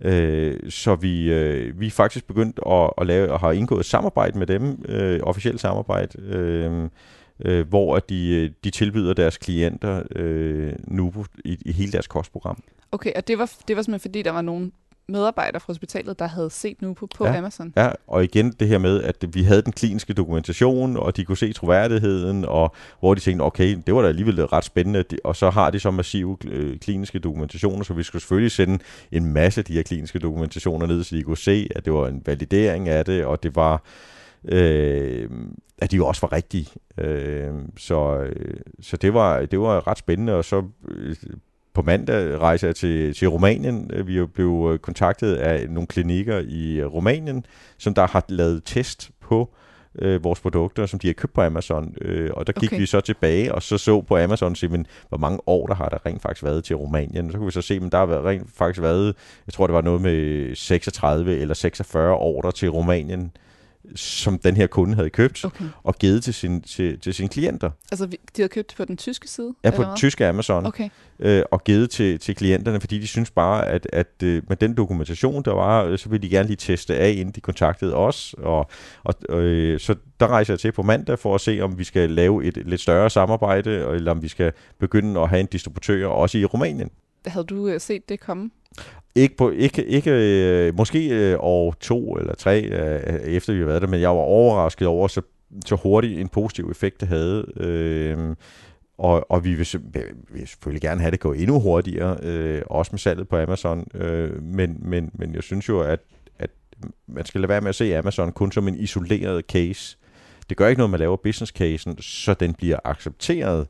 Øh, 0.00 0.70
så 0.70 0.94
vi, 0.94 1.32
øh, 1.32 1.80
vi 1.80 1.86
er 1.86 1.90
faktisk 1.90 2.26
begyndt 2.26 2.60
at, 2.66 2.90
at 2.98 3.06
lave 3.06 3.32
og 3.32 3.40
har 3.40 3.52
indgået 3.52 3.84
samarbejde 3.84 4.38
med 4.38 4.46
dem, 4.46 4.84
øh, 4.88 5.20
officielt 5.22 5.60
samarbejde, 5.60 6.22
øh, 6.22 6.88
øh, 7.40 7.68
hvor 7.68 7.98
de, 7.98 8.52
de 8.64 8.70
tilbyder 8.70 9.14
deres 9.14 9.38
klienter 9.38 10.02
øh, 10.16 10.72
nu 10.86 11.12
i, 11.44 11.58
i 11.66 11.72
hele 11.72 11.92
deres 11.92 12.06
kostprogram. 12.06 12.62
Okay, 12.92 13.12
og 13.16 13.28
det 13.28 13.38
var, 13.38 13.52
det 13.68 13.76
var 13.76 13.82
simpelthen 13.82 14.10
fordi, 14.10 14.22
der 14.22 14.30
var 14.30 14.42
nogen 14.42 14.72
medarbejdere 15.08 15.60
fra 15.60 15.66
hospitalet, 15.66 16.18
der 16.18 16.26
havde 16.26 16.50
set 16.50 16.82
nu 16.82 16.94
på, 16.94 17.08
på 17.14 17.26
ja, 17.26 17.38
Amazon. 17.38 17.72
Ja, 17.76 17.90
og 18.06 18.24
igen 18.24 18.52
det 18.52 18.68
her 18.68 18.78
med, 18.78 19.02
at 19.02 19.24
vi 19.34 19.42
havde 19.42 19.62
den 19.62 19.72
kliniske 19.72 20.12
dokumentation, 20.12 20.96
og 20.96 21.16
de 21.16 21.24
kunne 21.24 21.36
se 21.36 21.52
troværdigheden, 21.52 22.44
og 22.44 22.74
hvor 23.00 23.14
de 23.14 23.20
tænkte, 23.20 23.42
okay, 23.42 23.78
det 23.86 23.94
var 23.94 24.02
da 24.02 24.08
alligevel 24.08 24.46
ret 24.46 24.64
spændende, 24.64 25.04
og 25.24 25.36
så 25.36 25.50
har 25.50 25.70
de 25.70 25.80
så 25.80 25.90
massive 25.90 26.36
øh, 26.46 26.78
kliniske 26.78 27.18
dokumentationer, 27.18 27.84
så 27.84 27.94
vi 27.94 28.02
skulle 28.02 28.22
selvfølgelig 28.22 28.52
sende 28.52 28.78
en 29.12 29.24
masse 29.24 29.60
af 29.60 29.64
de 29.64 29.72
her 29.72 29.82
kliniske 29.82 30.18
dokumentationer 30.18 30.86
ned, 30.86 31.04
så 31.04 31.16
de 31.16 31.22
kunne 31.22 31.38
se, 31.38 31.68
at 31.76 31.84
det 31.84 31.92
var 31.92 32.08
en 32.08 32.22
validering 32.26 32.88
af 32.88 33.04
det, 33.04 33.24
og 33.24 33.42
det 33.42 33.56
var 33.56 33.82
øh, 34.48 35.30
at 35.78 35.90
de 35.90 35.96
jo 35.96 36.06
også 36.06 36.20
var 36.20 36.32
rigtige. 36.32 36.66
Øh, 36.98 37.52
så, 37.76 38.18
øh, 38.18 38.56
så 38.80 38.96
det 38.96 39.14
var, 39.14 39.46
det 39.46 39.60
var 39.60 39.88
ret 39.88 39.98
spændende, 39.98 40.34
og 40.34 40.44
så 40.44 40.62
øh, 40.88 41.16
på 41.74 41.82
mandag 41.82 42.38
rejser 42.38 42.68
jeg 42.68 42.76
til, 42.76 43.14
til 43.14 43.28
Rumænien. 43.28 43.90
Vi 44.06 44.18
er 44.18 44.26
blevet 44.26 44.72
øh, 44.72 44.78
kontaktet 44.78 45.34
af 45.34 45.70
nogle 45.70 45.86
klinikker 45.86 46.42
i 46.48 46.80
øh, 46.80 46.86
Rumænien, 46.86 47.46
som 47.78 47.94
der 47.94 48.06
har 48.06 48.24
lavet 48.28 48.62
test 48.64 49.10
på 49.20 49.54
øh, 49.98 50.24
vores 50.24 50.40
produkter, 50.40 50.86
som 50.86 50.98
de 50.98 51.06
har 51.06 51.14
købt 51.14 51.32
på 51.32 51.40
Amazon. 51.42 51.94
Øh, 52.00 52.30
og 52.34 52.46
der 52.46 52.52
gik 52.52 52.68
okay. 52.68 52.80
vi 52.80 52.86
så 52.86 53.00
tilbage 53.00 53.54
og 53.54 53.62
så 53.62 53.78
så 53.78 54.00
på 54.00 54.16
Amazon, 54.16 54.56
men, 54.70 54.86
hvor 55.08 55.18
mange 55.18 55.38
år 55.46 55.66
der 55.66 55.74
har 55.74 55.88
der 55.88 56.06
rent 56.06 56.22
faktisk 56.22 56.44
været 56.44 56.64
til 56.64 56.76
Rumænien. 56.76 57.30
Så 57.30 57.38
kunne 57.38 57.46
vi 57.46 57.52
så 57.52 57.62
se, 57.62 57.80
men 57.80 57.90
der 57.90 57.98
har 57.98 58.26
rent 58.26 58.50
faktisk 58.54 58.82
været, 58.82 59.14
jeg 59.46 59.52
tror 59.52 59.66
det 59.66 59.74
var 59.74 59.80
noget 59.80 60.02
med 60.02 60.54
36 60.54 61.36
eller 61.36 61.54
46 61.54 62.14
år 62.14 62.50
til 62.50 62.68
Rumænien 62.68 63.32
som 63.94 64.38
den 64.38 64.56
her 64.56 64.66
kunde 64.66 64.94
havde 64.94 65.10
købt 65.10 65.44
okay. 65.44 65.64
og 65.82 65.94
givet 65.94 66.24
til, 66.24 66.34
sin, 66.34 66.60
til, 66.60 67.00
til 67.00 67.14
sine 67.14 67.28
klienter. 67.28 67.70
Altså 67.92 68.06
de 68.06 68.16
havde 68.36 68.48
købt 68.48 68.74
på 68.76 68.84
den 68.84 68.96
tyske 68.96 69.28
side? 69.28 69.54
Ja, 69.64 69.70
på 69.70 69.82
den 69.82 69.96
tyske 69.96 70.26
Amazon. 70.26 70.66
Okay. 70.66 70.88
Øh, 71.18 71.42
og 71.50 71.64
givet 71.64 71.90
til, 71.90 72.18
til 72.18 72.34
klienterne, 72.34 72.80
fordi 72.80 72.98
de 72.98 73.06
synes 73.06 73.30
bare, 73.30 73.66
at, 73.66 73.86
at 73.92 74.22
øh, 74.22 74.42
med 74.48 74.56
den 74.56 74.76
dokumentation, 74.76 75.42
der 75.42 75.54
var, 75.54 75.84
øh, 75.84 75.98
så 75.98 76.08
ville 76.08 76.22
de 76.22 76.28
gerne 76.28 76.46
lige 76.46 76.56
teste 76.56 76.96
af, 76.96 77.10
inden 77.10 77.34
de 77.34 77.40
kontaktede 77.40 77.94
os. 77.94 78.34
Og, 78.38 78.70
og, 79.04 79.14
øh, 79.28 79.80
så 79.80 79.94
der 80.20 80.26
rejser 80.26 80.52
jeg 80.52 80.60
til 80.60 80.72
på 80.72 80.82
mandag 80.82 81.18
for 81.18 81.34
at 81.34 81.40
se, 81.40 81.60
om 81.60 81.78
vi 81.78 81.84
skal 81.84 82.10
lave 82.10 82.44
et 82.44 82.56
lidt 82.66 82.80
større 82.80 83.10
samarbejde, 83.10 83.70
eller 83.70 84.10
om 84.10 84.22
vi 84.22 84.28
skal 84.28 84.52
begynde 84.80 85.20
at 85.20 85.28
have 85.28 85.40
en 85.40 85.46
distributør 85.46 86.06
også 86.06 86.38
i 86.38 86.44
Rumænien. 86.44 86.90
Havde 87.26 87.46
du 87.46 87.68
øh, 87.68 87.80
set 87.80 88.08
det 88.08 88.20
komme? 88.20 88.50
Ikke, 89.14 89.36
på, 89.36 89.50
ikke, 89.50 89.84
ikke 89.84 90.10
øh, 90.10 90.76
måske 90.76 91.08
øh, 91.08 91.36
år 91.40 91.74
to 91.80 92.12
eller 92.12 92.34
tre 92.34 92.62
øh, 92.62 93.14
øh, 93.14 93.20
efter 93.20 93.52
vi 93.52 93.58
har 93.58 93.66
været 93.66 93.82
der, 93.82 93.88
men 93.88 94.00
jeg 94.00 94.10
var 94.10 94.16
overrasket 94.16 94.88
over, 94.88 95.08
så, 95.08 95.22
så 95.66 95.76
hurtigt 95.76 96.20
en 96.20 96.28
positiv 96.28 96.68
effekt 96.70 97.00
det 97.00 97.08
havde. 97.08 97.46
Øh, 97.56 98.36
og, 98.98 99.30
og 99.30 99.44
vi 99.44 99.54
vil, 99.54 99.66
vil 100.30 100.48
selvfølgelig 100.48 100.82
gerne 100.82 101.00
have 101.00 101.10
det 101.10 101.20
gå 101.20 101.32
endnu 101.32 101.60
hurtigere, 101.60 102.18
øh, 102.22 102.62
også 102.66 102.90
med 102.92 102.98
salget 102.98 103.28
på 103.28 103.36
Amazon, 103.36 103.86
øh, 103.94 104.42
men, 104.42 104.76
men, 104.80 105.10
men 105.14 105.34
jeg 105.34 105.42
synes 105.42 105.68
jo, 105.68 105.80
at, 105.80 106.00
at 106.38 106.50
man 107.06 107.24
skal 107.24 107.40
lade 107.40 107.48
være 107.48 107.60
med 107.60 107.68
at 107.68 107.74
se 107.74 107.96
Amazon 107.96 108.32
kun 108.32 108.52
som 108.52 108.68
en 108.68 108.74
isoleret 108.74 109.44
case. 109.44 109.96
Det 110.48 110.56
gør 110.56 110.68
ikke 110.68 110.78
noget, 110.78 110.88
at 110.88 110.90
man 110.90 111.00
laver 111.00 111.16
business 111.16 111.52
casen, 111.52 112.02
så 112.02 112.34
den 112.34 112.54
bliver 112.54 112.78
accepteret, 112.84 113.60
øh, 113.60 113.66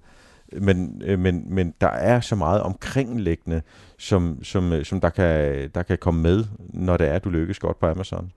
men, 0.61 1.03
øh, 1.05 1.19
men, 1.19 1.45
men 1.55 1.75
der 1.81 1.89
er 1.89 2.21
så 2.21 2.37
meget 2.37 2.63
omkringliggende, 2.63 3.63
som, 3.99 4.45
som, 4.45 4.73
øh, 4.73 4.85
som 4.85 5.01
der, 5.01 5.11
kan, 5.11 5.71
der 5.75 5.83
kan 5.83 5.99
komme 5.99 6.23
med, 6.23 6.45
når 6.59 6.97
det 6.97 7.09
er, 7.09 7.19
du 7.19 7.31
lykkes 7.31 7.59
godt 7.59 7.81
på 7.81 7.87
Amazon. 7.87 8.33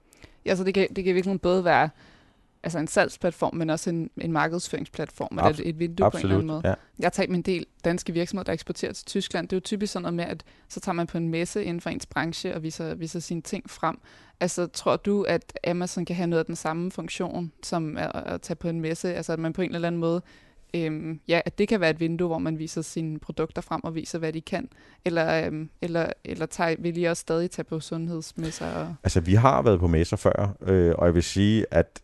Ja, 0.46 0.56
så 0.56 0.64
det 0.64 0.74
kan, 0.74 0.88
det 0.96 1.04
kan 1.04 1.16
virkelig 1.16 1.42
både 1.42 1.66
være 1.66 1.90
altså 2.64 2.80
en 2.80 2.88
salgsplatform, 2.88 3.56
men 3.56 3.70
også 3.70 3.90
en, 3.90 4.10
en 4.18 4.32
markedsføringsplatform, 4.32 5.38
eller 5.38 5.50
et, 5.50 5.62
et 5.70 5.80
vindue 5.80 6.06
Absolut, 6.06 6.22
på 6.22 6.28
en 6.28 6.32
eller 6.32 6.36
anden 6.36 6.48
måde. 6.48 6.62
Ja. 6.66 6.74
Jeg 7.00 7.06
har 7.06 7.10
talt 7.10 7.30
med 7.30 7.38
en 7.38 7.44
del 7.44 7.66
danske 7.86 8.14
virksomheder, 8.14 8.44
der 8.44 8.54
eksporterer 8.54 8.94
til 8.94 9.06
Tyskland. 9.06 9.48
Det 9.48 9.54
er 9.54 9.58
jo 9.58 9.62
typisk 9.62 9.94
sådan 9.94 10.02
noget 10.02 10.14
med, 10.14 10.26
at 10.26 10.44
så 10.70 10.80
tager 10.80 10.94
man 10.94 11.08
på 11.08 11.18
en 11.18 11.30
messe 11.30 11.64
inden 11.64 11.82
for 11.82 11.90
ens 11.90 12.06
branche 12.06 12.56
og 12.56 12.64
viser, 12.64 12.96
viser 12.96 13.20
sine 13.20 13.42
ting 13.42 13.70
frem. 13.70 14.00
Altså, 14.40 14.68
tror 14.68 14.96
du, 14.96 15.22
at 15.22 15.60
Amazon 15.68 16.06
kan 16.06 16.16
have 16.16 16.28
noget 16.28 16.40
af 16.40 16.46
den 16.46 16.56
samme 16.56 16.92
funktion, 16.92 17.52
som 17.64 17.98
at, 17.98 18.12
at 18.16 18.42
tage 18.42 18.56
på 18.56 18.68
en 18.68 18.82
messe? 18.82 19.14
Altså, 19.14 19.34
at 19.34 19.40
man 19.40 19.54
på 19.54 19.62
en 19.62 19.76
eller 19.76 19.88
anden 19.88 20.02
måde 20.02 20.22
øhm, 20.74 21.20
ja, 21.28 21.42
at 21.46 21.58
det 21.58 21.68
kan 21.68 21.80
være 21.80 21.90
et 21.90 22.00
vindue, 22.00 22.28
hvor 22.28 22.38
man 22.38 22.60
viser 22.60 22.82
sine 22.82 23.20
produkter 23.20 23.62
frem 23.62 23.84
og 23.84 23.96
viser, 23.96 24.20
hvad 24.20 24.34
de 24.34 24.42
kan? 24.42 24.70
Eller, 25.06 25.46
øhm, 25.46 25.70
eller, 25.82 26.10
eller 26.26 26.46
tager, 26.46 26.76
vil 26.80 26.98
I 26.98 27.04
også 27.04 27.22
stadig 27.22 27.52
tage 27.52 27.64
på 27.64 27.80
sundhedsmesser? 27.80 28.72
Og... 28.72 28.96
Altså, 29.04 29.20
vi 29.20 29.34
har 29.34 29.62
været 29.62 29.80
på 29.80 29.88
messer 29.88 30.18
før, 30.18 30.56
øh, 30.62 30.96
og 30.98 31.06
jeg 31.06 31.16
vil 31.16 31.24
sige, 31.24 31.66
at 31.72 32.02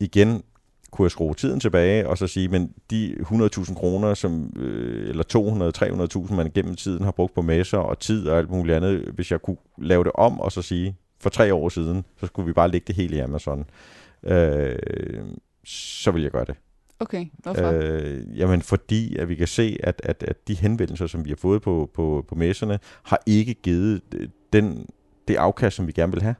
igen 0.00 0.42
kunne 0.90 1.04
jeg 1.04 1.10
skrue 1.10 1.34
tiden 1.34 1.60
tilbage 1.60 2.08
og 2.08 2.18
så 2.18 2.26
sige, 2.26 2.48
men 2.48 2.72
de 2.90 3.16
100.000 3.20 3.74
kroner, 3.74 4.14
som, 4.14 4.52
øh, 4.56 5.08
eller 5.08 5.24
200-300.000, 6.28 6.34
man 6.34 6.50
gennem 6.54 6.74
tiden 6.74 7.04
har 7.04 7.10
brugt 7.10 7.34
på 7.34 7.42
messer 7.42 7.78
og 7.78 7.98
tid 7.98 8.28
og 8.28 8.38
alt 8.38 8.50
muligt 8.50 8.76
andet, 8.76 9.00
hvis 9.14 9.30
jeg 9.30 9.42
kunne 9.42 9.56
lave 9.78 10.04
det 10.04 10.12
om 10.14 10.40
og 10.40 10.52
så 10.52 10.62
sige, 10.62 10.96
for 11.20 11.30
tre 11.30 11.54
år 11.54 11.68
siden, 11.68 12.04
så 12.20 12.26
skulle 12.26 12.46
vi 12.46 12.52
bare 12.52 12.70
lægge 12.70 12.84
det 12.86 12.94
hele 12.94 13.16
i 13.16 13.18
Amazon, 13.18 13.64
øh, 14.22 14.76
så 15.64 16.10
vil 16.10 16.22
jeg 16.22 16.30
gøre 16.30 16.44
det. 16.44 16.54
Okay, 17.00 17.26
hvorfor? 17.42 17.72
Øh, 17.72 18.38
jamen 18.38 18.62
fordi, 18.62 19.16
at 19.16 19.28
vi 19.28 19.34
kan 19.34 19.46
se, 19.46 19.78
at, 19.82 20.00
at, 20.04 20.22
at 20.22 20.48
de 20.48 20.54
henvendelser, 20.54 21.06
som 21.06 21.24
vi 21.24 21.30
har 21.30 21.36
fået 21.36 21.62
på, 21.62 21.90
på, 21.94 22.24
på 22.28 22.34
messerne, 22.34 22.78
har 23.02 23.22
ikke 23.26 23.54
givet 23.54 24.00
øh, 24.14 24.28
den, 24.52 24.86
det 25.28 25.36
afkast, 25.36 25.76
som 25.76 25.86
vi 25.86 25.92
gerne 25.92 26.12
vil 26.12 26.22
have. 26.22 26.34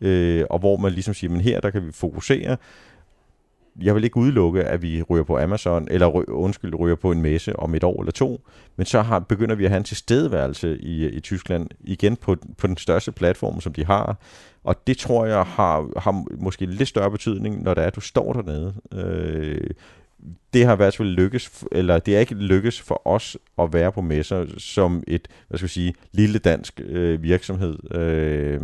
Øh, 0.00 0.44
og 0.50 0.58
hvor 0.58 0.76
man 0.76 0.92
ligesom 0.92 1.14
siger, 1.14 1.30
men 1.30 1.40
her 1.40 1.60
der 1.60 1.70
kan 1.70 1.86
vi 1.86 1.92
fokusere, 1.92 2.56
jeg 3.82 3.94
vil 3.94 4.04
ikke 4.04 4.16
udelukke, 4.16 4.64
at 4.64 4.82
vi 4.82 5.02
ryger 5.02 5.24
på 5.24 5.38
Amazon, 5.38 5.88
eller 5.90 6.06
ry, 6.06 6.22
undskyld, 6.28 6.78
ryger 6.78 6.96
på 6.96 7.12
en 7.12 7.22
messe 7.22 7.56
om 7.56 7.74
et 7.74 7.84
år 7.84 8.00
eller 8.00 8.12
to, 8.12 8.40
men 8.76 8.86
så 8.86 9.02
har, 9.02 9.18
begynder 9.18 9.54
vi 9.54 9.64
at 9.64 9.70
have 9.70 9.78
en 9.78 9.84
tilstedeværelse 9.84 10.78
i, 10.78 11.06
i 11.08 11.20
Tyskland, 11.20 11.68
igen 11.80 12.16
på, 12.16 12.36
på 12.58 12.66
den 12.66 12.76
største 12.76 13.12
platform, 13.12 13.60
som 13.60 13.72
de 13.72 13.84
har, 13.84 14.16
og 14.64 14.86
det 14.86 14.98
tror 14.98 15.26
jeg 15.26 15.42
har, 15.42 16.00
har 16.00 16.24
måske 16.38 16.66
lidt 16.66 16.88
større 16.88 17.10
betydning, 17.10 17.62
når 17.62 17.74
det 17.74 17.82
er, 17.82 17.86
at 17.86 17.96
du 17.96 18.00
står 18.00 18.32
dernede. 18.32 18.74
Øh, 18.92 19.70
det 20.52 20.66
har 20.66 20.72
i 20.72 20.76
hvert 20.76 20.96
fald 20.96 21.08
lykkes, 21.08 21.64
eller 21.72 21.98
det 21.98 22.16
er 22.16 22.20
ikke 22.20 22.34
lykkes 22.34 22.80
for 22.80 23.02
os 23.04 23.36
at 23.58 23.72
være 23.72 23.92
på 23.92 24.00
messer 24.00 24.46
som 24.58 25.02
et, 25.06 25.28
hvad 25.48 25.58
skal 25.58 25.64
jeg 25.64 25.70
sige, 25.70 25.94
lille 26.12 26.38
dansk 26.38 26.80
øh, 26.84 27.22
virksomhed. 27.22 27.94
Øh, 27.94 28.60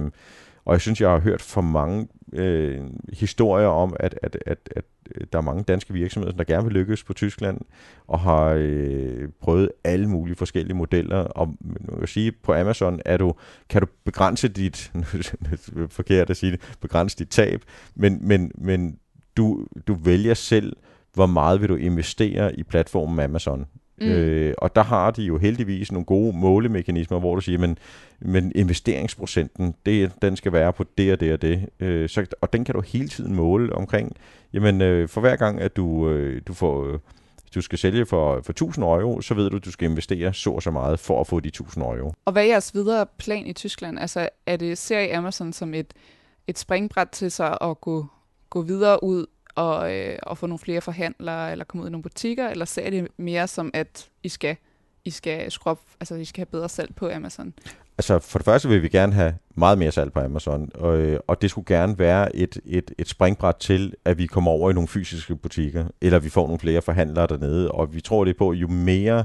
og 0.64 0.72
jeg 0.72 0.80
synes, 0.80 1.00
jeg 1.00 1.10
har 1.10 1.18
hørt 1.18 1.42
for 1.42 1.60
mange 1.60 2.08
øh, 2.34 2.80
historier 3.12 3.66
om, 3.66 3.96
at, 4.00 4.18
at, 4.22 4.36
at, 4.46 4.58
at 4.76 4.84
der 5.32 5.38
er 5.38 5.42
mange 5.42 5.62
danske 5.62 5.92
virksomheder, 5.92 6.36
der 6.36 6.44
gerne 6.44 6.64
vil 6.64 6.72
lykkes 6.72 7.04
på 7.04 7.12
Tyskland, 7.12 7.60
og 8.06 8.20
har 8.20 8.54
øh, 8.58 9.28
prøvet 9.40 9.70
alle 9.84 10.08
mulige 10.08 10.36
forskellige 10.36 10.76
modeller. 10.76 11.16
Og 11.16 11.54
man 11.60 11.98
kan 11.98 12.08
sige, 12.08 12.32
på 12.32 12.54
Amazon 12.54 13.00
er 13.04 13.16
du, 13.16 13.34
kan 13.68 13.80
du 13.80 13.86
begrænse 14.04 14.48
dit, 14.48 14.92
forkert 15.88 16.30
at 16.30 16.36
sige 16.36 16.52
det, 16.52 16.76
begrænse 16.80 17.18
dit 17.18 17.28
tab, 17.28 17.62
men, 17.94 18.28
men, 18.28 18.52
men 18.54 18.98
du, 19.36 19.66
du 19.86 19.94
vælger 19.94 20.34
selv, 20.34 20.76
hvor 21.12 21.26
meget 21.26 21.60
vil 21.60 21.68
du 21.68 21.76
investere 21.76 22.58
i 22.58 22.62
platformen 22.62 23.20
Amazon. 23.20 23.66
Mm. 24.00 24.06
Øh, 24.06 24.54
og 24.58 24.76
der 24.76 24.82
har 24.82 25.10
de 25.10 25.22
jo 25.22 25.38
heldigvis 25.38 25.92
nogle 25.92 26.04
gode 26.04 26.36
målemekanismer, 26.36 27.18
hvor 27.18 27.34
du 27.34 27.40
siger, 27.40 27.58
men, 27.58 27.78
men 28.20 28.52
investeringsprocenten, 28.54 29.74
det, 29.86 30.12
den 30.22 30.36
skal 30.36 30.52
være 30.52 30.72
på 30.72 30.84
det 30.98 31.12
og 31.12 31.20
det 31.20 31.32
og 31.32 31.42
det. 31.42 31.68
Øh, 31.80 32.08
så, 32.08 32.26
og 32.40 32.52
den 32.52 32.64
kan 32.64 32.74
du 32.74 32.80
hele 32.80 33.08
tiden 33.08 33.34
måle 33.34 33.72
omkring. 33.72 34.16
Jamen, 34.52 34.80
øh, 34.80 35.08
for 35.08 35.20
hver 35.20 35.36
gang, 35.36 35.60
at 35.60 35.76
du, 35.76 36.08
øh, 36.08 36.42
du 36.46 36.54
får... 36.54 37.00
du 37.54 37.60
skal 37.60 37.78
sælge 37.78 38.06
for, 38.06 38.40
for 38.44 38.52
1000 38.52 38.84
euro, 38.84 39.20
så 39.20 39.34
ved 39.34 39.50
du, 39.50 39.56
at 39.56 39.64
du 39.64 39.70
skal 39.70 39.90
investere 39.90 40.34
så 40.34 40.50
og 40.50 40.62
så 40.62 40.70
meget 40.70 41.00
for 41.00 41.20
at 41.20 41.26
få 41.26 41.40
de 41.40 41.48
1000 41.48 41.84
euro. 41.84 42.12
Og 42.24 42.32
hvad 42.32 42.42
er 42.42 42.46
jeres 42.46 42.74
videre 42.74 43.06
plan 43.18 43.46
i 43.46 43.52
Tyskland? 43.52 43.98
Altså, 43.98 44.28
er 44.46 44.56
det, 44.56 44.78
ser 44.78 44.98
I 44.98 45.10
Amazon 45.10 45.52
som 45.52 45.74
et, 45.74 45.94
et 46.46 46.58
springbræt 46.58 47.08
til 47.08 47.30
sig 47.30 47.58
at 47.60 47.80
gå, 47.80 48.06
gå 48.50 48.62
videre 48.62 49.04
ud 49.04 49.26
og, 49.54 49.94
øh, 49.94 50.18
og 50.22 50.38
få 50.38 50.46
nogle 50.46 50.58
flere 50.58 50.80
forhandlere, 50.80 51.52
eller 51.52 51.64
komme 51.64 51.82
ud 51.82 51.88
i 51.88 51.92
nogle 51.92 52.02
butikker, 52.02 52.48
eller 52.48 52.64
ser 52.64 52.90
det 52.90 53.08
mere 53.16 53.48
som, 53.48 53.70
at 53.74 54.08
I 54.22 54.28
skal, 54.28 54.56
I 55.04 55.10
skal 55.10 55.50
skrub, 55.50 55.78
altså 56.00 56.14
I 56.14 56.24
skal 56.24 56.40
have 56.40 56.46
bedre 56.46 56.68
salg 56.68 56.94
på 56.94 57.10
Amazon? 57.10 57.54
Altså 57.98 58.18
for 58.18 58.38
det 58.38 58.44
første 58.44 58.68
vil 58.68 58.82
vi 58.82 58.88
gerne 58.88 59.12
have 59.12 59.34
meget 59.54 59.78
mere 59.78 59.92
salg 59.92 60.12
på 60.12 60.20
Amazon, 60.20 60.70
og, 60.74 60.98
øh, 60.98 61.20
og 61.26 61.42
det 61.42 61.50
skulle 61.50 61.76
gerne 61.76 61.98
være 61.98 62.36
et, 62.36 62.58
et, 62.64 62.92
et 62.98 63.08
springbræt 63.08 63.56
til, 63.56 63.94
at 64.04 64.18
vi 64.18 64.26
kommer 64.26 64.50
over 64.50 64.70
i 64.70 64.74
nogle 64.74 64.88
fysiske 64.88 65.36
butikker, 65.36 65.86
eller 66.00 66.18
vi 66.18 66.28
får 66.28 66.46
nogle 66.46 66.58
flere 66.58 66.82
forhandlere 66.82 67.26
dernede, 67.26 67.70
og 67.70 67.94
vi 67.94 68.00
tror 68.00 68.24
det 68.24 68.36
på, 68.36 68.52
jo 68.52 68.68
mere 68.68 69.24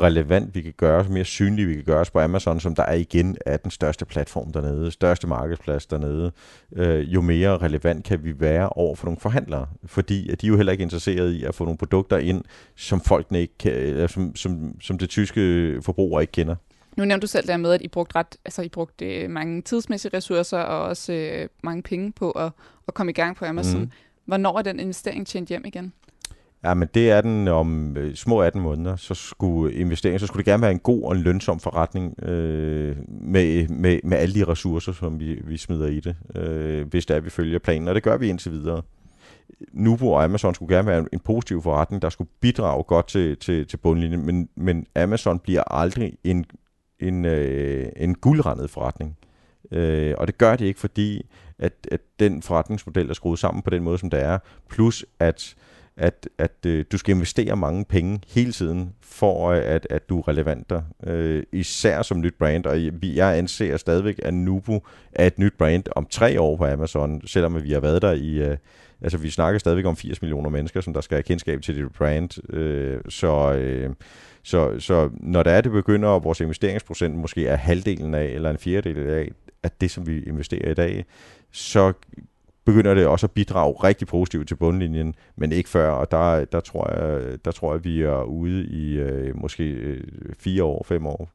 relevant 0.00 0.54
vi 0.54 0.62
kan 0.62 0.74
gøre, 0.76 1.04
mere 1.04 1.24
synlige 1.24 1.66
vi 1.66 1.74
kan 1.74 1.84
gøre 1.84 2.00
os 2.00 2.10
på 2.10 2.20
Amazon, 2.20 2.60
som 2.60 2.74
der 2.74 2.82
er 2.82 2.94
igen 2.94 3.36
er 3.46 3.56
den 3.56 3.70
største 3.70 4.04
platform 4.04 4.52
dernede, 4.52 4.90
største 4.90 5.26
markedsplads 5.26 5.86
dernede, 5.86 6.32
øh, 6.76 7.14
jo 7.14 7.20
mere 7.20 7.58
relevant 7.58 8.04
kan 8.04 8.24
vi 8.24 8.40
være 8.40 8.68
over 8.68 8.96
for 8.96 9.06
nogle 9.06 9.20
forhandlere, 9.20 9.66
fordi 9.84 10.30
at 10.30 10.40
de 10.40 10.46
er 10.46 10.48
jo 10.48 10.56
heller 10.56 10.72
ikke 10.72 10.82
interesserede 10.82 11.36
i 11.36 11.44
at 11.44 11.54
få 11.54 11.64
nogle 11.64 11.78
produkter 11.78 12.18
ind, 12.18 12.44
som 12.76 13.00
folkene 13.00 13.40
ikke 13.40 13.58
kan, 13.58 13.72
eller 13.72 14.06
som, 14.06 14.36
som, 14.36 14.80
som 14.80 14.98
det 14.98 15.08
tyske 15.08 15.78
forbruger 15.82 16.20
ikke 16.20 16.32
kender. 16.32 16.54
Nu 16.96 17.04
nævnte 17.04 17.22
du 17.22 17.26
selv 17.26 17.46
der 17.46 17.56
med, 17.56 17.72
at 17.72 17.82
I 17.82 17.88
brugte, 17.88 18.16
ret, 18.16 18.36
altså 18.44 18.62
I 18.62 18.68
brugte 18.68 19.06
øh, 19.06 19.30
mange 19.30 19.62
tidsmæssige 19.62 20.16
ressourcer 20.16 20.58
og 20.58 20.82
også 20.82 21.12
øh, 21.12 21.48
mange 21.62 21.82
penge 21.82 22.12
på 22.12 22.30
at, 22.30 22.50
at 22.88 22.94
komme 22.94 23.10
i 23.10 23.14
gang 23.14 23.36
på 23.36 23.44
Amazon. 23.44 23.80
Mm. 23.80 23.90
Hvornår 24.24 24.58
er 24.58 24.62
den 24.62 24.80
investering 24.80 25.26
tjent 25.26 25.48
hjem 25.48 25.64
igen? 25.64 25.92
Ja, 26.64 26.74
men 26.74 26.88
det 26.94 27.10
er 27.10 27.20
den 27.20 27.48
om 27.48 27.96
øh, 27.96 28.14
små 28.14 28.40
18 28.40 28.62
måneder, 28.62 28.96
så 28.96 29.14
skulle 29.14 29.74
investeringen, 29.74 30.20
så 30.20 30.26
skulle 30.26 30.38
det 30.38 30.46
gerne 30.46 30.62
være 30.62 30.70
en 30.70 30.78
god 30.78 31.02
og 31.02 31.12
en 31.12 31.22
lønsom 31.22 31.60
forretning 31.60 32.24
øh, 32.24 32.96
med, 33.08 33.68
med, 33.68 34.00
med 34.04 34.18
alle 34.18 34.34
de 34.34 34.44
ressourcer, 34.44 34.92
som 34.92 35.20
vi, 35.20 35.40
vi 35.44 35.56
smider 35.56 35.86
i 35.86 36.00
det, 36.00 36.16
øh, 36.34 36.88
hvis 36.88 37.06
det 37.06 37.16
er, 37.16 37.20
vi 37.20 37.30
følger 37.30 37.58
planen, 37.58 37.88
og 37.88 37.94
det 37.94 38.02
gør 38.02 38.16
vi 38.16 38.28
indtil 38.28 38.52
videre. 38.52 38.82
Nubo 39.72 40.12
og 40.12 40.24
Amazon 40.24 40.54
skulle 40.54 40.76
gerne 40.76 40.88
være 40.88 40.98
en, 40.98 41.08
en 41.12 41.20
positiv 41.20 41.62
forretning, 41.62 42.02
der 42.02 42.08
skulle 42.08 42.30
bidrage 42.40 42.84
godt 42.84 43.08
til, 43.08 43.36
til, 43.36 43.66
til 43.66 43.76
bundlinjen, 43.76 44.26
men, 44.26 44.48
men 44.54 44.86
Amazon 44.96 45.38
bliver 45.38 45.62
aldrig 45.72 46.12
en, 46.24 46.44
en, 47.00 47.24
øh, 47.24 47.88
en 47.96 48.14
guldrendet 48.14 48.70
forretning. 48.70 49.16
Øh, 49.72 50.14
og 50.18 50.26
det 50.26 50.38
gør 50.38 50.56
det 50.56 50.64
ikke, 50.64 50.80
fordi 50.80 51.26
at, 51.58 51.72
at 51.90 52.00
den 52.18 52.42
forretningsmodel 52.42 53.10
er 53.10 53.14
skruet 53.14 53.38
sammen 53.38 53.62
på 53.62 53.70
den 53.70 53.82
måde, 53.82 53.98
som 53.98 54.10
det 54.10 54.22
er, 54.22 54.38
plus 54.68 55.04
at 55.18 55.54
at, 55.96 56.28
at 56.38 56.66
øh, 56.66 56.84
du 56.92 56.98
skal 56.98 57.14
investere 57.14 57.56
mange 57.56 57.84
penge 57.84 58.20
hele 58.28 58.52
tiden, 58.52 58.92
for 59.00 59.50
øh, 59.50 59.62
at, 59.64 59.86
at 59.90 60.08
du 60.08 60.18
er 60.18 60.28
relevant 60.28 60.70
der. 60.70 60.82
Øh, 61.06 61.42
især 61.52 62.02
som 62.02 62.20
nyt 62.20 62.34
brand, 62.38 62.66
og 62.66 62.80
jeg 63.02 63.38
anser 63.38 63.76
stadigvæk, 63.76 64.20
at 64.22 64.34
Nubu 64.34 64.80
er 65.12 65.26
et 65.26 65.38
nyt 65.38 65.52
brand 65.58 65.84
om 65.96 66.06
tre 66.10 66.40
år 66.40 66.56
på 66.56 66.64
Amazon, 66.64 67.26
selvom 67.26 67.62
vi 67.64 67.72
har 67.72 67.80
været 67.80 68.02
der 68.02 68.12
i... 68.12 68.42
Øh, 68.42 68.56
altså, 69.02 69.18
vi 69.18 69.30
snakker 69.30 69.58
stadigvæk 69.58 69.86
om 69.86 69.96
80 69.96 70.22
millioner 70.22 70.50
mennesker, 70.50 70.80
som 70.80 70.92
der 70.92 71.00
skal 71.00 71.16
have 71.16 71.22
kendskab 71.22 71.62
til 71.62 71.76
dit 71.76 71.92
brand. 71.92 72.52
Øh, 72.54 73.00
så... 73.08 73.52
Øh, 73.52 73.90
så, 74.44 74.80
så 74.80 75.10
når 75.20 75.42
der 75.42 75.50
er, 75.50 75.60
det 75.60 75.72
begynder, 75.72 76.08
og 76.08 76.24
vores 76.24 76.40
investeringsprocent 76.40 77.14
måske 77.14 77.46
er 77.46 77.56
halvdelen 77.56 78.14
af, 78.14 78.24
eller 78.24 78.50
en 78.50 78.58
fjerdedel 78.58 79.10
af, 79.10 79.30
at 79.62 79.80
det, 79.80 79.90
som 79.90 80.06
vi 80.06 80.22
investerer 80.22 80.70
i 80.70 80.74
dag, 80.74 81.04
så 81.52 81.92
begynder 82.64 82.94
det 82.94 83.06
også 83.06 83.26
at 83.26 83.30
bidrage 83.30 83.74
rigtig 83.84 84.06
positivt 84.06 84.48
til 84.48 84.54
bundlinjen, 84.54 85.14
men 85.36 85.52
ikke 85.52 85.68
før, 85.68 85.90
og 85.90 86.10
der, 86.10 86.44
der, 86.44 86.60
tror, 86.60 86.90
jeg, 86.90 87.44
der 87.44 87.50
tror 87.50 87.74
jeg, 87.74 87.84
vi 87.84 88.02
er 88.02 88.22
ude 88.22 88.66
i 88.66 88.92
øh, 88.92 89.36
måske 89.36 89.64
øh, 89.64 90.04
fire 90.38 90.64
år, 90.64 90.84
fem 90.84 91.06
år. 91.06 91.30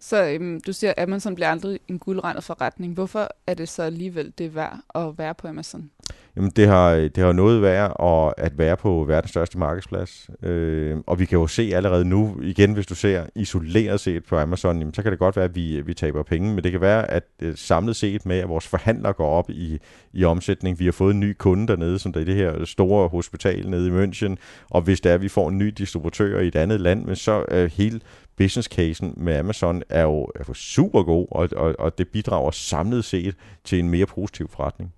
Så 0.00 0.24
øhm, 0.24 0.60
du 0.60 0.72
siger, 0.72 0.92
at 0.96 1.02
Amazon 1.02 1.34
bliver 1.34 1.48
aldrig 1.48 1.78
en 1.88 1.98
guldrendet 1.98 2.44
forretning. 2.44 2.94
Hvorfor 2.94 3.28
er 3.46 3.54
det 3.54 3.68
så 3.68 3.82
alligevel 3.82 4.32
det 4.38 4.54
værd 4.54 4.78
at 4.94 5.18
være 5.18 5.34
på 5.34 5.48
Amazon? 5.48 5.90
Jamen, 6.38 6.52
det 6.56 6.66
har, 6.68 6.94
det 6.94 7.16
har 7.16 7.32
noget 7.32 7.62
værd 7.62 7.96
at, 8.00 8.44
at 8.44 8.58
være 8.58 8.76
på 8.76 9.04
verdens 9.08 9.30
største 9.30 9.58
markedsplads. 9.58 10.30
Øh, 10.42 10.96
og 11.06 11.18
vi 11.18 11.24
kan 11.24 11.38
jo 11.38 11.46
se 11.46 11.70
allerede 11.74 12.04
nu, 12.04 12.36
igen 12.42 12.72
hvis 12.72 12.86
du 12.86 12.94
ser 12.94 13.26
isoleret 13.34 14.00
set 14.00 14.24
på 14.24 14.38
Amazon, 14.38 14.78
jamen, 14.78 14.94
så 14.94 15.02
kan 15.02 15.12
det 15.12 15.18
godt 15.18 15.36
være, 15.36 15.44
at 15.44 15.54
vi, 15.54 15.80
vi 15.80 15.94
taber 15.94 16.22
penge, 16.22 16.54
men 16.54 16.64
det 16.64 16.72
kan 16.72 16.80
være, 16.80 17.10
at 17.10 17.24
øh, 17.42 17.56
samlet 17.56 17.96
set 17.96 18.26
med, 18.26 18.38
at 18.38 18.48
vores 18.48 18.66
forhandler 18.66 19.12
går 19.12 19.28
op 19.30 19.50
i, 19.50 19.78
i 20.12 20.24
omsætning. 20.24 20.78
Vi 20.78 20.84
har 20.84 20.92
fået 20.92 21.14
en 21.14 21.20
ny 21.20 21.32
kunde 21.38 21.66
dernede, 21.66 21.98
som 21.98 22.12
der 22.12 22.20
er 22.20 22.24
i 22.24 22.26
det 22.26 22.34
her 22.34 22.64
store 22.64 23.08
hospital 23.08 23.70
nede 23.70 23.88
i 23.88 24.04
München, 24.04 24.36
og 24.70 24.82
hvis 24.82 25.00
det 25.00 25.10
er, 25.10 25.14
at 25.14 25.22
vi 25.22 25.28
får 25.28 25.48
en 25.48 25.58
ny 25.58 25.66
distributør 25.78 26.40
i 26.40 26.48
et 26.48 26.56
andet 26.56 26.80
land, 26.80 27.04
men 27.04 27.16
så 27.16 27.44
er 27.48 27.66
hele 27.66 28.00
business 28.36 28.68
casen 28.68 29.14
med 29.16 29.36
Amazon 29.36 29.82
er 29.88 30.02
jo, 30.02 30.20
er 30.20 30.44
jo 30.48 30.54
super 30.54 31.02
god, 31.02 31.26
og, 31.30 31.48
og, 31.56 31.74
og 31.78 31.98
det 31.98 32.08
bidrager 32.08 32.50
samlet 32.50 33.04
set 33.04 33.34
til 33.64 33.78
en 33.78 33.90
mere 33.90 34.06
positiv 34.06 34.48
forretning. 34.48 34.92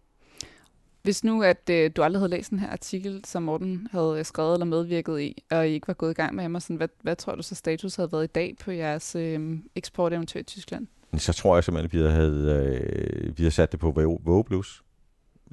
Hvis 1.02 1.24
nu, 1.24 1.42
at 1.42 1.70
øh, 1.70 1.90
du 1.96 2.02
aldrig 2.02 2.20
havde 2.20 2.30
læst 2.30 2.50
den 2.50 2.58
her 2.58 2.70
artikel, 2.70 3.22
som 3.24 3.42
Morten 3.42 3.88
havde 3.90 4.16
øh, 4.18 4.24
skrevet 4.24 4.52
eller 4.52 4.66
medvirket 4.66 5.20
i, 5.20 5.42
og 5.50 5.68
I 5.68 5.72
ikke 5.72 5.88
var 5.88 5.94
gået 5.94 6.10
i 6.10 6.14
gang 6.14 6.34
med 6.34 6.44
Amazon, 6.44 6.76
hvad, 6.76 6.88
hvad 7.02 7.16
tror 7.16 7.34
du 7.34 7.42
så 7.42 7.54
status 7.54 7.96
havde 7.96 8.12
været 8.12 8.24
i 8.24 8.32
dag 8.34 8.56
på 8.64 8.70
jeres 8.70 9.16
øh, 9.16 9.58
eksporteventyr 9.76 10.40
i 10.40 10.42
Tyskland? 10.42 10.86
Så 11.16 11.32
tror 11.32 11.56
jeg 11.56 11.64
simpelthen, 11.64 12.00
at 12.00 12.06
vi 12.06 12.10
havde, 12.12 12.80
øh, 13.24 13.38
vi 13.38 13.42
havde 13.42 13.50
sat 13.50 13.72
det 13.72 13.80
på 13.80 13.90
Vogue 14.24 14.44
Plus. 14.44 14.82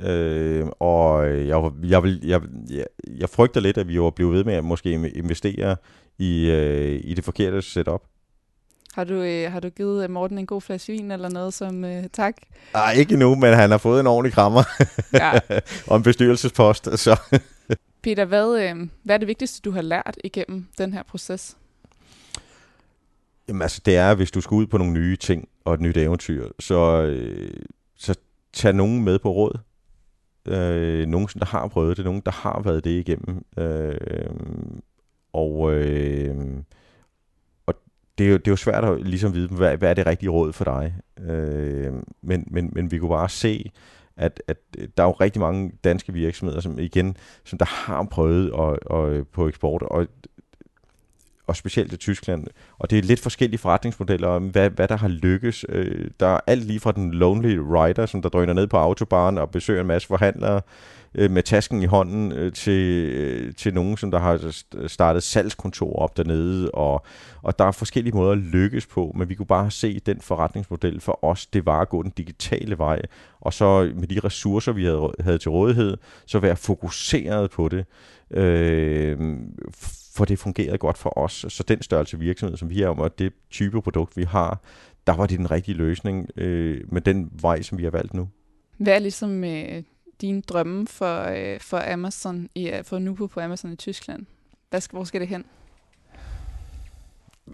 Øh, 0.01 0.67
og 0.79 1.29
jeg, 1.47 1.71
jeg, 1.83 2.03
vil, 2.03 2.19
jeg, 2.23 2.41
jeg, 2.69 2.85
jeg 3.17 3.29
frygter 3.29 3.61
lidt, 3.61 3.77
at 3.77 3.87
vi 3.87 4.01
var 4.01 4.09
blevet 4.09 4.33
ved 4.33 4.43
med 4.43 4.53
at 4.53 4.63
måske 4.63 4.91
investere 4.91 5.75
i, 6.17 6.49
øh, 6.51 7.01
i 7.03 7.13
det 7.13 7.23
forkerte 7.23 7.61
setup. 7.61 8.03
Har 8.97 9.03
du, 9.03 9.13
øh, 9.13 9.51
har 9.51 9.59
du 9.59 9.69
givet 9.69 10.03
øh, 10.03 10.09
Morten 10.09 10.37
en 10.37 10.45
god 10.45 10.61
flaske 10.61 10.93
vin 10.93 11.11
eller 11.11 11.29
noget 11.29 11.53
som 11.53 11.85
øh, 11.85 12.03
tak? 12.13 12.35
Nej, 12.73 12.93
ikke 12.93 13.13
endnu, 13.13 13.35
men 13.35 13.53
han 13.53 13.71
har 13.71 13.77
fået 13.77 13.99
en 13.99 14.07
ordentlig 14.07 14.33
krammer. 14.33 14.63
Ja. 15.13 15.39
og 15.87 15.97
en 15.97 16.03
bestyrelsespost. 16.03 16.99
Så. 16.99 17.19
Peter, 18.03 18.25
hvad, 18.25 18.59
øh, 18.59 18.89
hvad 19.03 19.15
er 19.15 19.17
det 19.17 19.27
vigtigste, 19.27 19.61
du 19.61 19.71
har 19.71 19.81
lært 19.81 20.17
igennem 20.23 20.67
den 20.77 20.93
her 20.93 21.03
proces? 21.03 21.57
Jamen 23.47 23.61
altså, 23.61 23.81
det 23.85 23.95
er, 23.95 24.15
hvis 24.15 24.31
du 24.31 24.41
skal 24.41 24.55
ud 24.55 24.67
på 24.67 24.77
nogle 24.77 24.93
nye 24.93 25.15
ting 25.15 25.47
og 25.65 25.73
et 25.73 25.81
nyt 25.81 25.97
eventyr, 25.97 26.47
så, 26.59 27.01
øh, 27.01 27.53
så 27.97 28.15
tag 28.53 28.73
nogen 28.73 29.03
med 29.03 29.19
på 29.19 29.31
råd. 29.31 29.59
Øh, 30.45 31.07
nogen, 31.07 31.27
der 31.39 31.45
har 31.45 31.67
prøvet 31.67 31.97
det, 31.97 32.05
nogen, 32.05 32.21
der 32.25 32.31
har 32.31 32.61
været 32.61 32.83
det 32.83 32.91
igennem. 32.91 33.45
Øh, 33.57 34.29
og, 35.33 35.73
øh, 35.73 36.35
og 36.37 36.63
det, 38.18 38.26
er 38.26 38.30
jo, 38.30 38.38
det 38.38 38.47
er 38.47 38.51
jo 38.51 38.55
svært 38.55 38.86
at 38.86 39.01
ligesom 39.01 39.34
vide, 39.34 39.47
hvad, 39.47 39.78
hvad 39.78 39.89
er 39.89 39.93
det 39.93 40.05
rigtige 40.05 40.30
råd 40.30 40.53
for 40.53 40.63
dig. 40.63 40.95
Øh, 41.20 41.93
men, 42.22 42.47
men, 42.47 42.70
men 42.74 42.91
vi 42.91 42.99
kunne 42.99 43.09
bare 43.09 43.30
se, 43.30 43.72
at, 44.18 44.41
at 44.47 44.57
der 44.97 45.03
er 45.03 45.07
jo 45.07 45.11
rigtig 45.11 45.39
mange 45.39 45.72
danske 45.84 46.13
virksomheder, 46.13 46.61
som 46.61 46.80
igen, 46.80 47.18
som 47.43 47.57
der 47.57 47.65
har 47.65 48.03
prøvet 48.03 48.51
at, 48.59 48.97
at, 48.97 49.28
på 49.28 49.47
eksport, 49.47 49.82
og 49.82 50.07
og 51.47 51.55
specielt 51.55 51.93
i 51.93 51.97
Tyskland. 51.97 52.47
Og 52.77 52.89
det 52.89 52.97
er 52.97 53.03
lidt 53.03 53.19
forskellige 53.19 53.59
forretningsmodeller 53.59 54.27
om, 54.27 54.47
hvad, 54.47 54.69
hvad 54.69 54.87
der 54.87 54.97
har 54.97 55.07
lykkes. 55.07 55.65
Øh, 55.69 56.09
der 56.19 56.27
er 56.27 56.39
alt 56.47 56.63
lige 56.63 56.79
fra 56.79 56.91
den 56.91 57.13
lonely 57.13 57.57
rider, 57.57 58.05
som 58.05 58.21
der 58.21 58.29
drøner 58.29 58.53
ned 58.53 58.67
på 58.67 58.77
autobahn 58.77 59.37
og 59.37 59.49
besøger 59.49 59.81
en 59.81 59.87
masse 59.87 60.07
forhandlere, 60.07 60.61
øh, 61.15 61.31
med 61.31 61.43
tasken 61.43 61.83
i 61.83 61.85
hånden 61.85 62.31
øh, 62.31 62.53
til, 62.53 63.09
øh, 63.11 63.53
til 63.53 63.73
nogen, 63.73 63.97
som 63.97 64.11
der 64.11 64.19
har 64.19 64.53
startet 64.87 65.23
salgskontor 65.23 65.95
op 65.95 66.17
dernede, 66.17 66.71
og, 66.71 67.05
og 67.41 67.59
der 67.59 67.65
er 67.65 67.71
forskellige 67.71 68.15
måder 68.15 68.31
at 68.31 68.37
lykkes 68.37 68.85
på, 68.85 69.11
men 69.15 69.29
vi 69.29 69.35
kunne 69.35 69.45
bare 69.45 69.71
se 69.71 69.99
den 69.99 70.21
forretningsmodel 70.21 71.01
for 71.01 71.25
os, 71.25 71.45
det 71.45 71.65
var 71.65 71.81
at 71.81 71.89
gå 71.89 72.03
den 72.03 72.13
digitale 72.17 72.77
vej, 72.77 73.01
og 73.41 73.53
så 73.53 73.91
med 73.95 74.07
de 74.07 74.19
ressourcer, 74.23 74.71
vi 74.71 74.85
havde, 74.85 75.11
havde 75.19 75.37
til 75.37 75.51
rådighed, 75.51 75.97
så 76.25 76.39
være 76.39 76.55
fokuseret 76.55 77.51
på 77.51 77.69
det, 77.69 77.85
øh, 78.31 79.17
for 80.18 80.26
det 80.26 80.39
fungerede 80.39 80.78
godt 80.78 80.97
for 80.97 81.18
os. 81.18 81.45
Så 81.49 81.63
den 81.68 81.82
størrelse 81.82 82.20
virksomhed, 82.20 82.57
som 82.57 82.70
vi 82.70 82.82
er 82.82 82.88
om, 82.88 82.99
og 82.99 83.20
det 83.20 83.34
type 83.49 83.82
produkt, 83.82 84.18
vi 84.18 84.24
har, 84.24 84.61
der 85.07 85.15
var 85.15 85.26
det 85.26 85.39
den 85.39 85.51
rigtige 85.51 85.76
løsning 85.76 86.30
øh, 86.38 86.82
med 86.91 87.01
den 87.01 87.32
vej, 87.41 87.61
som 87.61 87.78
vi 87.78 87.84
har 87.84 87.91
valgt 87.91 88.13
nu. 88.13 88.30
Hvad 88.78 88.95
er 88.95 88.99
ligesom 88.99 89.43
øh, 89.43 89.84
dine 90.22 90.41
drømme 90.41 90.88
for, 90.88 91.24
øh, 91.24 91.59
for 91.59 91.93
Amazon, 91.93 92.49
i, 92.55 92.72
for 92.84 92.99
Nupo 92.99 93.28
på 93.28 93.39
Amazon 93.39 93.74
i 93.74 93.76
Tyskland? 93.76 94.26
Hvad 94.70 94.82
skal, 94.82 94.95
hvor 94.95 95.03
skal 95.03 95.22
det 95.22 95.28
hen? 95.28 95.45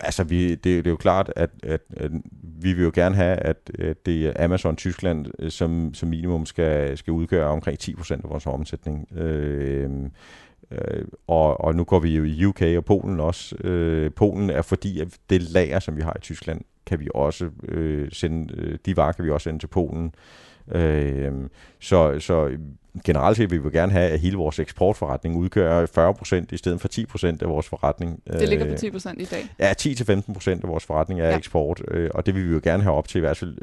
Altså, 0.01 0.24
vi, 0.24 0.49
det, 0.49 0.64
det 0.64 0.88
er 0.88 0.89
jo 0.89 0.95
klart, 0.95 1.34
at, 1.36 1.49
at, 1.64 1.82
at 1.97 2.11
vi 2.41 2.74
vil 2.74 2.84
jo 2.84 2.91
gerne 2.93 3.16
have, 3.16 3.38
at, 3.38 3.72
at 3.80 4.05
det 4.05 4.26
er 4.26 4.45
Amazon 4.45 4.76
Tyskland, 4.76 5.26
øh, 5.39 5.51
som, 5.51 5.93
som 5.93 6.09
minimum 6.09 6.45
skal, 6.45 6.97
skal 6.97 7.11
udgøre 7.11 7.47
omkring 7.47 7.78
10% 7.84 8.14
af 8.14 8.30
vores 8.30 8.45
omsætning. 8.45 9.18
Øh, 9.18 9.89
øh, 10.72 11.05
og, 11.28 11.61
og 11.61 11.76
nu 11.76 11.84
går 11.84 11.99
vi 11.99 12.16
jo 12.16 12.24
i 12.24 12.45
UK 12.45 12.61
og 12.61 12.86
Polen 12.86 13.20
også. 13.20 13.55
Øh, 13.64 14.11
Polen 14.11 14.49
er 14.49 14.61
fordi, 14.61 14.99
at 14.99 15.07
det 15.30 15.41
lager, 15.41 15.80
som 15.80 15.97
vi 15.97 16.01
har 16.01 16.14
i 16.18 16.22
Tyskland, 16.22 16.61
kan 16.86 16.99
vi 16.99 17.07
også 17.16 17.49
øh, 17.68 18.11
sende, 18.11 18.53
øh, 18.57 18.78
de 18.86 18.97
varer 18.97 19.11
kan 19.11 19.26
vi 19.26 19.30
også 19.30 19.43
sende 19.43 19.59
til 19.59 19.68
Polen. 19.68 20.16
Øh, 20.72 21.32
så, 21.80 22.20
så 22.20 22.57
generelt 23.03 23.38
set 23.38 23.51
vil 23.51 23.64
vi 23.64 23.70
gerne 23.70 23.91
have, 23.91 24.09
at 24.09 24.20
hele 24.20 24.38
vores 24.38 24.59
eksportforretning 24.59 25.38
udgør 25.38 25.86
40% 25.86 26.45
i 26.51 26.57
stedet 26.57 26.82
for 26.82 26.88
10% 26.88 27.38
af 27.41 27.49
vores 27.49 27.68
forretning. 27.68 28.22
Det 28.28 28.49
ligger 28.49 28.66
på 28.66 28.97
10% 28.97 29.14
i 29.18 29.26
dag? 29.26 29.49
Ja, 29.59 29.74
10-15% 29.80 30.49
af 30.49 30.70
vores 30.70 30.86
forretning 30.86 31.22
er 31.22 31.30
ja. 31.30 31.38
eksport, 31.38 31.82
øh, 31.88 32.09
og 32.14 32.26
det 32.26 32.36
vil 32.36 32.47
vi 32.47 32.53
jo 32.53 32.61
gerne 32.64 32.84
have 32.84 32.95
op 32.95 33.07
til 33.07 33.18
i 33.18 33.20
hvert 33.20 33.38
fald 33.38 33.57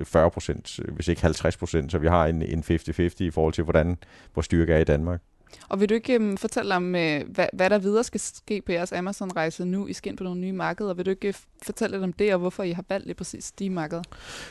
40%, 0.89 0.93
hvis 0.95 1.09
ikke 1.09 1.27
50%, 1.27 1.89
så 1.89 1.99
vi 1.99 2.07
har 2.07 2.27
en, 2.27 2.43
en 2.43 2.65
50-50 2.71 3.15
i 3.19 3.31
forhold 3.31 3.53
til, 3.53 3.65
hvordan 3.65 3.97
vores 4.35 4.45
styrke 4.45 4.73
er 4.73 4.79
i 4.79 4.85
Danmark. 4.85 5.21
Og 5.69 5.81
vil 5.81 5.89
du 5.89 5.95
ikke 5.95 6.17
um, 6.17 6.37
fortælle 6.37 6.77
om, 6.77 6.95
øh, 6.95 7.21
uh, 7.21 7.29
hvad, 7.29 7.47
hvad 7.53 7.71
der 7.71 7.79
videre 7.79 8.05
skal 8.05 8.21
ske 8.21 8.63
på 8.67 8.73
jeres 8.73 8.93
Amazon-rejse 8.93 9.65
nu? 9.65 9.87
I 9.87 9.93
skal 9.93 10.11
ind 10.11 10.19
på 10.19 10.25
nogle 10.25 10.41
nye 10.41 10.53
markeder. 10.53 10.95
Vil 10.95 11.07
du 11.07 11.11
ikke 11.11 11.29
øh, 11.29 11.35
fortælle 11.63 11.97
lidt 11.97 12.05
om 12.05 12.13
det, 12.13 12.33
og 12.35 12.41
hvorfor 12.41 12.63
I 12.63 12.73
har 12.73 12.85
valgt 12.89 13.07
lige 13.07 13.15
præcis 13.15 13.53
de 13.53 13.71
markeder? 13.71 14.03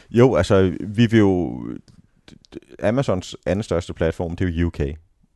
Jo, 0.10 0.36
altså 0.36 0.78
vi 0.80 1.06
vil 1.06 1.20
jo 1.20 1.64
Amazons 2.84 3.36
anden 3.46 3.64
største 3.64 3.94
platform, 3.94 4.36
det 4.36 4.48
er 4.48 4.60
jo 4.60 4.68
UK. 4.68 4.80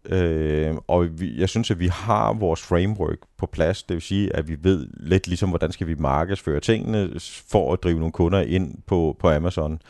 Øh, 0.05 0.76
og 0.88 1.20
vi, 1.20 1.39
jeg 1.39 1.49
synes, 1.49 1.72
at 1.72 1.80
vi 1.80 1.88
har 1.88 2.34
vores 2.34 2.61
framework 2.61 3.18
på 3.38 3.45
plads. 3.45 3.84
Det 3.84 3.93
vil 3.93 4.01
sige, 4.01 4.36
at 4.36 4.47
vi 4.47 4.57
ved 4.61 4.88
lidt 4.93 5.28
ligesom, 5.28 5.49
hvordan 5.49 5.72
skal 5.72 5.88
vi 5.88 5.95
markedsføre 5.95 6.59
tingene 6.59 7.09
for 7.49 7.74
at 7.74 7.84
drive 7.84 7.99
nogle 7.99 8.11
kunder 8.11 8.41
ind 8.41 8.78
på, 8.86 9.16
på 9.20 9.30
Amazon. 9.30 9.82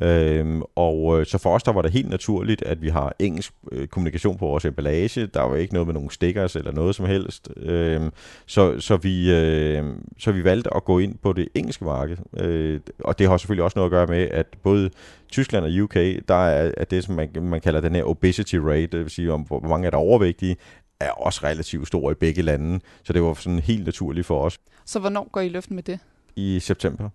Øhm, 0.00 0.62
og 0.74 1.20
øh, 1.20 1.26
så 1.26 1.38
for 1.38 1.54
os 1.54 1.62
der 1.62 1.72
var 1.72 1.82
det 1.82 1.92
helt 1.92 2.08
naturligt, 2.08 2.62
at 2.62 2.82
vi 2.82 2.88
har 2.88 3.14
engelsk 3.18 3.52
øh, 3.72 3.88
kommunikation 3.88 4.38
på 4.38 4.46
vores 4.46 4.64
emballage. 4.64 5.26
Der 5.26 5.42
var 5.42 5.56
ikke 5.56 5.74
noget 5.74 5.86
med 5.86 5.94
nogle 5.94 6.10
stickers 6.10 6.56
eller 6.56 6.72
noget 6.72 6.94
som 6.94 7.06
helst. 7.06 7.48
Øhm, 7.56 8.10
så, 8.46 8.80
så, 8.80 8.96
vi, 8.96 9.32
øh, 9.34 9.84
så 10.18 10.32
vi 10.32 10.44
valgte 10.44 10.74
at 10.74 10.84
gå 10.84 10.98
ind 10.98 11.18
på 11.22 11.32
det 11.32 11.48
engelske 11.54 11.84
marked. 11.84 12.16
Øh, 12.40 12.80
og 12.98 13.18
det 13.18 13.28
har 13.28 13.36
selvfølgelig 13.36 13.64
også 13.64 13.78
noget 13.78 13.86
at 13.86 13.90
gøre 13.90 14.06
med, 14.06 14.28
at 14.30 14.46
både 14.62 14.90
Tyskland 15.30 15.64
og 15.64 15.82
UK, 15.82 15.94
der 16.28 16.34
er, 16.34 16.72
er 16.76 16.84
det, 16.84 17.04
som 17.04 17.14
man, 17.14 17.30
man 17.42 17.60
kalder 17.60 17.80
den 17.80 17.94
her 17.94 18.04
obesity 18.04 18.56
rate, 18.56 18.86
det 18.86 19.00
vil 19.00 19.10
sige, 19.10 19.32
om 19.32 19.40
hvor 19.40 19.60
mange 19.60 19.86
er 19.86 19.90
der 19.90 19.98
overvægtige, 19.98 20.56
er 21.00 21.10
også 21.10 21.40
relativt 21.44 21.88
stor 21.88 22.10
i 22.10 22.14
begge 22.14 22.42
lande. 22.42 22.80
Så 23.04 23.12
det 23.12 23.22
var 23.22 23.34
sådan 23.34 23.58
helt 23.58 23.84
naturligt 23.84 24.26
for 24.26 24.44
os. 24.44 24.58
Så 24.84 24.98
hvornår 24.98 25.28
går 25.32 25.40
I 25.40 25.48
løften 25.48 25.74
med 25.74 25.82
det? 25.82 25.98
I 26.36 26.60
september. 26.60 27.08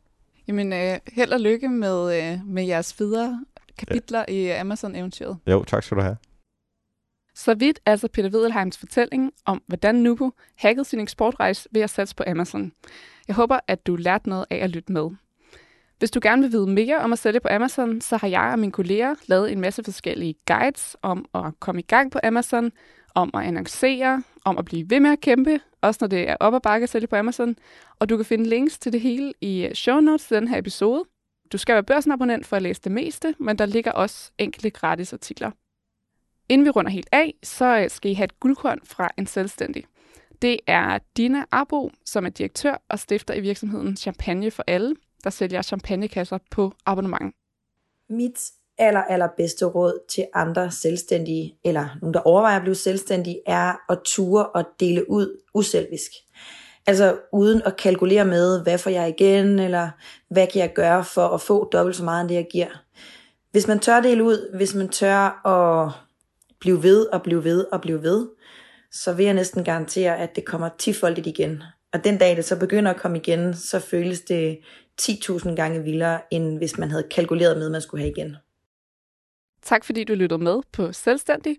Jamen, 0.48 0.74
øh, 0.74 1.00
held 1.08 1.32
og 1.32 1.40
lykke 1.40 1.70
med, 1.70 2.18
øh, 2.22 2.40
med 2.46 2.64
jeres 2.66 3.00
videre 3.00 3.46
kapitler 3.78 4.26
ja. 4.28 4.34
i 4.34 4.50
Amazon-eventyret. 4.50 5.38
Jo, 5.48 5.64
tak 5.64 5.84
skal 5.84 5.98
du 5.98 6.02
have. 6.02 6.18
Så 7.36 7.54
vidt 7.54 7.80
altså 7.86 8.08
Peter 8.08 8.30
Wedelheims 8.30 8.78
fortælling 8.78 9.32
om, 9.46 9.64
hvordan 9.68 9.96
Nubo 9.96 10.32
hackede 10.56 10.86
sin 10.86 11.00
eksportrejse 11.00 11.70
ved 11.72 11.82
at 11.82 11.90
satse 11.90 12.16
på 12.16 12.24
Amazon. 12.28 12.72
Jeg 13.28 13.36
håber, 13.36 13.60
at 13.68 13.88
du 13.88 13.96
lærte 13.96 14.30
noget 14.30 14.46
af 14.50 14.56
at 14.58 14.70
lytte 14.70 14.92
med. 14.92 15.10
Hvis 16.00 16.12
du 16.12 16.20
gerne 16.24 16.42
vil 16.42 16.52
vide 16.52 16.68
mere 16.68 16.98
om 16.98 17.14
at 17.14 17.20
sælge 17.20 17.40
på 17.40 17.48
Amazon, 17.52 18.02
så 18.02 18.18
har 18.18 18.28
jeg 18.28 18.50
og 18.52 18.60
mine 18.60 18.72
kolleger 18.72 19.16
lavet 19.28 19.52
en 19.52 19.62
masse 19.62 19.84
forskellige 19.84 20.36
guides 20.48 20.98
om 21.02 21.26
at 21.34 21.60
komme 21.60 21.82
i 21.82 21.86
gang 21.86 22.12
på 22.12 22.20
Amazon, 22.24 22.72
om 23.16 23.32
at 23.34 23.42
annoncere, 23.42 24.24
om 24.46 24.58
at 24.58 24.66
blive 24.66 24.90
ved 24.90 25.00
med 25.00 25.12
at 25.12 25.22
kæmpe, 25.22 25.60
også 25.82 25.98
når 26.02 26.08
det 26.08 26.30
er 26.30 26.36
op 26.40 26.54
og 26.54 26.62
bakke 26.62 26.84
at 26.84 26.90
sælge 26.90 27.08
på 27.08 27.16
Amazon. 27.16 27.56
Og 28.00 28.10
du 28.10 28.18
kan 28.18 28.26
finde 28.26 28.50
links 28.50 28.80
til 28.80 28.94
det 28.94 29.02
hele 29.02 29.34
i 29.42 29.66
øh, 29.66 29.74
show 29.74 30.00
notes 30.00 30.28
til 30.28 30.38
den 30.38 30.48
her 30.48 30.58
episode. 30.58 31.04
Du 31.52 31.58
skal 31.58 31.74
være 31.74 31.84
børsenabonnent 31.84 32.46
for 32.46 32.56
at 32.56 32.62
læse 32.62 32.82
det 32.82 32.92
meste, 32.92 33.36
men 33.40 33.58
der 33.58 33.66
ligger 33.66 33.92
også 33.92 34.32
enkelte 34.38 34.70
gratis 34.70 35.14
artikler. 35.14 35.52
Inden 36.50 36.66
vi 36.66 36.70
runder 36.70 36.92
helt 36.92 37.10
af, 37.12 37.34
så 37.44 37.80
øh, 37.80 37.90
skal 37.90 38.12
I 38.12 38.14
have 38.14 38.26
et 38.26 38.40
guldkorn 38.40 38.80
fra 38.84 39.10
en 39.18 39.28
selvstændig. 39.28 39.84
Det 40.42 40.60
er 40.68 41.00
Dina 41.18 41.46
Arbo, 41.52 41.92
som 42.06 42.26
er 42.26 42.30
direktør 42.30 42.82
og 42.90 43.00
stifter 43.00 43.34
i 43.34 43.40
virksomheden 43.40 43.98
Champagne 43.98 44.52
for 44.52 44.64
Alle, 44.68 44.96
der 45.26 45.32
sælger 45.32 45.62
champagnekasser 45.62 46.38
på 46.52 46.74
abonnement. 46.86 47.36
Mit 48.10 48.52
aller, 48.78 49.02
aller 49.02 49.28
bedste 49.38 49.66
råd 49.66 50.00
til 50.10 50.28
andre 50.34 50.72
selvstændige, 50.72 51.58
eller 51.64 51.90
nogen, 52.02 52.14
der 52.14 52.20
overvejer 52.20 52.56
at 52.56 52.62
blive 52.62 52.76
selvstændige, 52.76 53.42
er 53.46 53.92
at 53.92 54.00
ture 54.06 54.46
og 54.46 54.64
dele 54.80 55.10
ud 55.10 55.42
uselvisk. 55.54 56.12
Altså 56.88 57.18
uden 57.34 57.62
at 57.66 57.78
kalkulere 57.78 58.26
med, 58.26 58.64
hvad 58.64 58.78
får 58.78 58.90
jeg 58.90 59.10
igen, 59.10 59.60
eller 59.60 59.90
hvad 60.30 60.48
kan 60.48 60.62
jeg 60.62 60.74
gøre 60.74 61.04
for 61.04 61.28
at 61.28 61.42
få 61.42 61.70
dobbelt 61.70 61.96
så 61.96 62.04
meget, 62.04 62.22
end 62.22 62.30
det 62.30 62.36
jeg 62.36 62.48
giver. 62.52 62.84
Hvis 63.52 63.68
man 63.68 63.80
tør 63.80 64.02
dele 64.02 64.24
ud, 64.24 64.58
hvis 64.58 64.76
man 64.76 64.90
tør 64.90 65.48
at 65.48 65.92
blive 66.60 66.84
ved 66.84 67.06
og 67.06 67.22
blive 67.22 67.44
ved 67.44 67.66
og 67.72 67.82
blive 67.82 68.04
ved, 68.04 68.28
så 68.92 69.14
vil 69.14 69.26
jeg 69.26 69.34
næsten 69.34 69.64
garantere, 69.64 70.18
at 70.18 70.36
det 70.36 70.46
kommer 70.46 70.70
tifoldigt 70.78 71.28
igen. 71.28 71.64
Og 71.94 72.04
den 72.04 72.18
dag 72.18 72.36
det 72.36 72.46
så 72.46 72.60
begynder 72.60 72.92
at 72.92 72.98
komme 72.98 73.18
igen, 73.18 73.54
så 73.54 73.80
føles 73.80 74.22
det 74.22 74.60
10.000 75.02 75.56
gange 75.56 75.84
vildere, 75.84 76.22
end 76.32 76.58
hvis 76.58 76.78
man 76.78 76.90
havde 76.92 77.08
kalkuleret 77.12 77.58
med, 77.58 77.66
at 77.66 77.72
man 77.72 77.82
skulle 77.82 78.02
have 78.02 78.12
igen. 78.18 78.36
Tak 79.62 79.86
fordi 79.86 80.04
du 80.04 80.14
lyttede 80.14 80.44
med 80.44 80.62
på 80.72 80.92
Selvstændig. 80.92 81.58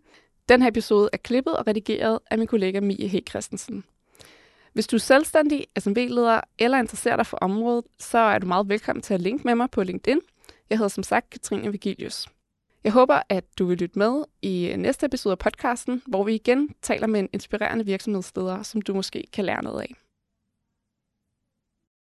Den 0.48 0.62
her 0.62 0.68
episode 0.68 1.08
er 1.12 1.16
klippet 1.16 1.56
og 1.56 1.66
redigeret 1.66 2.18
af 2.30 2.38
min 2.38 2.46
kollega 2.46 2.80
Mie 2.80 3.08
H. 3.08 3.16
Christensen. 3.28 3.84
Hvis 4.72 4.86
du 4.86 4.96
er 4.96 5.00
selvstændig, 5.00 5.66
SMV-leder 5.78 6.40
eller 6.58 6.78
interesserer 6.78 7.16
dig 7.16 7.26
for 7.26 7.36
området, 7.36 7.84
så 7.98 8.18
er 8.18 8.38
du 8.38 8.46
meget 8.46 8.68
velkommen 8.68 9.02
til 9.02 9.14
at 9.14 9.20
linke 9.20 9.44
med 9.44 9.54
mig 9.54 9.70
på 9.70 9.82
LinkedIn. 9.82 10.20
Jeg 10.70 10.78
hedder 10.78 10.88
som 10.88 11.02
sagt 11.02 11.30
Katrine 11.30 11.70
Vigilius. 11.70 12.28
Jeg 12.84 12.92
håber, 12.92 13.22
at 13.28 13.44
du 13.58 13.66
vil 13.66 13.78
lytte 13.78 13.98
med 13.98 14.24
i 14.42 14.74
næste 14.78 15.06
episode 15.06 15.32
af 15.32 15.38
podcasten, 15.38 16.02
hvor 16.06 16.24
vi 16.24 16.34
igen 16.34 16.74
taler 16.82 17.06
med 17.06 17.20
en 17.20 17.28
inspirerende 17.32 17.84
virksomhedsleder, 17.84 18.62
som 18.62 18.82
du 18.82 18.94
måske 18.94 19.24
kan 19.32 19.44
lære 19.44 19.62
noget 19.62 19.80
af. 19.80 20.05